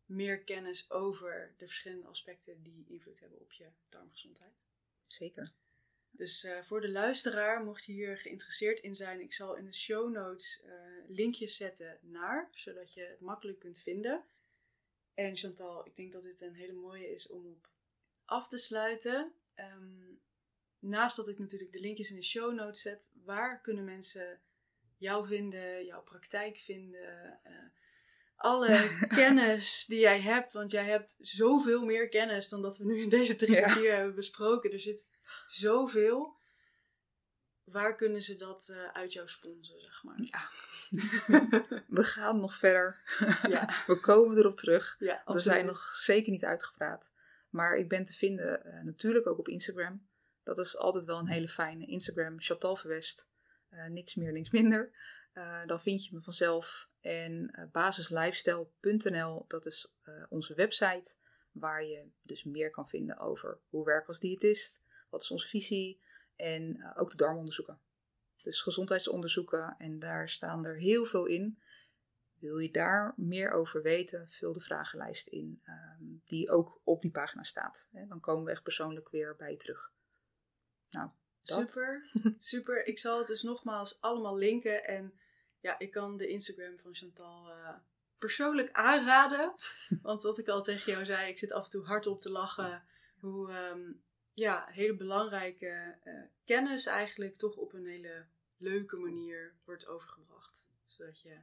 meer 0.05 0.43
kennis 0.43 0.91
over 0.91 1.53
de 1.57 1.65
verschillende 1.65 2.07
aspecten 2.07 2.63
die 2.63 2.85
invloed 2.87 3.19
hebben 3.19 3.39
op 3.39 3.51
je 3.51 3.67
darmgezondheid. 3.89 4.53
Zeker. 5.05 5.53
Dus 6.11 6.43
eh, 6.43 6.61
voor 6.61 6.81
de 6.81 6.89
luisteraar, 6.89 7.63
mocht 7.63 7.85
je 7.85 7.91
hier 7.91 8.17
geïnteresseerd 8.17 8.79
in 8.79 8.95
zijn, 8.95 9.21
ik 9.21 9.33
zal 9.33 9.55
in 9.55 9.65
de 9.65 9.73
show 9.73 10.11
notes 10.11 10.61
eh, 10.61 10.71
linkjes 11.07 11.55
zetten 11.55 11.99
naar, 12.01 12.49
zodat 12.51 12.93
je 12.93 13.01
het 13.01 13.19
makkelijk 13.19 13.59
kunt 13.59 13.79
vinden. 13.79 14.23
En 15.13 15.35
Chantal, 15.35 15.85
ik 15.85 15.95
denk 15.95 16.11
dat 16.11 16.23
dit 16.23 16.41
een 16.41 16.55
hele 16.55 16.73
mooie 16.73 17.11
is 17.11 17.27
om 17.27 17.45
op 17.45 17.69
af 18.25 18.47
te 18.47 18.57
sluiten. 18.57 19.33
Ehm, 19.53 20.13
naast 20.85 21.15
dat 21.15 21.27
ik 21.27 21.39
natuurlijk 21.39 21.71
de 21.71 21.79
linkjes 21.79 22.09
in 22.09 22.15
de 22.15 22.23
show 22.23 22.53
notes 22.53 22.81
zet, 22.81 23.11
waar 23.23 23.61
kunnen 23.61 23.83
mensen 23.83 24.39
jou 24.97 25.27
vinden, 25.27 25.85
jouw 25.85 26.01
praktijk 26.03 26.57
vinden, 26.57 27.39
eh, 27.43 27.53
alle 28.35 28.89
kennis 29.07 29.85
die 29.85 29.99
jij 29.99 30.21
hebt, 30.21 30.53
want 30.53 30.71
jij 30.71 30.85
hebt 30.85 31.17
zoveel 31.19 31.85
meer 31.85 32.09
kennis 32.09 32.49
dan 32.49 32.61
dat 32.61 32.77
we 32.77 32.85
nu 32.85 33.01
in 33.01 33.09
deze 33.09 33.35
drie 33.35 33.55
Ja. 33.55 33.61
kwartier 33.61 33.95
hebben 33.95 34.15
besproken. 34.15 34.71
Er 34.71 34.79
zit 34.79 35.07
zoveel. 35.47 36.37
Waar 37.63 37.95
kunnen 37.95 38.21
ze 38.21 38.35
dat 38.35 38.69
eh, 38.69 38.87
uit 38.87 39.13
jou 39.13 39.27
sponsen, 39.27 39.81
zeg 39.81 40.03
maar? 40.03 40.21
Ja. 40.21 40.49
We 41.87 42.03
gaan 42.03 42.39
nog 42.39 42.55
verder. 42.55 43.01
Ja, 43.47 43.69
We 43.87 43.99
komen 43.99 44.37
erop 44.37 44.57
terug. 44.57 44.95
We 45.25 45.39
zijn 45.39 45.65
nog 45.65 45.95
zeker 45.95 46.31
niet 46.31 46.43
uitgepraat. 46.45 47.11
Maar 47.49 47.77
ik 47.77 47.89
ben 47.89 48.05
te 48.05 48.13
vinden 48.13 48.65
eh, 48.65 48.83
natuurlijk 48.83 49.27
ook 49.27 49.39
op 49.39 49.47
Instagram. 49.47 50.07
Dat 50.45 50.57
is 50.57 50.77
altijd 50.77 51.05
wel 51.05 51.19
een 51.19 51.27
hele 51.27 51.47
fijne. 51.47 51.85
Instagram, 51.85 52.41
Chantal 52.41 52.75
Verwest. 52.75 53.27
Eh, 53.69 53.85
niks 53.85 54.15
meer, 54.15 54.31
niks 54.31 54.49
minder. 54.51 54.91
Eh, 55.33 55.65
dan 55.65 55.81
vind 55.81 56.05
je 56.05 56.15
me 56.15 56.21
vanzelf. 56.21 56.89
En 57.01 57.49
eh, 57.51 57.65
basislifestyle.nl, 57.71 59.45
dat 59.47 59.65
is 59.65 59.95
onze 60.29 60.53
website. 60.53 61.15
Waar 61.51 61.83
je 61.83 62.09
dus 62.21 62.43
meer 62.43 62.71
kan 62.71 62.87
vinden 62.87 63.17
over 63.17 63.59
hoe 63.69 63.85
werken 63.85 64.05
we 64.05 64.11
als 64.11 64.19
diëtist. 64.19 64.81
Wat 65.09 65.21
is 65.21 65.31
onze 65.31 65.47
visie. 65.47 66.01
En 66.35 66.93
ook 66.95 67.11
de 67.11 67.17
darmonderzoeken. 67.17 67.79
Dus 68.43 68.61
gezondheidsonderzoeken 68.61 69.75
en 69.77 69.99
daar 69.99 70.29
staan 70.29 70.65
er 70.65 70.77
heel 70.77 71.05
veel 71.05 71.25
in. 71.25 71.59
Wil 72.39 72.57
je 72.57 72.71
daar 72.71 73.13
meer 73.15 73.51
over 73.51 73.81
weten, 73.81 74.29
vul 74.29 74.53
de 74.53 74.61
vragenlijst 74.61 75.27
in 75.27 75.61
ehm, 75.63 76.03
die 76.25 76.49
ook 76.49 76.81
op 76.83 77.01
die 77.01 77.11
pagina 77.11 77.43
staat. 77.43 77.89
Dan 77.91 78.19
komen 78.19 78.45
we 78.45 78.51
echt 78.51 78.63
persoonlijk 78.63 79.09
weer 79.09 79.35
bij 79.35 79.51
je 79.51 79.57
terug. 79.57 79.93
Nou, 80.95 81.09
dat. 81.43 81.69
Super, 81.69 82.09
super. 82.37 82.87
Ik 82.87 82.99
zal 82.99 83.17
het 83.17 83.27
dus 83.27 83.41
nogmaals 83.41 84.01
allemaal 84.01 84.37
linken. 84.37 84.85
En 84.85 85.19
ja, 85.59 85.79
ik 85.79 85.91
kan 85.91 86.17
de 86.17 86.27
Instagram 86.27 86.79
van 86.79 86.95
Chantal 86.95 87.49
uh, 87.49 87.77
persoonlijk 88.17 88.71
aanraden. 88.71 89.55
Want 90.01 90.23
wat 90.23 90.37
ik 90.37 90.47
al 90.47 90.63
tegen 90.63 90.91
jou 90.91 91.05
zei, 91.05 91.29
ik 91.29 91.39
zit 91.39 91.51
af 91.51 91.63
en 91.63 91.69
toe 91.69 91.85
hard 91.85 92.07
op 92.07 92.21
te 92.21 92.29
lachen. 92.29 92.83
Hoe 93.19 93.51
ehm, 93.51 93.91
ja, 94.33 94.67
hele 94.69 94.95
belangrijke 94.95 95.97
uh, 96.03 96.21
kennis 96.45 96.85
eigenlijk 96.85 97.37
toch 97.37 97.55
op 97.55 97.73
een 97.73 97.85
hele 97.85 98.25
leuke 98.57 98.97
manier 98.97 99.55
wordt 99.63 99.87
overgebracht. 99.87 100.67
Zodat 100.85 101.21
je, 101.21 101.41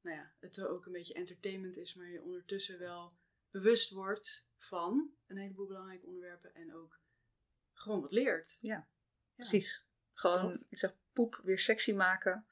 nou 0.00 0.16
ja, 0.16 0.32
het 0.40 0.66
ook 0.66 0.86
een 0.86 0.92
beetje 0.92 1.14
entertainment 1.14 1.76
is, 1.76 1.94
maar 1.94 2.10
je 2.10 2.22
ondertussen 2.22 2.78
wel 2.78 3.12
bewust 3.50 3.90
wordt 3.90 4.48
van 4.58 5.10
een 5.26 5.36
heleboel 5.36 5.66
belangrijke 5.66 6.06
onderwerpen 6.06 6.54
en 6.54 6.74
ook 6.74 6.98
gewoon 7.78 8.00
wat 8.00 8.12
leert. 8.12 8.58
Ja, 8.60 8.88
precies. 9.34 9.84
Gewoon, 10.12 10.64
ik 10.68 10.78
zeg 10.78 10.94
poep 11.12 11.40
weer 11.42 11.58
sexy 11.58 11.92
maken. 11.92 12.46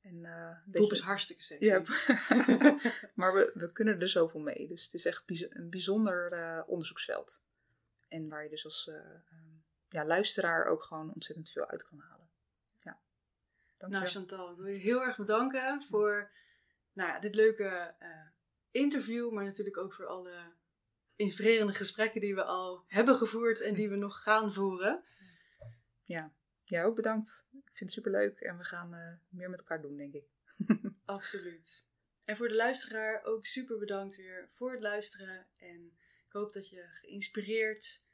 En, 0.00 0.16
uh, 0.16 0.56
poep 0.70 0.92
is 0.92 1.00
hartstikke 1.00 1.42
sexy. 1.42 1.64
Ja. 1.64 1.82
maar 3.20 3.34
we, 3.34 3.50
we 3.54 3.72
kunnen 3.72 4.00
er 4.00 4.08
zoveel 4.08 4.40
mee. 4.40 4.68
Dus 4.68 4.84
het 4.84 4.94
is 4.94 5.04
echt 5.04 5.24
een 5.48 5.70
bijzonder 5.70 6.32
uh, 6.32 6.62
onderzoeksveld. 6.66 7.42
En 8.08 8.28
waar 8.28 8.42
je 8.42 8.50
dus 8.50 8.64
als 8.64 8.86
uh, 8.86 8.96
ja, 9.88 10.04
luisteraar 10.04 10.66
ook 10.66 10.82
gewoon 10.82 11.12
ontzettend 11.14 11.50
veel 11.50 11.66
uit 11.66 11.88
kan 11.88 11.98
halen. 11.98 12.28
Ja. 12.82 13.00
Nou 13.78 14.06
Chantal, 14.06 14.50
ik 14.50 14.56
wil 14.56 14.66
je 14.66 14.78
heel 14.78 15.02
erg 15.02 15.16
bedanken 15.16 15.82
voor 15.82 16.30
nou, 16.92 17.20
dit 17.20 17.34
leuke 17.34 17.94
interview. 18.70 19.32
Maar 19.32 19.44
natuurlijk 19.44 19.76
ook 19.76 19.92
voor 19.92 20.06
alle 20.06 20.52
inspirerende 21.16 21.72
gesprekken 21.72 22.20
die 22.20 22.34
we 22.34 22.44
al 22.44 22.84
hebben 22.86 23.16
gevoerd 23.16 23.60
en 23.60 23.74
die 23.74 23.88
we 23.88 23.96
nog 23.96 24.22
gaan 24.22 24.52
voeren. 24.52 25.04
Ja, 26.02 26.32
ja 26.64 26.84
ook 26.84 26.96
bedankt. 26.96 27.46
Ik 27.52 27.76
vind 27.76 27.78
het 27.78 27.92
superleuk 27.92 28.40
en 28.40 28.58
we 28.58 28.64
gaan 28.64 28.94
uh, 28.94 29.14
meer 29.28 29.50
met 29.50 29.58
elkaar 29.58 29.82
doen, 29.82 29.96
denk 29.96 30.14
ik. 30.14 30.24
Absoluut. 31.04 31.84
En 32.24 32.36
voor 32.36 32.48
de 32.48 32.54
luisteraar 32.54 33.24
ook 33.24 33.46
super 33.46 33.78
bedankt 33.78 34.16
weer 34.16 34.48
voor 34.52 34.72
het 34.72 34.80
luisteren. 34.80 35.46
En 35.56 35.96
ik 36.26 36.32
hoop 36.32 36.52
dat 36.52 36.68
je 36.68 36.84
geïnspireerd 36.88 38.04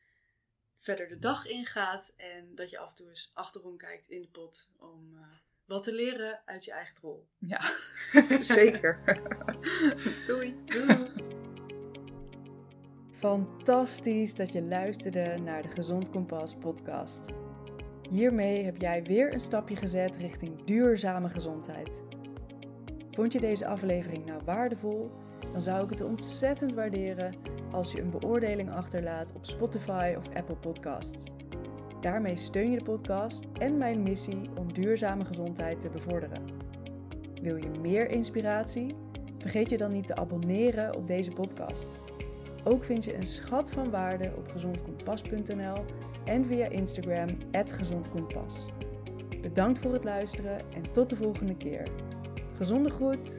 verder 0.79 1.09
de 1.09 1.19
dag 1.19 1.47
ingaat 1.47 2.15
en 2.17 2.55
dat 2.55 2.71
je 2.71 2.79
af 2.79 2.89
en 2.89 2.95
toe 2.95 3.09
eens 3.09 3.31
achterom 3.35 3.77
kijkt 3.77 4.09
in 4.09 4.23
de 4.23 4.29
pot 4.29 4.71
om 4.77 5.15
uh, 5.15 5.21
wat 5.65 5.83
te 5.83 5.93
leren 5.93 6.43
uit 6.45 6.65
je 6.65 6.73
eigen 6.73 6.97
rol. 7.01 7.29
Ja, 7.39 7.61
zeker. 8.57 9.03
Doei. 10.27 10.65
Doei. 10.65 11.32
Fantastisch 13.23 14.35
dat 14.35 14.53
je 14.53 14.63
luisterde 14.63 15.39
naar 15.45 15.63
de 15.63 15.69
Gezond 15.69 16.11
Kompas 16.11 16.55
podcast. 16.55 17.31
Hiermee 18.11 18.65
heb 18.65 18.77
jij 18.77 19.03
weer 19.03 19.33
een 19.33 19.41
stapje 19.41 19.77
gezet 19.77 20.17
richting 20.17 20.65
duurzame 20.65 21.29
gezondheid. 21.29 22.03
Vond 23.11 23.33
je 23.33 23.41
deze 23.41 23.67
aflevering 23.67 24.27
nou 24.27 24.41
waardevol? 24.45 25.11
Dan 25.53 25.61
zou 25.61 25.85
ik 25.85 25.91
het 25.91 26.03
ontzettend 26.03 26.75
waarderen 26.75 27.35
als 27.71 27.93
je 27.93 28.01
een 28.01 28.11
beoordeling 28.11 28.71
achterlaat 28.71 29.35
op 29.35 29.47
Spotify 29.47 30.15
of 30.19 30.35
Apple 30.35 30.57
Podcasts. 30.57 31.25
Daarmee 32.01 32.37
steun 32.37 32.71
je 32.71 32.79
de 32.79 32.85
podcast 32.85 33.45
en 33.59 33.77
mijn 33.79 34.03
missie 34.03 34.51
om 34.59 34.73
duurzame 34.73 35.25
gezondheid 35.25 35.81
te 35.81 35.91
bevorderen. 35.91 36.43
Wil 37.43 37.57
je 37.57 37.71
meer 37.81 38.11
inspiratie? 38.11 38.95
Vergeet 39.39 39.71
je 39.71 39.77
dan 39.77 39.93
niet 39.93 40.07
te 40.07 40.17
abonneren 40.17 40.97
op 40.97 41.07
deze 41.07 41.33
podcast. 41.33 41.97
Ook 42.65 42.85
vind 42.85 43.05
je 43.05 43.15
een 43.15 43.27
schat 43.27 43.71
van 43.71 43.91
waarde 43.91 44.33
op 44.37 44.51
gezondkompas.nl 44.51 45.85
en 46.25 46.47
via 46.47 46.67
Instagram 46.67 47.29
@gezondkompas. 47.67 48.67
Bedankt 49.41 49.79
voor 49.79 49.93
het 49.93 50.05
luisteren 50.05 50.59
en 50.75 50.93
tot 50.93 51.11
de 51.11 51.17
volgende 51.17 51.57
keer. 51.57 51.89
Gezonde 52.57 52.91
groet. 52.91 53.37